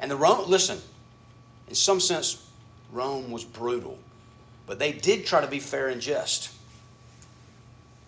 And 0.00 0.10
the 0.10 0.16
Roman, 0.16 0.50
listen, 0.50 0.78
in 1.68 1.74
some 1.74 2.00
sense, 2.00 2.44
Rome 2.92 3.30
was 3.30 3.44
brutal, 3.44 3.98
but 4.66 4.78
they 4.78 4.92
did 4.92 5.26
try 5.26 5.40
to 5.40 5.46
be 5.46 5.60
fair 5.60 5.88
and 5.88 6.00
just. 6.00 6.52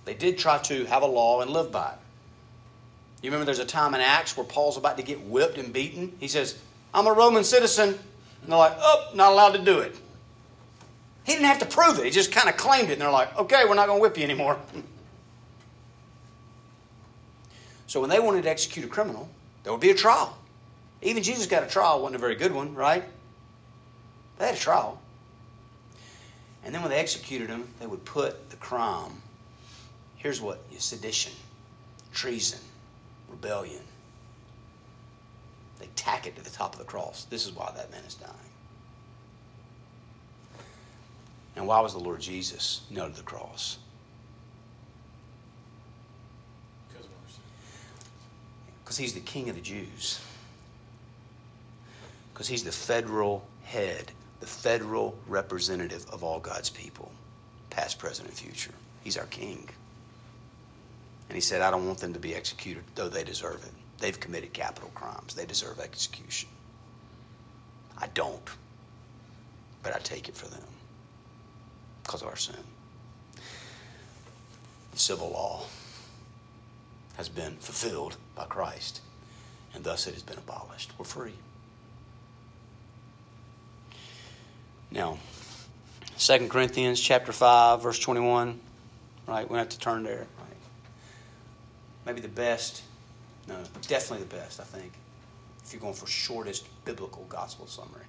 They 0.04 0.14
did 0.14 0.38
try 0.38 0.58
to 0.58 0.84
have 0.86 1.02
a 1.02 1.06
law 1.06 1.40
and 1.42 1.50
live 1.50 1.70
by 1.70 1.92
it. 1.92 1.98
You 3.22 3.30
remember 3.30 3.44
there's 3.44 3.60
a 3.60 3.64
time 3.64 3.94
in 3.94 4.00
Acts 4.00 4.36
where 4.36 4.44
Paul's 4.44 4.76
about 4.76 4.96
to 4.96 5.04
get 5.04 5.20
whipped 5.20 5.56
and 5.56 5.72
beaten? 5.72 6.12
He 6.18 6.26
says, 6.26 6.58
I'm 6.92 7.06
a 7.06 7.12
Roman 7.12 7.44
citizen. 7.44 7.90
And 7.90 8.50
they're 8.50 8.58
like, 8.58 8.76
oh, 8.78 9.12
not 9.14 9.32
allowed 9.32 9.52
to 9.52 9.58
do 9.58 9.78
it. 9.78 9.96
He 11.24 11.32
didn't 11.32 11.46
have 11.46 11.60
to 11.60 11.66
prove 11.66 11.98
it. 11.98 12.04
He 12.04 12.10
just 12.10 12.32
kind 12.32 12.48
of 12.48 12.56
claimed 12.56 12.90
it. 12.90 12.94
And 12.94 13.02
they're 13.02 13.10
like, 13.10 13.36
okay, 13.38 13.64
we're 13.64 13.74
not 13.74 13.86
going 13.86 13.98
to 13.98 14.02
whip 14.02 14.16
you 14.16 14.24
anymore. 14.24 14.58
So 17.88 18.00
when 18.00 18.08
they 18.08 18.20
wanted 18.20 18.44
to 18.44 18.48
execute 18.48 18.86
a 18.86 18.88
criminal, 18.88 19.28
there 19.64 19.72
would 19.72 19.82
be 19.82 19.90
a 19.90 19.94
trial. 19.94 20.38
Even 21.02 21.22
Jesus 21.22 21.44
got 21.44 21.62
a 21.62 21.66
trial, 21.66 22.00
wasn't 22.00 22.16
a 22.16 22.18
very 22.18 22.36
good 22.36 22.50
one, 22.50 22.74
right? 22.74 23.04
They 24.38 24.46
had 24.46 24.54
a 24.54 24.58
trial. 24.58 24.98
And 26.64 26.74
then 26.74 26.80
when 26.80 26.90
they 26.90 26.96
executed 26.96 27.50
him, 27.50 27.68
they 27.80 27.86
would 27.86 28.02
put 28.06 28.48
the 28.48 28.56
crime 28.56 29.12
here's 30.22 30.40
what 30.40 30.60
sedition, 30.78 31.32
treason, 32.14 32.60
rebellion. 33.28 33.82
They 35.80 35.88
tack 35.96 36.28
it 36.28 36.36
to 36.36 36.44
the 36.44 36.50
top 36.50 36.74
of 36.74 36.78
the 36.78 36.84
cross. 36.84 37.24
This 37.24 37.44
is 37.44 37.52
why 37.52 37.72
that 37.76 37.90
man 37.90 38.04
is 38.04 38.14
dying. 38.14 38.32
And 41.56 41.66
why 41.66 41.80
was 41.80 41.92
the 41.92 41.98
Lord 41.98 42.20
Jesus 42.20 42.82
nailed 42.90 43.12
to 43.12 43.18
the 43.18 43.24
cross? 43.24 43.78
Because 48.82 48.96
he's 48.96 49.14
the 49.14 49.20
king 49.20 49.48
of 49.48 49.54
the 49.54 49.62
Jews. 49.62 50.20
Because 52.32 52.48
he's 52.48 52.64
the 52.64 52.72
federal 52.72 53.46
head, 53.64 54.12
the 54.40 54.46
federal 54.46 55.16
representative 55.26 56.04
of 56.10 56.24
all 56.24 56.40
God's 56.40 56.70
people, 56.70 57.10
past, 57.70 57.98
present, 57.98 58.28
and 58.28 58.36
future. 58.36 58.72
He's 59.04 59.16
our 59.16 59.26
king. 59.26 59.68
And 61.28 61.34
he 61.34 61.40
said, 61.40 61.62
I 61.62 61.70
don't 61.70 61.86
want 61.86 61.98
them 61.98 62.12
to 62.12 62.18
be 62.18 62.34
executed, 62.34 62.82
though 62.94 63.08
they 63.08 63.24
deserve 63.24 63.62
it. 63.64 63.72
They've 63.98 64.18
committed 64.18 64.52
capital 64.52 64.90
crimes, 64.94 65.34
they 65.34 65.46
deserve 65.46 65.78
execution. 65.80 66.48
I 67.96 68.08
don't, 68.08 68.42
but 69.82 69.94
I 69.94 69.98
take 70.00 70.28
it 70.28 70.36
for 70.36 70.48
them 70.48 70.62
because 72.12 72.20
of 72.20 72.28
our 72.28 72.36
sin. 72.36 72.62
The 74.92 74.98
civil 74.98 75.30
law 75.30 75.64
has 77.16 77.30
been 77.30 77.56
fulfilled 77.56 78.18
by 78.34 78.44
Christ, 78.44 79.00
and 79.74 79.82
thus 79.82 80.06
it 80.06 80.12
has 80.12 80.22
been 80.22 80.36
abolished. 80.36 80.92
We're 80.98 81.06
free. 81.06 81.32
Now, 84.90 85.16
2 86.18 86.48
Corinthians 86.48 87.00
chapter 87.00 87.32
5, 87.32 87.82
verse 87.82 87.98
21, 87.98 88.60
right? 89.26 89.50
We 89.50 89.56
have 89.56 89.70
to 89.70 89.78
turn 89.78 90.02
there, 90.02 90.26
right? 90.38 90.56
Maybe 92.04 92.20
the 92.20 92.28
best, 92.28 92.82
no, 93.48 93.56
definitely 93.88 94.26
the 94.26 94.36
best, 94.36 94.60
I 94.60 94.64
think, 94.64 94.92
if 95.64 95.72
you're 95.72 95.80
going 95.80 95.94
for 95.94 96.06
shortest 96.06 96.66
biblical 96.84 97.24
gospel 97.30 97.66
summary. 97.66 98.04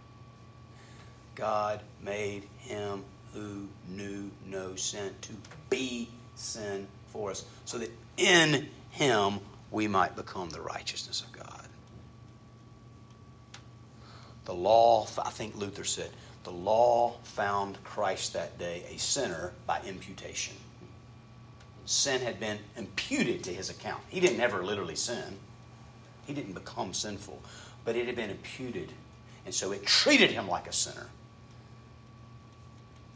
God 1.36 1.80
made 2.04 2.44
him 2.58 3.06
who 3.34 3.68
knew 3.90 4.30
no 4.46 4.76
sin 4.76 5.12
to 5.22 5.34
be 5.70 6.08
sin 6.36 6.88
for 7.08 7.32
us, 7.32 7.46
so 7.66 7.78
that 7.78 7.92
in 8.18 8.68
him 8.92 9.40
we 9.72 9.88
might 9.88 10.16
become 10.16 10.50
the 10.50 10.62
righteousness 10.62 11.22
of 11.22 11.32
God. 11.32 11.68
The 14.46 14.54
law, 14.54 15.08
I 15.24 15.30
think 15.30 15.56
Luther 15.56 15.84
said, 15.84 16.10
the 16.44 16.52
law 16.52 17.16
found 17.24 17.82
Christ 17.84 18.34
that 18.34 18.60
day 18.60 18.84
a 18.94 18.98
sinner 19.00 19.54
by 19.66 19.82
imputation. 19.88 20.56
Sin 21.86 22.22
had 22.22 22.40
been 22.40 22.60
imputed 22.76 23.44
to 23.46 23.54
his 23.54 23.70
account. 23.70 24.02
He 24.10 24.20
didn't 24.20 24.42
ever 24.42 24.64
literally 24.64 24.96
sin, 24.96 25.38
he 26.26 26.34
didn't 26.34 26.54
become 26.54 26.94
sinful, 26.94 27.42
but 27.86 27.96
it 27.96 28.06
had 28.06 28.16
been 28.16 28.30
imputed. 28.30 28.92
And 29.46 29.54
so 29.54 29.72
it 29.72 29.86
treated 29.86 30.32
him 30.32 30.48
like 30.48 30.68
a 30.68 30.74
sinner. 30.74 31.08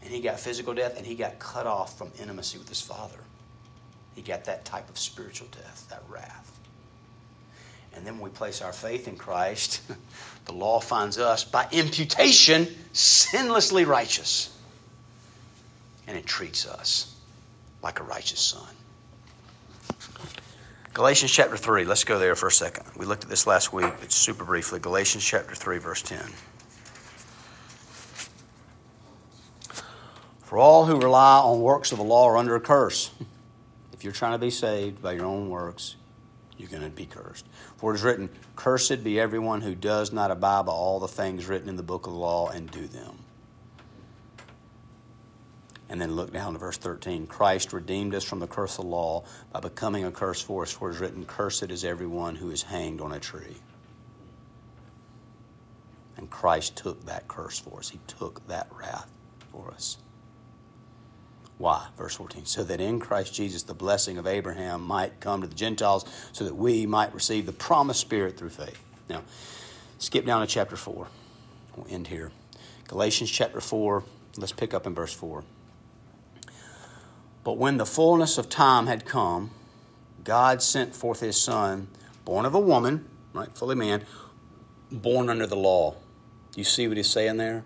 And 0.01 0.11
he 0.11 0.21
got 0.21 0.39
physical 0.39 0.73
death 0.73 0.97
and 0.97 1.05
he 1.05 1.15
got 1.15 1.39
cut 1.39 1.67
off 1.67 1.97
from 1.97 2.11
intimacy 2.19 2.57
with 2.57 2.69
his 2.69 2.81
Father. 2.81 3.19
He 4.15 4.21
got 4.21 4.45
that 4.45 4.65
type 4.65 4.89
of 4.89 4.97
spiritual 4.97 5.47
death, 5.51 5.87
that 5.89 6.03
wrath. 6.09 6.57
And 7.95 8.05
then 8.05 8.15
when 8.19 8.29
we 8.31 8.35
place 8.35 8.61
our 8.61 8.73
faith 8.73 9.07
in 9.07 9.15
Christ, 9.17 9.81
the 10.45 10.53
law 10.53 10.79
finds 10.79 11.17
us, 11.17 11.43
by 11.43 11.67
imputation, 11.71 12.67
sinlessly 12.93 13.85
righteous. 13.85 14.55
And 16.07 16.17
it 16.17 16.25
treats 16.25 16.67
us 16.67 17.13
like 17.81 17.99
a 17.99 18.03
righteous 18.03 18.39
son. 18.39 18.67
Galatians 20.93 21.31
chapter 21.31 21.57
3, 21.57 21.85
let's 21.85 22.03
go 22.03 22.17
there 22.17 22.35
for 22.35 22.47
a 22.47 22.51
second. 22.51 22.85
We 22.97 23.05
looked 23.05 23.23
at 23.23 23.29
this 23.29 23.45
last 23.45 23.71
week, 23.71 23.93
but 23.99 24.11
super 24.11 24.43
briefly. 24.43 24.79
Galatians 24.79 25.23
chapter 25.23 25.53
3, 25.53 25.77
verse 25.77 26.01
10. 26.01 26.19
For 30.47 30.57
all 30.57 30.85
who 30.85 30.97
rely 30.97 31.39
on 31.39 31.59
works 31.59 31.91
of 31.91 31.97
the 31.97 32.05
law 32.05 32.29
are 32.29 32.37
under 32.37 32.55
a 32.55 32.61
curse. 32.61 33.11
If 33.91 34.05
you're 34.05 34.13
trying 34.13 34.31
to 34.31 34.37
be 34.37 34.49
saved 34.49 35.01
by 35.01 35.11
your 35.11 35.25
own 35.25 35.49
works, 35.49 35.97
you're 36.57 36.69
going 36.69 36.83
to 36.83 36.89
be 36.89 37.05
cursed. 37.05 37.45
For 37.75 37.91
it 37.91 37.95
is 37.95 38.03
written, 38.03 38.29
Cursed 38.55 39.03
be 39.03 39.19
everyone 39.19 39.59
who 39.59 39.75
does 39.75 40.13
not 40.13 40.31
abide 40.31 40.67
by 40.67 40.71
all 40.71 41.01
the 41.01 41.07
things 41.09 41.47
written 41.47 41.67
in 41.67 41.75
the 41.75 41.83
book 41.83 42.07
of 42.07 42.13
the 42.13 42.19
law 42.19 42.47
and 42.47 42.71
do 42.71 42.87
them. 42.87 43.17
And 45.89 45.99
then 45.99 46.15
look 46.15 46.31
down 46.31 46.53
to 46.53 46.59
verse 46.59 46.77
13. 46.77 47.27
Christ 47.27 47.73
redeemed 47.73 48.15
us 48.15 48.23
from 48.23 48.39
the 48.39 48.47
curse 48.47 48.79
of 48.79 48.85
the 48.85 48.91
law 48.91 49.25
by 49.51 49.59
becoming 49.59 50.05
a 50.05 50.11
curse 50.11 50.41
for 50.41 50.63
us, 50.63 50.71
for 50.71 50.89
it 50.89 50.93
is 50.93 51.01
written, 51.01 51.25
Cursed 51.25 51.71
is 51.71 51.83
everyone 51.83 52.35
who 52.35 52.51
is 52.51 52.63
hanged 52.63 53.01
on 53.01 53.11
a 53.11 53.19
tree. 53.19 53.57
And 56.15 56.29
Christ 56.29 56.77
took 56.77 57.05
that 57.05 57.27
curse 57.27 57.59
for 57.59 57.79
us, 57.79 57.89
He 57.89 57.99
took 58.07 58.47
that 58.47 58.69
wrath 58.71 59.11
for 59.51 59.71
us. 59.71 59.97
Why? 61.57 61.87
Verse 61.97 62.15
14. 62.15 62.45
So 62.45 62.63
that 62.63 62.79
in 62.79 62.99
Christ 62.99 63.33
Jesus 63.33 63.63
the 63.63 63.73
blessing 63.73 64.17
of 64.17 64.27
Abraham 64.27 64.81
might 64.83 65.19
come 65.19 65.41
to 65.41 65.47
the 65.47 65.55
Gentiles, 65.55 66.05
so 66.31 66.43
that 66.43 66.55
we 66.55 66.85
might 66.85 67.13
receive 67.13 67.45
the 67.45 67.53
promised 67.53 67.99
Spirit 67.99 68.37
through 68.37 68.49
faith. 68.49 68.79
Now, 69.09 69.23
skip 69.97 70.25
down 70.25 70.41
to 70.41 70.47
chapter 70.47 70.75
4. 70.75 71.07
We'll 71.75 71.87
end 71.89 72.07
here. 72.07 72.31
Galatians 72.87 73.31
chapter 73.31 73.59
4. 73.59 74.03
Let's 74.37 74.51
pick 74.51 74.73
up 74.73 74.85
in 74.85 74.93
verse 74.93 75.13
4. 75.13 75.43
But 77.43 77.57
when 77.57 77.77
the 77.77 77.85
fullness 77.85 78.37
of 78.37 78.49
time 78.49 78.87
had 78.87 79.05
come, 79.05 79.51
God 80.23 80.61
sent 80.61 80.95
forth 80.95 81.21
his 81.21 81.41
son, 81.41 81.87
born 82.25 82.45
of 82.45 82.53
a 82.53 82.59
woman, 82.59 83.05
right, 83.33 83.47
fully 83.57 83.75
man, 83.75 84.05
born 84.91 85.29
under 85.29 85.47
the 85.47 85.55
law. 85.55 85.95
You 86.55 86.65
see 86.65 86.87
what 86.87 86.97
he's 86.97 87.09
saying 87.09 87.37
there? 87.37 87.63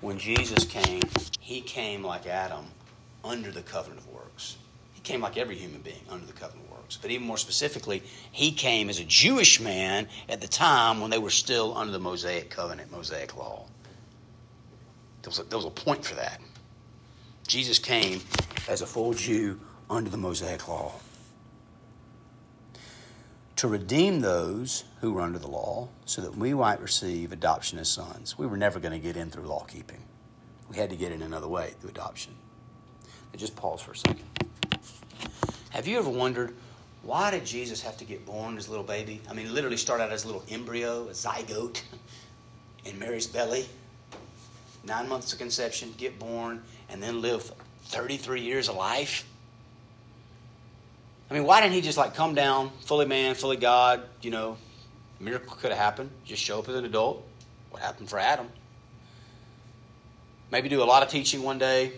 When 0.00 0.18
Jesus 0.18 0.64
came, 0.64 1.02
he 1.40 1.62
came 1.62 2.04
like 2.04 2.26
Adam 2.26 2.66
under 3.24 3.50
the 3.50 3.62
covenant 3.62 4.00
of 4.00 4.08
works. 4.08 4.56
He 4.92 5.00
came 5.00 5.20
like 5.20 5.36
every 5.36 5.56
human 5.56 5.80
being 5.80 6.04
under 6.10 6.26
the 6.26 6.32
covenant 6.32 6.66
of 6.66 6.78
works. 6.78 6.98
But 7.00 7.10
even 7.10 7.26
more 7.26 7.38
specifically, 7.38 8.02
he 8.30 8.52
came 8.52 8.88
as 8.88 9.00
a 9.00 9.04
Jewish 9.04 9.60
man 9.60 10.08
at 10.28 10.40
the 10.40 10.48
time 10.48 11.00
when 11.00 11.10
they 11.10 11.18
were 11.18 11.30
still 11.30 11.76
under 11.76 11.92
the 11.92 11.98
Mosaic 11.98 12.50
covenant, 12.50 12.90
Mosaic 12.90 13.36
law. 13.36 13.66
There 15.22 15.30
was 15.30 15.38
a, 15.38 15.44
there 15.44 15.58
was 15.58 15.66
a 15.66 15.70
point 15.70 16.04
for 16.04 16.16
that. 16.16 16.40
Jesus 17.46 17.78
came 17.78 18.20
as 18.68 18.82
a 18.82 18.86
full 18.86 19.14
Jew 19.14 19.60
under 19.88 20.10
the 20.10 20.16
Mosaic 20.16 20.66
law 20.68 20.92
to 23.62 23.68
redeem 23.68 24.20
those 24.20 24.82
who 25.00 25.12
were 25.12 25.20
under 25.20 25.38
the 25.38 25.46
law 25.46 25.88
so 26.04 26.20
that 26.20 26.36
we 26.36 26.52
might 26.52 26.80
receive 26.80 27.30
adoption 27.30 27.78
as 27.78 27.88
sons. 27.88 28.36
We 28.36 28.44
were 28.44 28.56
never 28.56 28.80
going 28.80 28.90
to 28.92 28.98
get 28.98 29.16
in 29.16 29.30
through 29.30 29.44
law 29.44 29.64
keeping. 29.64 30.02
We 30.68 30.76
had 30.78 30.90
to 30.90 30.96
get 30.96 31.12
in 31.12 31.22
another 31.22 31.46
way 31.46 31.74
through 31.78 31.90
adoption. 31.90 32.34
Now 33.32 33.38
just 33.38 33.56
pause 33.56 33.80
for 33.80 33.92
a 33.92 33.96
second. 33.96 34.24
Have 35.70 35.86
you 35.88 35.98
ever 35.98 36.10
wondered 36.10 36.54
why 37.02 37.32
did 37.32 37.44
Jesus 37.44 37.82
have 37.82 37.96
to 37.96 38.04
get 38.04 38.24
born 38.24 38.56
as 38.56 38.68
a 38.68 38.70
little 38.70 38.84
baby? 38.84 39.20
I 39.28 39.32
mean, 39.32 39.52
literally 39.52 39.76
start 39.76 40.00
out 40.00 40.12
as 40.12 40.22
a 40.24 40.28
little 40.28 40.44
embryo, 40.48 41.08
a 41.08 41.12
zygote 41.12 41.82
in 42.84 42.98
Mary's 42.98 43.26
belly, 43.26 43.66
nine 44.84 45.08
months 45.08 45.32
of 45.32 45.38
conception, 45.38 45.94
get 45.98 46.18
born, 46.18 46.62
and 46.88 47.02
then 47.02 47.20
live 47.20 47.52
33 47.86 48.42
years 48.42 48.68
of 48.68 48.76
life? 48.76 49.26
I 51.28 51.34
mean, 51.34 51.44
why 51.44 51.60
didn't 51.60 51.74
he 51.74 51.80
just 51.80 51.98
like 51.98 52.14
come 52.14 52.34
down, 52.34 52.70
fully 52.82 53.06
man, 53.06 53.34
fully 53.34 53.56
God? 53.56 54.02
You 54.20 54.30
know, 54.30 54.56
miracle 55.18 55.56
could 55.56 55.70
have 55.70 55.80
happened. 55.80 56.10
Just 56.24 56.42
show 56.42 56.60
up 56.60 56.68
as 56.68 56.76
an 56.76 56.84
adult. 56.84 57.26
What 57.70 57.82
happened 57.82 58.08
for 58.08 58.18
Adam? 58.18 58.48
Maybe 60.52 60.68
do 60.68 60.82
a 60.82 60.84
lot 60.84 61.02
of 61.02 61.08
teaching 61.08 61.42
one 61.42 61.58
day, 61.58 61.92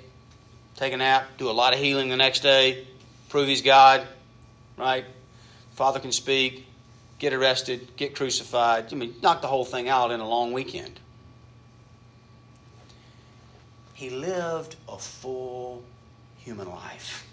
take 0.77 0.93
a 0.93 0.97
nap, 0.97 1.27
do 1.39 1.51
a 1.51 1.53
lot 1.53 1.73
of 1.73 1.79
healing 1.79 2.09
the 2.09 2.17
next 2.17 2.41
day, 2.41 2.87
prove 3.29 3.49
he's 3.49 3.63
God, 3.63 4.07
right? 4.77 5.05
Father 5.75 6.01
can 6.01 6.13
speak, 6.13 6.67
get 7.19 7.33
arrested, 7.33 7.97
get 7.97 8.15
crucified. 8.15 8.93
I 8.93 8.97
mean, 8.97 9.15
knock 9.23 9.41
the 9.41 9.49
whole 9.49 9.65
thing 9.65 9.89
out 9.89 10.11
in 10.11 10.21
a 10.21 10.29
long 10.29 10.53
weekend. 10.53 11.01
He 13.95 14.11
lived 14.11 14.77
a 14.89 14.99
full 14.99 15.83
human 16.39 16.69
life. 16.69 17.27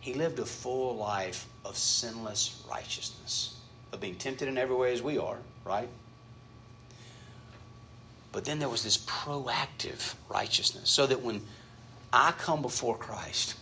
He 0.00 0.14
lived 0.14 0.38
a 0.38 0.46
full 0.46 0.96
life 0.96 1.46
of 1.64 1.76
sinless 1.76 2.62
righteousness, 2.70 3.56
of 3.92 4.00
being 4.00 4.14
tempted 4.14 4.48
in 4.48 4.56
every 4.56 4.76
way 4.76 4.92
as 4.92 5.02
we 5.02 5.18
are, 5.18 5.38
right? 5.64 5.88
But 8.32 8.44
then 8.44 8.58
there 8.58 8.68
was 8.68 8.84
this 8.84 8.98
proactive 8.98 10.14
righteousness, 10.28 10.90
so 10.90 11.06
that 11.06 11.22
when 11.22 11.42
I 12.12 12.32
come 12.32 12.62
before 12.62 12.96
Christ 12.96 13.56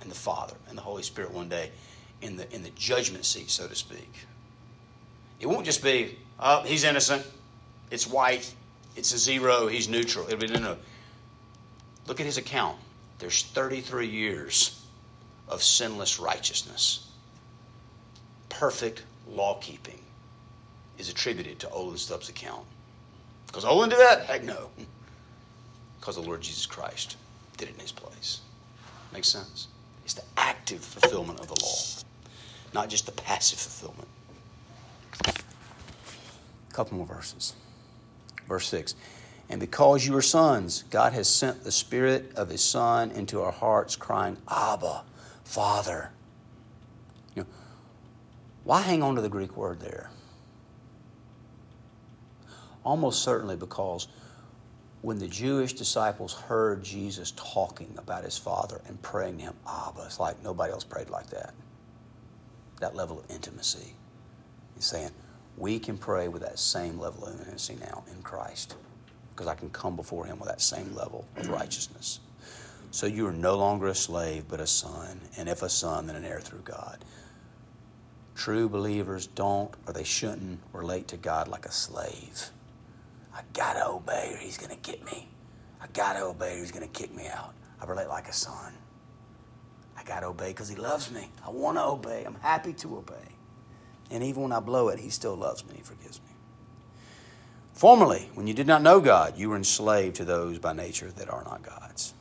and 0.00 0.10
the 0.10 0.16
Father 0.16 0.54
and 0.68 0.78
the 0.78 0.82
Holy 0.82 1.02
Spirit 1.02 1.32
one 1.32 1.48
day 1.48 1.70
in 2.22 2.36
the, 2.36 2.52
in 2.54 2.62
the 2.62 2.70
judgment 2.70 3.24
seat, 3.24 3.50
so 3.50 3.66
to 3.66 3.74
speak, 3.74 4.12
it 5.40 5.46
won't 5.46 5.64
just 5.64 5.82
be, 5.82 6.18
oh, 6.38 6.62
he's 6.62 6.84
innocent, 6.84 7.26
it's 7.90 8.06
white, 8.06 8.54
it's 8.96 9.12
a 9.12 9.18
zero, 9.18 9.66
he's 9.66 9.88
neutral. 9.88 10.26
It'll 10.26 10.38
be, 10.38 10.46
no, 10.46 10.60
no. 10.60 10.76
Look 12.06 12.20
at 12.20 12.26
his 12.26 12.38
account 12.38 12.76
there's 13.20 13.42
33 13.42 14.08
years 14.08 14.82
of 15.46 15.62
sinless 15.62 16.18
righteousness. 16.18 17.06
Perfect 18.48 19.02
law 19.28 19.58
keeping 19.60 20.00
is 20.98 21.10
attributed 21.10 21.58
to 21.60 21.70
Olin 21.70 21.98
Stubbs' 21.98 22.30
account. 22.30 22.64
Because 23.50 23.64
Olin 23.64 23.90
did 23.90 23.98
that? 23.98 24.24
Heck 24.24 24.44
no. 24.44 24.70
Because 25.98 26.16
the 26.16 26.22
Lord 26.22 26.40
Jesus 26.40 26.66
Christ 26.66 27.16
did 27.56 27.68
it 27.68 27.74
in 27.74 27.80
his 27.80 27.92
place. 27.92 28.40
Makes 29.12 29.28
sense? 29.28 29.68
It's 30.04 30.14
the 30.14 30.24
active 30.36 30.80
fulfillment 30.80 31.40
of 31.40 31.48
the 31.48 31.62
law, 31.62 31.76
not 32.72 32.88
just 32.88 33.06
the 33.06 33.12
passive 33.12 33.58
fulfillment. 33.58 34.08
A 35.26 36.72
couple 36.72 36.96
more 36.96 37.06
verses. 37.06 37.54
Verse 38.46 38.66
6 38.68 38.94
and 39.50 39.58
because 39.58 40.06
you 40.06 40.16
are 40.16 40.22
sons, 40.22 40.84
God 40.90 41.12
has 41.12 41.28
sent 41.28 41.64
the 41.64 41.72
Spirit 41.72 42.32
of 42.36 42.48
His 42.48 42.62
Son 42.62 43.10
into 43.10 43.42
our 43.42 43.50
hearts, 43.50 43.96
crying, 43.96 44.36
Abba, 44.48 45.02
Father. 45.42 46.12
You 47.34 47.42
know, 47.42 47.48
why 48.62 48.82
hang 48.82 49.02
on 49.02 49.16
to 49.16 49.20
the 49.20 49.28
Greek 49.28 49.56
word 49.56 49.80
there? 49.80 50.09
Almost 52.84 53.22
certainly 53.22 53.56
because 53.56 54.08
when 55.02 55.18
the 55.18 55.28
Jewish 55.28 55.72
disciples 55.72 56.34
heard 56.34 56.82
Jesus 56.82 57.32
talking 57.36 57.94
about 57.96 58.24
his 58.24 58.36
Father 58.36 58.80
and 58.86 59.00
praying 59.02 59.38
to 59.38 59.44
him, 59.44 59.54
Abba, 59.66 60.02
it's 60.04 60.20
like 60.20 60.42
nobody 60.42 60.72
else 60.72 60.84
prayed 60.84 61.10
like 61.10 61.28
that. 61.30 61.54
That 62.80 62.94
level 62.94 63.18
of 63.18 63.30
intimacy. 63.30 63.94
He's 64.74 64.84
saying, 64.84 65.10
we 65.56 65.78
can 65.78 65.98
pray 65.98 66.28
with 66.28 66.42
that 66.42 66.58
same 66.58 66.98
level 66.98 67.26
of 67.26 67.38
intimacy 67.38 67.76
now 67.80 68.04
in 68.14 68.22
Christ 68.22 68.76
because 69.34 69.46
I 69.46 69.54
can 69.54 69.70
come 69.70 69.96
before 69.96 70.26
Him 70.26 70.38
with 70.38 70.48
that 70.48 70.60
same 70.60 70.94
level 70.94 71.26
of 71.36 71.48
righteousness. 71.48 72.20
So 72.90 73.06
you 73.06 73.26
are 73.26 73.32
no 73.32 73.56
longer 73.56 73.86
a 73.86 73.94
slave, 73.94 74.44
but 74.48 74.60
a 74.60 74.66
son, 74.66 75.20
and 75.36 75.48
if 75.48 75.62
a 75.62 75.68
son, 75.68 76.06
then 76.06 76.16
an 76.16 76.24
heir 76.24 76.40
through 76.40 76.62
God. 76.62 77.04
True 78.34 78.68
believers 78.68 79.26
don't, 79.26 79.72
or 79.86 79.92
they 79.92 80.04
shouldn't, 80.04 80.60
relate 80.72 81.08
to 81.08 81.16
God 81.16 81.48
like 81.48 81.66
a 81.66 81.72
slave. 81.72 82.50
Obey, 84.10 84.34
or 84.34 84.36
He's 84.36 84.58
gonna 84.58 84.76
get 84.76 85.04
me. 85.04 85.28
I 85.80 85.86
gotta 85.92 86.24
obey, 86.24 86.56
or 86.56 86.58
He's 86.58 86.72
gonna 86.72 86.88
kick 86.88 87.14
me 87.14 87.26
out. 87.28 87.54
I 87.80 87.86
relate 87.86 88.08
like 88.08 88.28
a 88.28 88.32
son. 88.32 88.72
I 89.96 90.02
gotta 90.04 90.26
obey 90.26 90.48
because 90.48 90.68
He 90.68 90.76
loves 90.76 91.10
me. 91.10 91.30
I 91.46 91.50
want 91.50 91.76
to 91.78 91.84
obey. 91.84 92.24
I'm 92.24 92.36
happy 92.36 92.72
to 92.74 92.96
obey. 92.96 93.14
And 94.10 94.24
even 94.24 94.42
when 94.42 94.52
I 94.52 94.60
blow 94.60 94.88
it, 94.88 94.98
He 94.98 95.10
still 95.10 95.36
loves 95.36 95.64
me. 95.66 95.74
He 95.76 95.82
forgives 95.82 96.20
me. 96.20 96.30
Formerly, 97.72 98.28
when 98.34 98.46
you 98.46 98.54
did 98.54 98.66
not 98.66 98.82
know 98.82 99.00
God, 99.00 99.38
you 99.38 99.48
were 99.48 99.56
enslaved 99.56 100.16
to 100.16 100.24
those 100.24 100.58
by 100.58 100.72
nature 100.72 101.10
that 101.12 101.30
are 101.30 101.42
not 101.44 101.62
gods. 101.62 102.12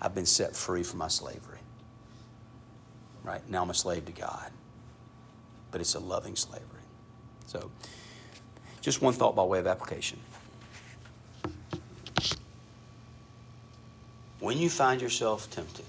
I've 0.00 0.14
been 0.14 0.26
set 0.26 0.56
free 0.56 0.82
from 0.82 0.98
my 0.98 1.08
slavery. 1.08 1.58
Right? 3.22 3.48
Now 3.48 3.62
I'm 3.62 3.70
a 3.70 3.74
slave 3.74 4.06
to 4.06 4.12
God. 4.12 4.50
But 5.70 5.80
it's 5.80 5.94
a 5.94 6.00
loving 6.00 6.36
slavery. 6.36 6.66
So, 7.46 7.70
just 8.80 9.02
one 9.02 9.12
thought 9.12 9.36
by 9.36 9.44
way 9.44 9.58
of 9.58 9.66
application. 9.66 10.18
When 14.42 14.58
you 14.58 14.68
find 14.68 15.00
yourself 15.00 15.48
tempted, 15.52 15.84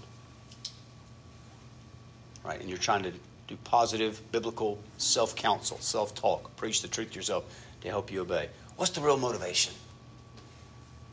right, 2.46 2.60
and 2.62 2.70
you're 2.70 2.78
trying 2.78 3.02
to 3.02 3.12
do 3.48 3.58
positive 3.64 4.22
biblical 4.32 4.78
self 5.00 5.36
counsel, 5.36 5.80
self 5.80 6.14
talk, 6.14 6.56
preach 6.56 6.84
the 6.84 6.88
truth 6.88 7.10
to 7.10 7.16
yourself 7.16 7.46
to 7.82 7.88
help 7.88 8.12
you 8.12 8.22
obey. 8.22 8.50
What's 8.76 8.92
the 8.92 9.02
real 9.02 9.18
motivation? 9.18 9.74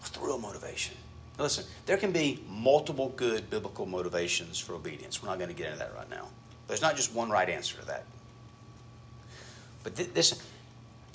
What's 0.01 0.11
the 0.11 0.21
real 0.21 0.37
motivation? 0.37 0.95
Now 1.39 1.45
listen, 1.45 1.65
there 1.87 1.97
can 1.97 2.13
be 2.13 2.45
multiple 2.47 3.15
good 3.17 3.49
biblical 3.49 3.87
motivations 3.87 4.59
for 4.59 4.75
obedience. 4.75 5.23
We're 5.23 5.31
not 5.31 5.39
going 5.39 5.49
to 5.49 5.57
get 5.57 5.69
into 5.69 5.79
that 5.79 5.95
right 5.97 6.11
now. 6.11 6.29
There's 6.69 6.83
not 6.83 6.95
just 6.95 7.15
one 7.15 7.31
right 7.31 7.49
answer 7.49 7.79
to 7.79 7.87
that. 7.87 8.05
But 9.83 9.97
th- 9.97 10.13
this, 10.13 10.43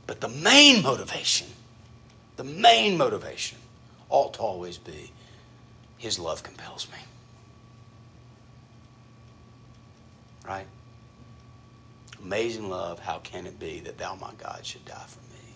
but 0.07 0.21
the 0.21 0.29
main 0.29 0.81
motivation, 0.81 1.45
the 2.35 2.43
main 2.43 2.97
motivation, 2.97 3.59
ought 4.09 4.33
to 4.33 4.39
always 4.39 4.79
be 4.79 5.11
His 5.97 6.19
love 6.19 6.43
compels 6.43 6.87
me. 6.91 6.97
Right? 10.47 10.67
Amazing 12.21 12.69
love, 12.69 12.99
how 12.99 13.19
can 13.19 13.45
it 13.45 13.59
be 13.59 13.79
that 13.81 13.97
thou, 13.97 14.15
my 14.15 14.31
God, 14.37 14.65
should 14.65 14.85
die 14.85 15.05
for 15.07 15.19
me? 15.33 15.53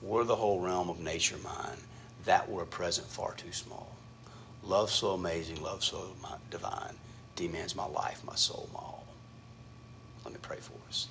Were 0.00 0.24
the 0.24 0.36
whole 0.36 0.60
realm 0.60 0.88
of 0.88 1.00
nature 1.00 1.38
mine, 1.42 1.78
that 2.24 2.48
were 2.48 2.62
a 2.62 2.66
present 2.66 3.06
far 3.06 3.34
too 3.34 3.52
small. 3.52 3.88
Love 4.62 4.90
so 4.90 5.10
amazing, 5.10 5.60
love 5.62 5.82
so 5.82 6.12
divine, 6.50 6.94
demands 7.34 7.74
my 7.74 7.86
life, 7.86 8.22
my 8.24 8.34
soul, 8.34 8.68
my 8.72 8.78
all. 8.78 9.04
Let 10.24 10.34
me 10.34 10.38
pray 10.40 10.58
for 10.60 10.74
us. 10.88 11.08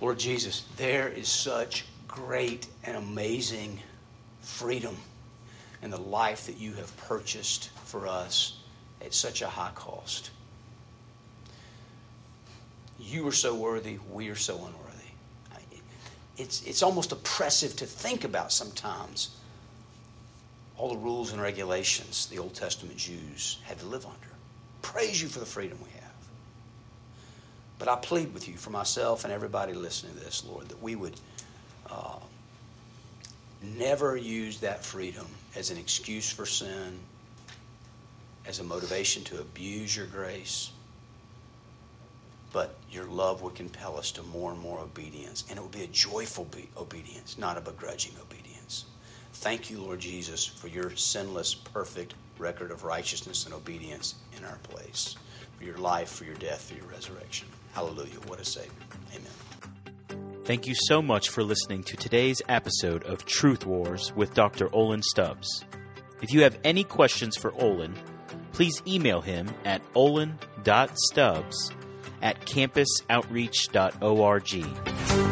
Lord 0.00 0.18
Jesus, 0.18 0.64
there 0.76 1.08
is 1.08 1.28
such 1.28 1.84
great 2.06 2.68
and 2.84 2.96
amazing 2.96 3.80
freedom 4.40 4.96
in 5.82 5.90
the 5.90 6.00
life 6.00 6.46
that 6.46 6.58
you 6.58 6.72
have 6.74 6.96
purchased 6.96 7.70
for 7.84 8.06
us 8.06 8.58
at 9.04 9.14
such 9.14 9.42
a 9.42 9.48
high 9.48 9.72
cost. 9.74 10.30
You 12.98 13.26
are 13.28 13.32
so 13.32 13.54
worthy, 13.54 13.98
we 14.10 14.28
are 14.28 14.34
so 14.34 14.54
unworthy 14.54 14.86
it's, 16.38 16.62
it's 16.62 16.82
almost 16.82 17.12
oppressive 17.12 17.76
to 17.76 17.86
think 17.86 18.24
about 18.24 18.52
sometimes 18.52 19.36
all 20.76 20.90
the 20.90 20.98
rules 20.98 21.32
and 21.32 21.40
regulations 21.40 22.26
the 22.26 22.38
Old 22.38 22.54
Testament 22.54 22.96
Jews 22.96 23.58
had 23.64 23.78
to 23.78 23.86
live 23.86 24.04
under. 24.04 24.16
Praise 24.82 25.20
you 25.20 25.28
for 25.28 25.40
the 25.40 25.46
freedom 25.46 25.78
we 25.82 25.90
have. 25.90 26.02
But 27.78 27.88
I 27.88 27.96
plead 27.96 28.32
with 28.34 28.48
you 28.48 28.56
for 28.56 28.70
myself 28.70 29.24
and 29.24 29.32
everybody 29.32 29.72
listening 29.72 30.14
to 30.14 30.20
this, 30.20 30.44
Lord, 30.44 30.68
that 30.68 30.82
we 30.82 30.96
would 30.96 31.18
uh, 31.90 32.18
never 33.62 34.16
use 34.16 34.60
that 34.60 34.84
freedom 34.84 35.26
as 35.54 35.70
an 35.70 35.78
excuse 35.78 36.30
for 36.30 36.46
sin, 36.46 36.98
as 38.46 38.60
a 38.60 38.64
motivation 38.64 39.24
to 39.24 39.40
abuse 39.40 39.96
your 39.96 40.06
grace. 40.06 40.70
But 42.52 42.78
your 42.90 43.06
love 43.06 43.42
would 43.42 43.54
compel 43.54 43.98
us 43.98 44.10
to 44.12 44.22
more 44.22 44.52
and 44.52 44.60
more 44.60 44.80
obedience. 44.80 45.44
And 45.50 45.58
it 45.58 45.62
would 45.62 45.72
be 45.72 45.82
a 45.82 45.88
joyful 45.88 46.44
be- 46.44 46.68
obedience, 46.76 47.36
not 47.38 47.58
a 47.58 47.60
begrudging 47.60 48.12
obedience. 48.20 48.86
Thank 49.34 49.68
you, 49.70 49.80
Lord 49.80 50.00
Jesus, 50.00 50.46
for 50.46 50.68
your 50.68 50.96
sinless, 50.96 51.54
perfect 51.54 52.14
record 52.38 52.70
of 52.70 52.84
righteousness 52.84 53.44
and 53.44 53.54
obedience 53.54 54.14
in 54.36 54.44
our 54.44 54.58
place. 54.62 55.16
For 55.58 55.64
your 55.64 55.78
life, 55.78 56.10
for 56.10 56.24
your 56.24 56.34
death, 56.36 56.68
for 56.70 56.74
your 56.74 56.86
resurrection. 56.86 57.48
Hallelujah. 57.74 58.20
What 58.26 58.40
a 58.40 58.44
Savior. 58.44 58.72
Amen. 59.14 59.45
Thank 60.46 60.66
you 60.68 60.74
so 60.76 61.02
much 61.02 61.30
for 61.30 61.42
listening 61.42 61.82
to 61.82 61.96
today's 61.96 62.40
episode 62.48 63.02
of 63.02 63.24
Truth 63.24 63.66
Wars 63.66 64.12
with 64.14 64.32
Dr. 64.32 64.72
Olin 64.72 65.02
Stubbs. 65.02 65.64
If 66.22 66.32
you 66.32 66.42
have 66.42 66.56
any 66.62 66.84
questions 66.84 67.36
for 67.36 67.52
Olin, 67.60 67.96
please 68.52 68.80
email 68.86 69.20
him 69.20 69.52
at 69.64 69.82
olin.stubbs 69.96 71.72
at 72.22 72.40
campusoutreach.org. 72.42 75.25